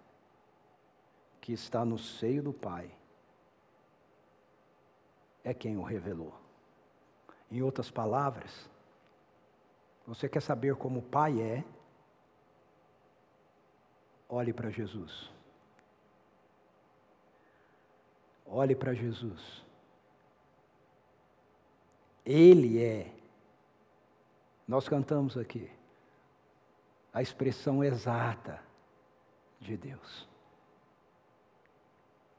que 1.40 1.52
está 1.52 1.84
no 1.84 1.96
seio 1.96 2.42
do 2.42 2.52
Pai, 2.52 2.90
é 5.44 5.54
quem 5.54 5.78
o 5.78 5.82
revelou. 5.82 6.34
Em 7.50 7.62
outras 7.62 7.90
palavras, 7.90 8.68
você 10.06 10.28
quer 10.28 10.42
saber 10.42 10.74
como 10.74 10.98
o 10.98 11.02
Pai 11.02 11.40
é? 11.40 11.64
Olhe 14.28 14.52
para 14.52 14.70
Jesus. 14.70 15.30
Olhe 18.44 18.74
para 18.74 18.92
Jesus. 18.92 19.64
Ele 22.24 22.82
é, 22.82 23.12
nós 24.70 24.88
cantamos 24.88 25.36
aqui, 25.36 25.68
a 27.12 27.20
expressão 27.20 27.82
exata 27.82 28.62
de 29.58 29.76
Deus. 29.76 30.28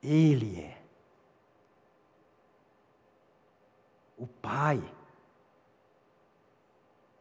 Ele 0.02 0.62
é. 0.62 0.82
O 4.18 4.26
Pai 4.26 4.82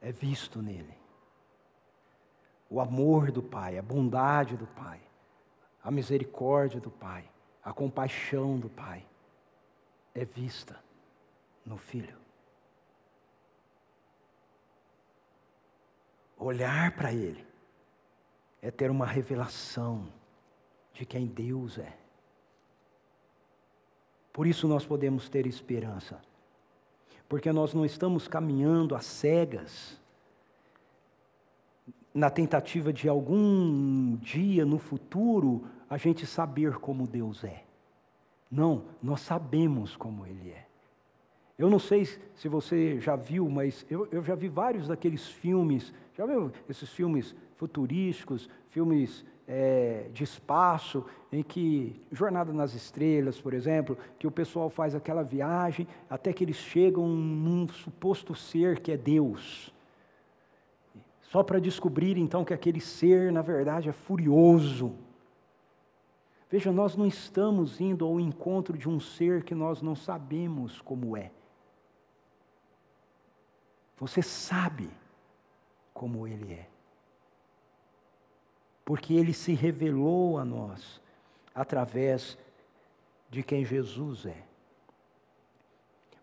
é 0.00 0.12
visto 0.12 0.62
nele. 0.62 0.96
O 2.68 2.80
amor 2.80 3.32
do 3.32 3.42
Pai, 3.42 3.78
a 3.78 3.82
bondade 3.82 4.56
do 4.56 4.68
Pai, 4.68 5.00
a 5.82 5.90
misericórdia 5.90 6.80
do 6.80 6.88
Pai, 6.88 7.28
a 7.64 7.72
compaixão 7.72 8.60
do 8.60 8.70
Pai 8.70 9.04
é 10.14 10.24
vista 10.24 10.78
no 11.66 11.76
Filho. 11.76 12.19
Olhar 16.40 16.96
para 16.96 17.12
Ele 17.12 17.46
é 18.60 18.70
ter 18.72 18.90
uma 18.90 19.06
revelação 19.06 20.12
de 20.92 21.06
quem 21.06 21.26
Deus 21.26 21.78
é. 21.78 21.96
Por 24.32 24.46
isso 24.46 24.66
nós 24.66 24.84
podemos 24.84 25.28
ter 25.28 25.46
esperança 25.46 26.20
porque 27.30 27.52
nós 27.52 27.72
não 27.72 27.86
estamos 27.86 28.26
caminhando 28.26 28.92
às 28.96 29.04
cegas, 29.04 29.96
na 32.12 32.28
tentativa 32.28 32.92
de 32.92 33.08
algum 33.08 34.16
dia 34.16 34.66
no 34.66 34.80
futuro 34.80 35.64
a 35.88 35.96
gente 35.96 36.26
saber 36.26 36.74
como 36.78 37.06
Deus 37.06 37.44
é. 37.44 37.62
Não, 38.50 38.86
nós 39.00 39.20
sabemos 39.20 39.94
como 39.94 40.26
Ele 40.26 40.50
é. 40.50 40.66
Eu 41.56 41.70
não 41.70 41.78
sei 41.78 42.04
se 42.04 42.48
você 42.48 42.98
já 42.98 43.14
viu, 43.14 43.48
mas 43.48 43.86
eu, 43.88 44.08
eu 44.10 44.24
já 44.24 44.34
vi 44.34 44.48
vários 44.48 44.88
daqueles 44.88 45.28
filmes, 45.28 45.94
já 46.20 46.26
viu 46.26 46.52
esses 46.68 46.90
filmes 46.90 47.34
futurísticos, 47.56 48.46
filmes 48.68 49.24
é, 49.48 50.10
de 50.12 50.22
espaço, 50.22 51.02
em 51.32 51.42
que, 51.42 51.98
Jornada 52.12 52.52
nas 52.52 52.74
Estrelas, 52.74 53.40
por 53.40 53.54
exemplo, 53.54 53.96
que 54.18 54.26
o 54.26 54.30
pessoal 54.30 54.68
faz 54.68 54.94
aquela 54.94 55.22
viagem 55.22 55.88
até 56.10 56.30
que 56.30 56.44
eles 56.44 56.56
chegam 56.56 57.08
num 57.08 57.66
suposto 57.68 58.34
ser 58.34 58.80
que 58.80 58.92
é 58.92 58.98
Deus. 58.98 59.72
Só 61.22 61.42
para 61.42 61.58
descobrir 61.58 62.18
então 62.18 62.44
que 62.44 62.52
aquele 62.52 62.82
ser, 62.82 63.32
na 63.32 63.40
verdade, 63.40 63.88
é 63.88 63.92
furioso. 63.92 64.92
Veja, 66.50 66.70
nós 66.70 66.96
não 66.96 67.06
estamos 67.06 67.80
indo 67.80 68.04
ao 68.04 68.20
encontro 68.20 68.76
de 68.76 68.90
um 68.90 69.00
ser 69.00 69.42
que 69.42 69.54
nós 69.54 69.80
não 69.80 69.96
sabemos 69.96 70.82
como 70.82 71.16
é. 71.16 71.30
Você 73.96 74.20
sabe 74.20 74.90
como 76.00 76.26
ele 76.26 76.54
é 76.54 76.66
porque 78.90 79.14
ele 79.14 79.32
se 79.32 79.54
revelou 79.54 80.36
a 80.36 80.44
nós 80.44 81.00
através 81.54 82.36
de 83.30 83.40
quem 83.40 83.64
Jesus 83.64 84.26
é. 84.26 84.42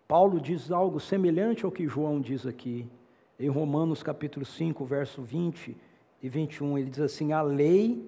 Paulo 0.06 0.42
diz 0.42 0.70
algo 0.70 1.00
semelhante 1.00 1.64
ao 1.64 1.72
que 1.72 1.88
João 1.88 2.20
diz 2.20 2.46
aqui, 2.46 2.86
em 3.40 3.48
Romanos 3.48 4.04
capítulo 4.04 4.46
5, 4.46 4.84
verso 4.84 5.22
20, 5.22 5.78
e 6.22 6.28
21, 6.28 6.78
ele 6.78 6.90
diz 6.90 7.00
assim: 7.00 7.32
A 7.32 7.42
lei 7.42 8.06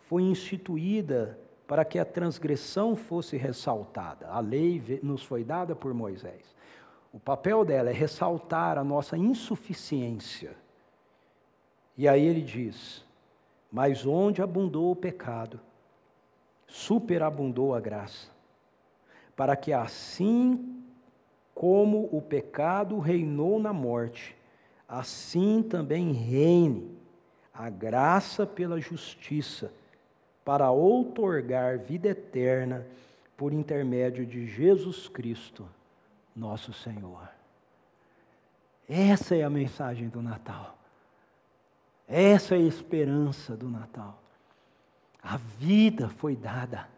foi 0.00 0.22
instituída 0.22 1.38
para 1.66 1.82
que 1.82 1.98
a 1.98 2.04
transgressão 2.04 2.94
fosse 2.94 3.38
ressaltada. 3.38 4.28
A 4.28 4.40
lei 4.40 5.00
nos 5.02 5.22
foi 5.22 5.42
dada 5.42 5.74
por 5.74 5.94
Moisés. 5.94 6.54
O 7.10 7.18
papel 7.18 7.64
dela 7.64 7.88
é 7.88 7.94
ressaltar 7.94 8.76
a 8.76 8.84
nossa 8.84 9.16
insuficiência. 9.16 10.62
E 11.96 12.08
aí 12.08 12.24
ele 12.24 12.40
diz: 12.40 13.04
Mas 13.70 14.04
onde 14.04 14.42
abundou 14.42 14.90
o 14.90 14.96
pecado, 14.96 15.60
superabundou 16.66 17.74
a 17.74 17.80
graça, 17.80 18.28
para 19.36 19.56
que 19.56 19.72
assim 19.72 20.82
como 21.54 22.08
o 22.10 22.20
pecado 22.20 22.98
reinou 22.98 23.60
na 23.60 23.72
morte, 23.72 24.36
assim 24.88 25.62
também 25.62 26.12
reine 26.12 26.94
a 27.52 27.70
graça 27.70 28.44
pela 28.44 28.80
justiça, 28.80 29.72
para 30.44 30.70
outorgar 30.70 31.78
vida 31.78 32.08
eterna 32.08 32.84
por 33.36 33.52
intermédio 33.52 34.26
de 34.26 34.46
Jesus 34.46 35.08
Cristo, 35.08 35.66
nosso 36.34 36.72
Senhor. 36.72 37.28
Essa 38.88 39.36
é 39.36 39.42
a 39.42 39.48
mensagem 39.48 40.08
do 40.08 40.20
Natal. 40.20 40.76
Essa 42.06 42.54
é 42.54 42.58
a 42.58 42.62
esperança 42.62 43.56
do 43.56 43.68
Natal. 43.68 44.22
A 45.22 45.36
vida 45.36 46.08
foi 46.08 46.36
dada 46.36 46.88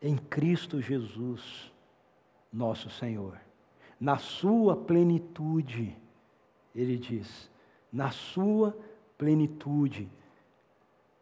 em 0.00 0.16
Cristo 0.16 0.80
Jesus, 0.80 1.72
nosso 2.52 2.88
Senhor. 2.88 3.40
Na 3.98 4.18
sua 4.18 4.76
plenitude, 4.76 5.96
ele 6.74 6.96
diz, 6.96 7.50
na 7.92 8.10
sua 8.10 8.76
plenitude, 9.18 10.08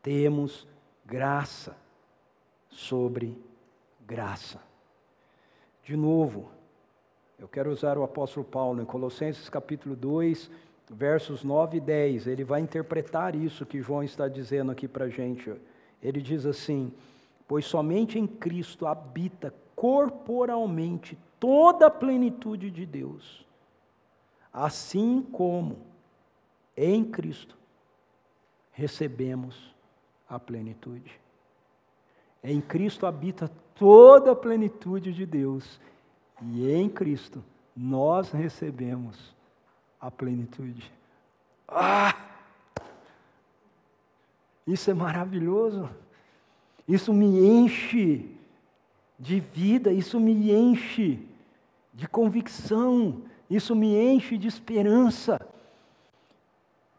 temos 0.02 0.66
graça 1.06 1.76
sobre 2.68 3.38
graça. 4.06 4.60
De 5.82 5.96
novo, 5.96 6.50
eu 7.38 7.48
quero 7.48 7.70
usar 7.70 7.96
o 7.96 8.02
apóstolo 8.02 8.44
Paulo 8.44 8.82
em 8.82 8.84
Colossenses 8.84 9.48
capítulo 9.48 9.96
2, 9.96 10.50
versos 10.90 11.42
9 11.42 11.78
e 11.78 11.80
10. 11.80 12.26
Ele 12.26 12.44
vai 12.44 12.60
interpretar 12.60 13.34
isso 13.34 13.66
que 13.66 13.80
João 13.80 14.02
está 14.02 14.28
dizendo 14.28 14.72
aqui 14.72 14.86
para 14.86 15.06
a 15.06 15.08
gente. 15.08 15.52
Ele 16.02 16.20
diz 16.20 16.46
assim: 16.46 16.92
Pois 17.46 17.64
somente 17.64 18.18
em 18.18 18.26
Cristo 18.26 18.86
habita 18.86 19.54
corporalmente 19.74 21.18
toda 21.38 21.86
a 21.86 21.90
plenitude 21.90 22.70
de 22.70 22.86
Deus, 22.86 23.44
assim 24.52 25.20
como 25.20 25.78
em 26.76 27.04
Cristo 27.04 27.56
recebemos 28.72 29.74
a 30.28 30.38
plenitude. 30.38 31.20
Em 32.42 32.60
Cristo 32.60 33.06
habita 33.06 33.50
toda 33.74 34.32
a 34.32 34.36
plenitude 34.36 35.12
de 35.12 35.24
Deus, 35.24 35.80
e 36.42 36.70
em 36.70 36.88
Cristo 36.88 37.42
nós 37.76 38.30
recebemos 38.30 39.34
a 40.04 40.10
plenitude. 40.10 40.92
Ah! 41.66 42.14
Isso 44.66 44.90
é 44.90 44.94
maravilhoso. 44.94 45.88
Isso 46.86 47.10
me 47.14 47.26
enche 47.38 48.30
de 49.18 49.40
vida, 49.40 49.90
isso 49.90 50.20
me 50.20 50.52
enche 50.52 51.26
de 51.94 52.06
convicção, 52.06 53.22
isso 53.48 53.74
me 53.74 53.96
enche 53.96 54.36
de 54.36 54.46
esperança. 54.46 55.40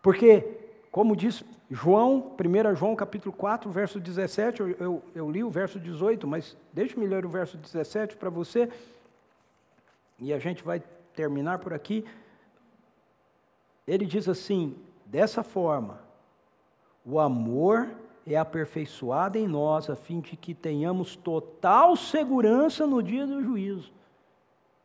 Porque, 0.02 0.44
como 0.90 1.16
diz 1.16 1.44
João, 1.70 2.36
1 2.40 2.76
João 2.76 2.96
capítulo 2.96 3.36
4, 3.36 3.70
verso 3.70 4.00
17, 4.00 4.62
eu, 4.62 4.70
eu, 4.80 5.04
eu 5.14 5.30
li 5.30 5.44
o 5.44 5.50
verso 5.52 5.80
18, 5.80 6.26
mas 6.26 6.58
deixe-me 6.74 7.06
ler 7.06 7.24
o 7.24 7.30
verso 7.30 7.56
17 7.56 8.18
para 8.18 8.32
você, 8.32 8.68
e 10.20 10.34
a 10.34 10.40
gente 10.40 10.64
vai 10.64 10.82
terminar 11.14 11.60
por 11.60 11.72
aqui. 11.72 12.04
Ele 13.88 14.06
diz 14.06 14.28
assim: 14.28 14.76
dessa 15.06 15.44
forma, 15.44 16.00
o 17.06 17.20
amor 17.20 17.90
é 18.26 18.36
aperfeiçoado 18.36 19.38
em 19.38 19.48
nós, 19.48 19.90
a 19.90 19.96
fim 19.96 20.20
de 20.20 20.36
que 20.36 20.54
tenhamos 20.54 21.16
total 21.16 21.96
segurança 21.96 22.88
no 22.88 23.02
dia 23.04 23.28
do 23.28 23.44
juízo. 23.44 23.94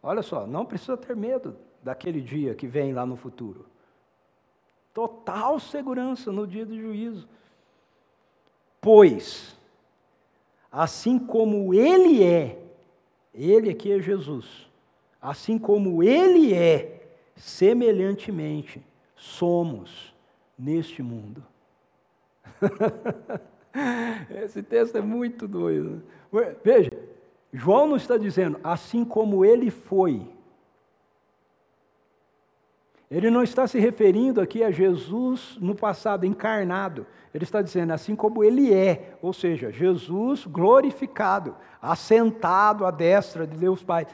Olha 0.02 0.22
só, 0.22 0.46
não 0.46 0.64
precisa 0.64 0.96
ter 0.96 1.16
medo 1.16 1.56
daquele 1.82 2.20
dia 2.20 2.54
que 2.54 2.66
vem 2.66 2.92
lá 2.92 3.06
no 3.06 3.16
futuro. 3.16 3.66
Total 4.92 5.58
segurança 5.58 6.30
no 6.30 6.46
dia 6.46 6.66
do 6.66 6.78
juízo. 6.78 7.28
Pois, 8.80 9.56
assim 10.70 11.18
como 11.18 11.72
Ele 11.72 12.22
é, 12.22 12.58
Ele 13.32 13.70
aqui 13.70 13.92
é 13.92 14.00
Jesus, 14.00 14.68
assim 15.20 15.58
como 15.58 16.02
Ele 16.02 16.54
é, 16.54 17.08
semelhantemente, 17.36 18.82
somos 19.20 20.14
neste 20.58 21.02
mundo. 21.02 21.44
Esse 24.42 24.62
texto 24.62 24.96
é 24.96 25.02
muito 25.02 25.46
doido. 25.46 26.02
Veja, 26.64 26.90
João 27.52 27.86
não 27.86 27.96
está 27.96 28.16
dizendo 28.16 28.58
assim 28.64 29.04
como 29.04 29.44
ele 29.44 29.70
foi. 29.70 30.26
Ele 33.10 33.28
não 33.28 33.42
está 33.42 33.66
se 33.66 33.78
referindo 33.78 34.40
aqui 34.40 34.64
a 34.64 34.70
Jesus 34.70 35.58
no 35.60 35.74
passado 35.74 36.24
encarnado. 36.24 37.06
Ele 37.34 37.44
está 37.44 37.60
dizendo 37.60 37.92
assim 37.92 38.16
como 38.16 38.42
ele 38.42 38.72
é, 38.72 39.18
ou 39.20 39.32
seja, 39.32 39.70
Jesus 39.70 40.46
glorificado, 40.46 41.56
assentado 41.82 42.86
à 42.86 42.90
destra 42.90 43.46
de 43.46 43.56
Deus 43.56 43.82
Pai, 43.82 44.06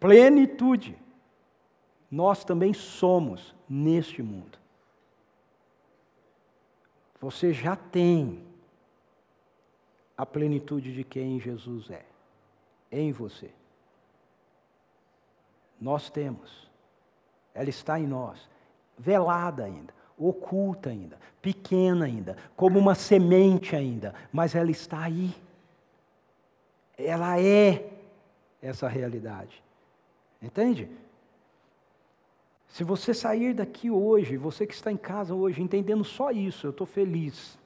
plenitude. 0.00 0.96
Nós 2.10 2.44
também 2.44 2.72
somos 2.72 3.54
neste 3.68 4.22
mundo. 4.22 4.58
Você 7.20 7.52
já 7.52 7.74
tem 7.74 8.44
a 10.16 10.24
plenitude 10.24 10.94
de 10.94 11.04
quem 11.04 11.40
Jesus 11.40 11.90
é 11.90 12.04
em 12.90 13.12
você. 13.12 13.50
Nós 15.80 16.08
temos. 16.08 16.66
Ela 17.52 17.68
está 17.68 17.98
em 17.98 18.06
nós, 18.06 18.48
velada 18.98 19.64
ainda, 19.64 19.94
oculta 20.18 20.90
ainda, 20.90 21.18
pequena 21.40 22.04
ainda, 22.04 22.36
como 22.54 22.78
uma 22.78 22.94
semente 22.94 23.74
ainda, 23.74 24.14
mas 24.32 24.54
ela 24.54 24.70
está 24.70 25.02
aí. 25.02 25.34
Ela 26.98 27.40
é 27.40 27.90
essa 28.60 28.88
realidade. 28.88 29.62
Entende? 30.40 30.90
Se 32.76 32.84
você 32.84 33.14
sair 33.14 33.54
daqui 33.54 33.90
hoje, 33.90 34.36
você 34.36 34.66
que 34.66 34.74
está 34.74 34.92
em 34.92 34.98
casa 34.98 35.34
hoje, 35.34 35.62
entendendo 35.62 36.04
só 36.04 36.30
isso, 36.30 36.66
eu 36.66 36.72
estou 36.72 36.86
feliz. 36.86 37.58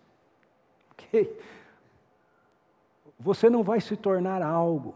Okay? 0.92 1.36
Você 3.18 3.50
não 3.50 3.64
vai 3.64 3.80
se 3.80 3.96
tornar 3.96 4.40
algo. 4.40 4.94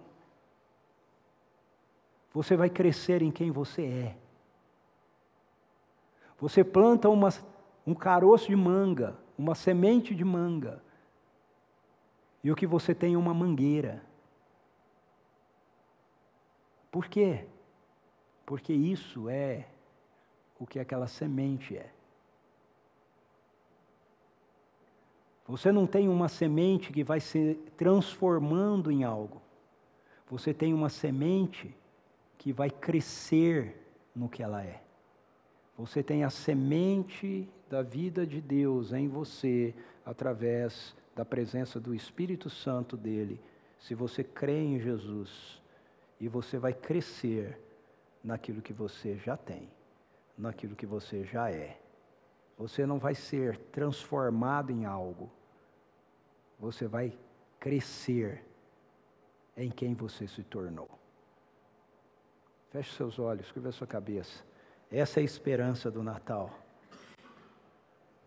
Você 2.32 2.56
vai 2.56 2.70
crescer 2.70 3.22
em 3.22 3.32
quem 3.32 3.50
você 3.50 3.82
é. 3.82 4.16
Você 6.38 6.62
planta 6.62 7.08
uma, 7.08 7.30
um 7.84 7.92
caroço 7.92 8.46
de 8.46 8.54
manga, 8.54 9.18
uma 9.36 9.56
semente 9.56 10.14
de 10.14 10.24
manga, 10.24 10.80
e 12.44 12.52
o 12.52 12.54
que 12.54 12.68
você 12.68 12.94
tem 12.94 13.14
é 13.14 13.18
uma 13.18 13.34
mangueira. 13.34 14.00
Por 16.92 17.08
quê? 17.08 17.48
Porque 18.46 18.72
isso 18.72 19.28
é 19.28 19.73
o 20.64 20.66
que 20.66 20.80
aquela 20.80 21.06
semente 21.06 21.76
é. 21.76 21.90
Você 25.46 25.70
não 25.70 25.86
tem 25.86 26.08
uma 26.08 26.26
semente 26.26 26.90
que 26.90 27.04
vai 27.04 27.20
se 27.20 27.54
transformando 27.76 28.90
em 28.90 29.04
algo. 29.04 29.42
Você 30.30 30.54
tem 30.54 30.72
uma 30.72 30.88
semente 30.88 31.76
que 32.38 32.50
vai 32.50 32.70
crescer 32.70 33.76
no 34.16 34.26
que 34.26 34.42
ela 34.42 34.64
é. 34.64 34.82
Você 35.76 36.02
tem 36.02 36.24
a 36.24 36.30
semente 36.30 37.46
da 37.68 37.82
vida 37.82 38.26
de 38.26 38.40
Deus 38.40 38.92
em 38.94 39.06
você 39.06 39.74
através 40.04 40.96
da 41.14 41.26
presença 41.26 41.78
do 41.78 41.94
Espírito 41.94 42.48
Santo 42.48 42.96
dele. 42.96 43.38
Se 43.78 43.94
você 43.94 44.24
crê 44.24 44.62
em 44.62 44.80
Jesus, 44.80 45.60
e 46.18 46.28
você 46.28 46.56
vai 46.56 46.72
crescer 46.72 47.60
naquilo 48.22 48.62
que 48.62 48.72
você 48.72 49.18
já 49.18 49.36
tem 49.36 49.68
naquilo 50.36 50.76
que 50.76 50.86
você 50.86 51.24
já 51.24 51.50
é. 51.50 51.78
Você 52.56 52.86
não 52.86 52.98
vai 52.98 53.14
ser 53.14 53.58
transformado 53.72 54.70
em 54.70 54.84
algo. 54.84 55.30
Você 56.58 56.86
vai 56.86 57.16
crescer 57.58 58.44
em 59.56 59.70
quem 59.70 59.94
você 59.94 60.26
se 60.26 60.42
tornou. 60.42 60.88
Feche 62.70 62.94
seus 62.94 63.18
olhos, 63.18 63.50
curva 63.52 63.72
sua 63.72 63.86
cabeça. 63.86 64.44
Essa 64.90 65.20
é 65.20 65.22
a 65.22 65.24
esperança 65.24 65.90
do 65.90 66.02
Natal. 66.02 66.50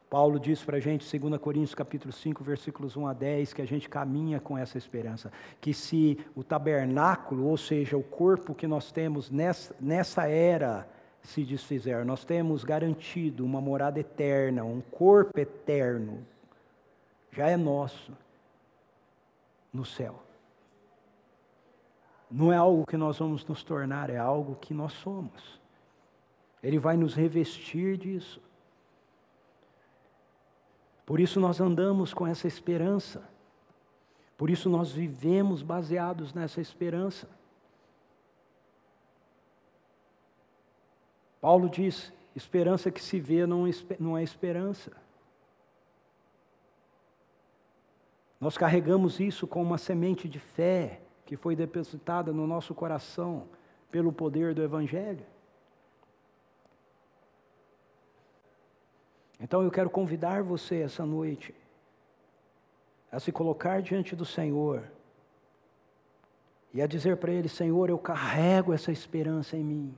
Paulo 0.10 0.40
diz 0.40 0.64
para 0.64 0.78
a 0.78 0.80
gente, 0.80 1.20
2 1.20 1.40
Coríntios 1.40 1.76
capítulo 1.76 2.14
5, 2.14 2.42
versículos 2.42 2.96
1 2.96 3.08
a 3.08 3.14
10, 3.14 3.54
que 3.54 3.62
a 3.62 3.68
gente 3.68 3.90
caminha 3.90 4.40
com 4.40 4.58
essa 4.58 4.78
esperança. 4.78 5.32
Que 5.60 5.74
se 5.74 6.18
o 6.34 6.44
tabernáculo, 6.44 7.46
ou 7.46 7.58
seja, 7.58 7.98
o 7.98 8.04
corpo 8.04 8.56
que 8.56 8.68
nós 8.68 8.90
temos 8.90 9.30
nessa, 9.30 9.76
nessa 9.82 10.28
era, 10.30 10.88
se 11.28 11.44
desfizer, 11.44 12.06
nós 12.06 12.24
temos 12.24 12.64
garantido 12.64 13.44
uma 13.44 13.60
morada 13.60 14.00
eterna, 14.00 14.64
um 14.64 14.80
corpo 14.80 15.38
eterno, 15.38 16.26
já 17.34 17.50
é 17.50 17.58
nosso, 17.58 18.14
no 19.74 19.84
céu. 19.84 20.24
Não 22.32 22.52
é 22.52 22.56
algo 22.56 22.86
que 22.86 22.96
nós 22.96 23.20
vamos 23.20 23.46
nos 23.46 23.62
tornar, 23.62 24.10
é 24.10 24.16
algo 24.16 24.56
que 24.56 24.74
nós 24.74 24.94
somos. 24.94 25.60
Ele 26.64 26.80
vai 26.80 26.96
nos 26.96 27.14
revestir 27.14 27.98
disso. 27.98 28.42
Por 31.06 31.20
isso 31.20 31.42
nós 31.42 31.60
andamos 31.60 32.14
com 32.14 32.26
essa 32.26 32.48
esperança. 32.48 33.22
Por 34.38 34.50
isso 34.50 34.70
nós 34.70 34.94
vivemos 34.94 35.62
baseados 35.62 36.34
nessa 36.34 36.62
esperança. 36.62 37.28
Paulo 41.40 41.70
diz: 41.70 42.12
esperança 42.36 42.92
que 42.92 43.02
se 43.02 43.20
vê 43.20 43.46
não 43.46 44.18
é 44.18 44.24
esperança. 44.24 44.92
Nós 48.40 48.58
carregamos 48.58 49.20
isso 49.20 49.48
com 49.48 49.62
uma 49.62 49.78
semente 49.78 50.30
de 50.30 50.40
fé 50.40 51.02
que 51.26 51.36
foi 51.36 51.56
depositada 51.56 52.32
no 52.32 52.46
nosso 52.46 52.74
coração 52.76 53.48
pelo 53.90 54.14
poder 54.14 54.54
do 54.54 54.62
Evangelho. 54.62 55.26
Então 59.40 59.62
eu 59.62 59.72
quero 59.72 59.90
convidar 59.90 60.44
você 60.44 60.82
essa 60.82 61.06
noite 61.06 61.54
a 63.12 63.20
se 63.20 63.32
colocar 63.32 63.82
diante 63.82 64.16
do 64.16 64.26
Senhor 64.26 64.84
e 66.74 66.82
a 66.82 66.88
dizer 66.88 67.18
para 67.18 67.32
Ele: 67.32 67.50
Senhor, 67.50 67.90
eu 67.90 67.98
carrego 67.98 68.74
essa 68.74 68.92
esperança 68.92 69.58
em 69.58 69.64
mim. 69.64 69.98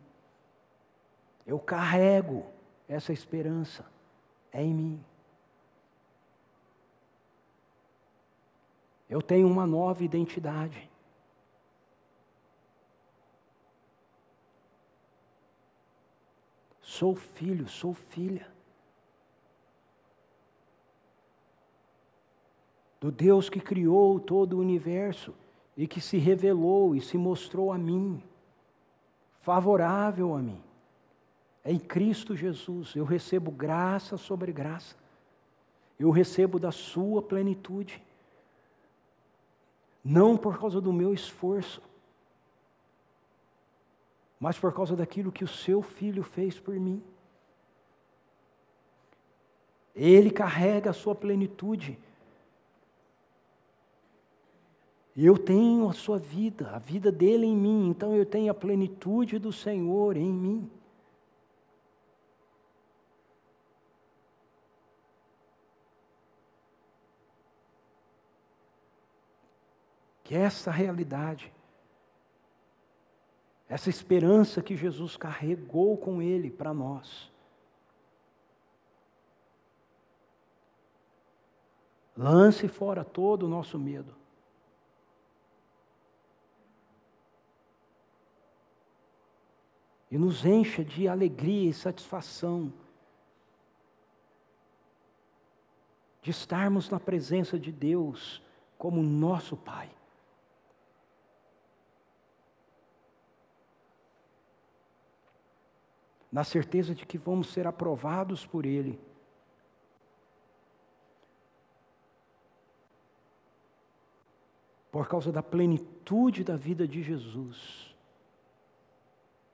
Eu 1.50 1.58
carrego 1.58 2.46
essa 2.88 3.12
esperança 3.12 3.84
em 4.54 4.72
mim. 4.72 5.06
Eu 9.10 9.20
tenho 9.20 9.48
uma 9.48 9.66
nova 9.66 10.04
identidade. 10.04 10.88
Sou 16.80 17.16
filho, 17.16 17.68
sou 17.68 17.96
filha. 17.96 18.48
do 23.00 23.10
Deus 23.10 23.50
que 23.50 23.62
criou 23.62 24.20
todo 24.20 24.58
o 24.58 24.60
universo 24.60 25.34
e 25.76 25.88
que 25.88 26.02
se 26.02 26.18
revelou 26.18 26.94
e 26.94 27.00
se 27.00 27.18
mostrou 27.18 27.72
a 27.72 27.78
mim, 27.78 28.22
favorável 29.40 30.36
a 30.36 30.42
mim. 30.42 30.69
Em 31.64 31.78
Cristo 31.78 32.36
Jesus. 32.36 32.96
Eu 32.96 33.04
recebo 33.04 33.52
graça 33.52 34.18
sobre 34.18 34.52
graça, 34.52 34.96
eu 36.00 36.10
recebo 36.10 36.60
da 36.60 36.72
Sua 36.72 37.22
plenitude, 37.22 38.02
não 40.04 40.38
por 40.38 40.60
causa 40.60 40.80
do 40.80 40.94
meu 40.94 41.14
esforço, 41.14 41.82
mas 44.40 44.58
por 44.58 44.74
causa 44.74 44.96
daquilo 44.96 45.32
que 45.32 45.44
o 45.44 45.48
Seu 45.48 45.82
Filho 45.82 46.24
fez 46.24 46.60
por 46.60 46.76
mim. 46.76 47.04
Ele 49.94 50.32
carrega 50.32 50.92
a 50.92 50.94
Sua 50.94 51.14
plenitude. 51.14 52.00
Eu 55.22 55.38
tenho 55.38 55.90
a 55.90 55.92
sua 55.92 56.18
vida, 56.18 56.70
a 56.70 56.80
vida 56.80 57.12
dele 57.12 57.46
em 57.46 57.54
mim, 57.54 57.90
então 57.90 58.16
eu 58.16 58.26
tenho 58.26 58.50
a 58.50 58.54
plenitude 58.54 59.38
do 59.38 59.52
Senhor 59.52 60.16
em 60.16 60.32
mim. 60.32 60.72
Que 70.30 70.36
essa 70.36 70.70
realidade, 70.70 71.52
essa 73.68 73.90
esperança 73.90 74.62
que 74.62 74.78
Jesus 74.78 75.18
carregou 75.18 75.98
com 75.98 76.22
Ele 76.22 76.52
para 76.52 76.72
nós, 76.72 77.32
lance 82.16 82.68
fora 82.68 83.04
todo 83.04 83.48
o 83.48 83.50
nosso 83.50 83.80
medo. 83.80 84.16
e 90.12 90.18
nos 90.18 90.44
encha 90.44 90.84
de 90.84 91.08
alegria 91.08 91.70
e 91.70 91.74
satisfação 91.74 92.74
de 96.20 96.32
estarmos 96.32 96.90
na 96.90 97.00
presença 97.00 97.60
de 97.60 97.72
Deus 97.72 98.42
como 98.76 99.04
nosso 99.04 99.56
Pai. 99.56 99.99
Na 106.32 106.44
certeza 106.44 106.94
de 106.94 107.06
que 107.06 107.18
vamos 107.18 107.52
ser 107.52 107.66
aprovados 107.66 108.46
por 108.46 108.66
Ele. 108.66 109.00
Por 114.92 115.08
causa 115.08 115.32
da 115.32 115.42
plenitude 115.42 116.44
da 116.44 116.56
vida 116.56 116.88
de 116.88 117.02
Jesus 117.02 117.96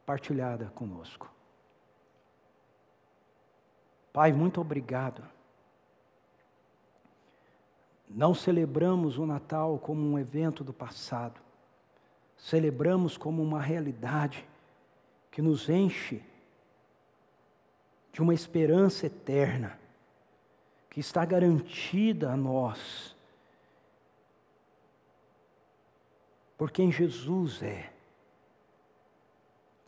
partilhada 0.06 0.72
conosco. 0.76 1.34
Pai, 4.14 4.32
muito 4.32 4.62
obrigado. 4.62 5.24
Não 8.08 8.34
celebramos 8.34 9.18
o 9.18 9.26
Natal 9.26 9.80
como 9.80 10.02
um 10.02 10.18
evento 10.18 10.64
do 10.64 10.72
passado, 10.72 11.42
celebramos 12.38 13.18
como 13.18 13.42
uma 13.42 13.60
realidade 13.60 14.48
que 15.32 15.42
nos 15.42 15.68
enche 15.68 16.24
de 18.16 18.22
uma 18.22 18.34
esperança 18.34 19.08
eterna, 19.08 19.78
que 20.90 21.02
está 21.02 21.26
garantida 21.26 22.32
a 22.32 22.38
nós, 22.38 23.14
por 26.58 26.72
quem 26.72 26.90
Jesus 26.90 27.62
é 27.62 27.92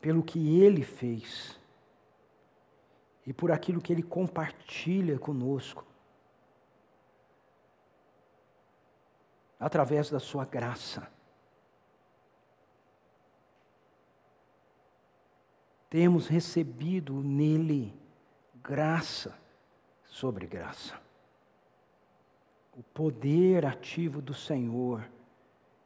pelo 0.01 0.21
que 0.21 0.59
Ele 0.59 0.83
fez 0.83 1.57
e 3.25 3.31
por 3.31 3.49
aquilo 3.49 3.79
que 3.79 3.93
Ele 3.93 4.03
compartilha 4.03 5.17
conosco, 5.17 5.85
através 9.57 10.09
da 10.09 10.19
Sua 10.19 10.43
graça. 10.43 11.09
Temos 15.89 16.27
recebido 16.27 17.23
nele 17.23 18.05
graça 18.67 19.33
sobre 20.03 20.45
graça. 20.45 20.99
O 22.75 22.83
poder 22.83 23.65
ativo 23.65 24.21
do 24.21 24.33
Senhor, 24.33 25.09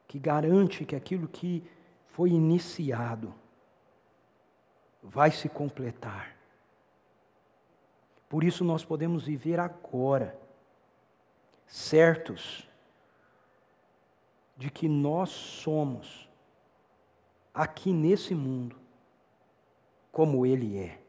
que 0.08 0.18
garante 0.18 0.84
que 0.84 0.96
aquilo 0.96 1.28
que 1.28 1.62
foi 2.08 2.30
iniciado 2.30 3.32
vai 5.00 5.30
se 5.30 5.48
completar. 5.48 6.36
Por 8.28 8.42
isso 8.42 8.64
nós 8.64 8.84
podemos 8.84 9.26
viver 9.26 9.60
agora, 9.60 10.36
certos 11.66 12.68
de 14.56 14.70
que 14.70 14.88
nós 14.88 15.30
somos, 15.30 16.28
aqui 17.54 17.92
nesse 17.92 18.34
mundo, 18.34 18.76
como 20.10 20.44
Ele 20.44 20.78
é. 20.78 21.01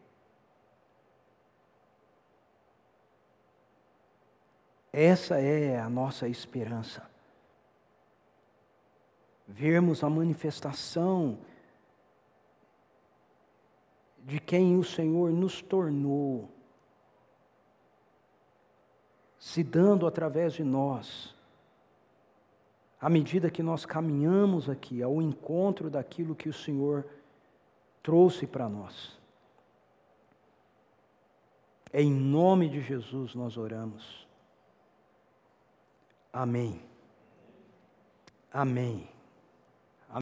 Essa 4.93 5.41
é 5.41 5.79
a 5.79 5.89
nossa 5.89 6.27
esperança. 6.27 7.09
Vermos 9.47 10.03
a 10.03 10.09
manifestação 10.09 11.39
de 14.19 14.39
quem 14.39 14.77
o 14.77 14.83
Senhor 14.83 15.31
nos 15.31 15.63
tornou, 15.63 16.49
se 19.39 19.63
dando 19.63 20.05
através 20.05 20.53
de 20.53 20.63
nós, 20.63 21.35
à 23.01 23.09
medida 23.09 23.51
que 23.51 23.63
nós 23.63 23.85
caminhamos 23.85 24.69
aqui 24.69 25.01
ao 25.01 25.21
encontro 25.21 25.89
daquilo 25.89 26.35
que 26.35 26.47
o 26.47 26.53
Senhor 26.53 27.05
trouxe 28.01 28.45
para 28.45 28.69
nós. 28.69 29.19
Em 31.91 32.09
nome 32.09 32.69
de 32.69 32.79
Jesus 32.79 33.35
nós 33.35 33.57
oramos. 33.57 34.22
Amém. 36.33 36.81
Amém. 38.51 39.12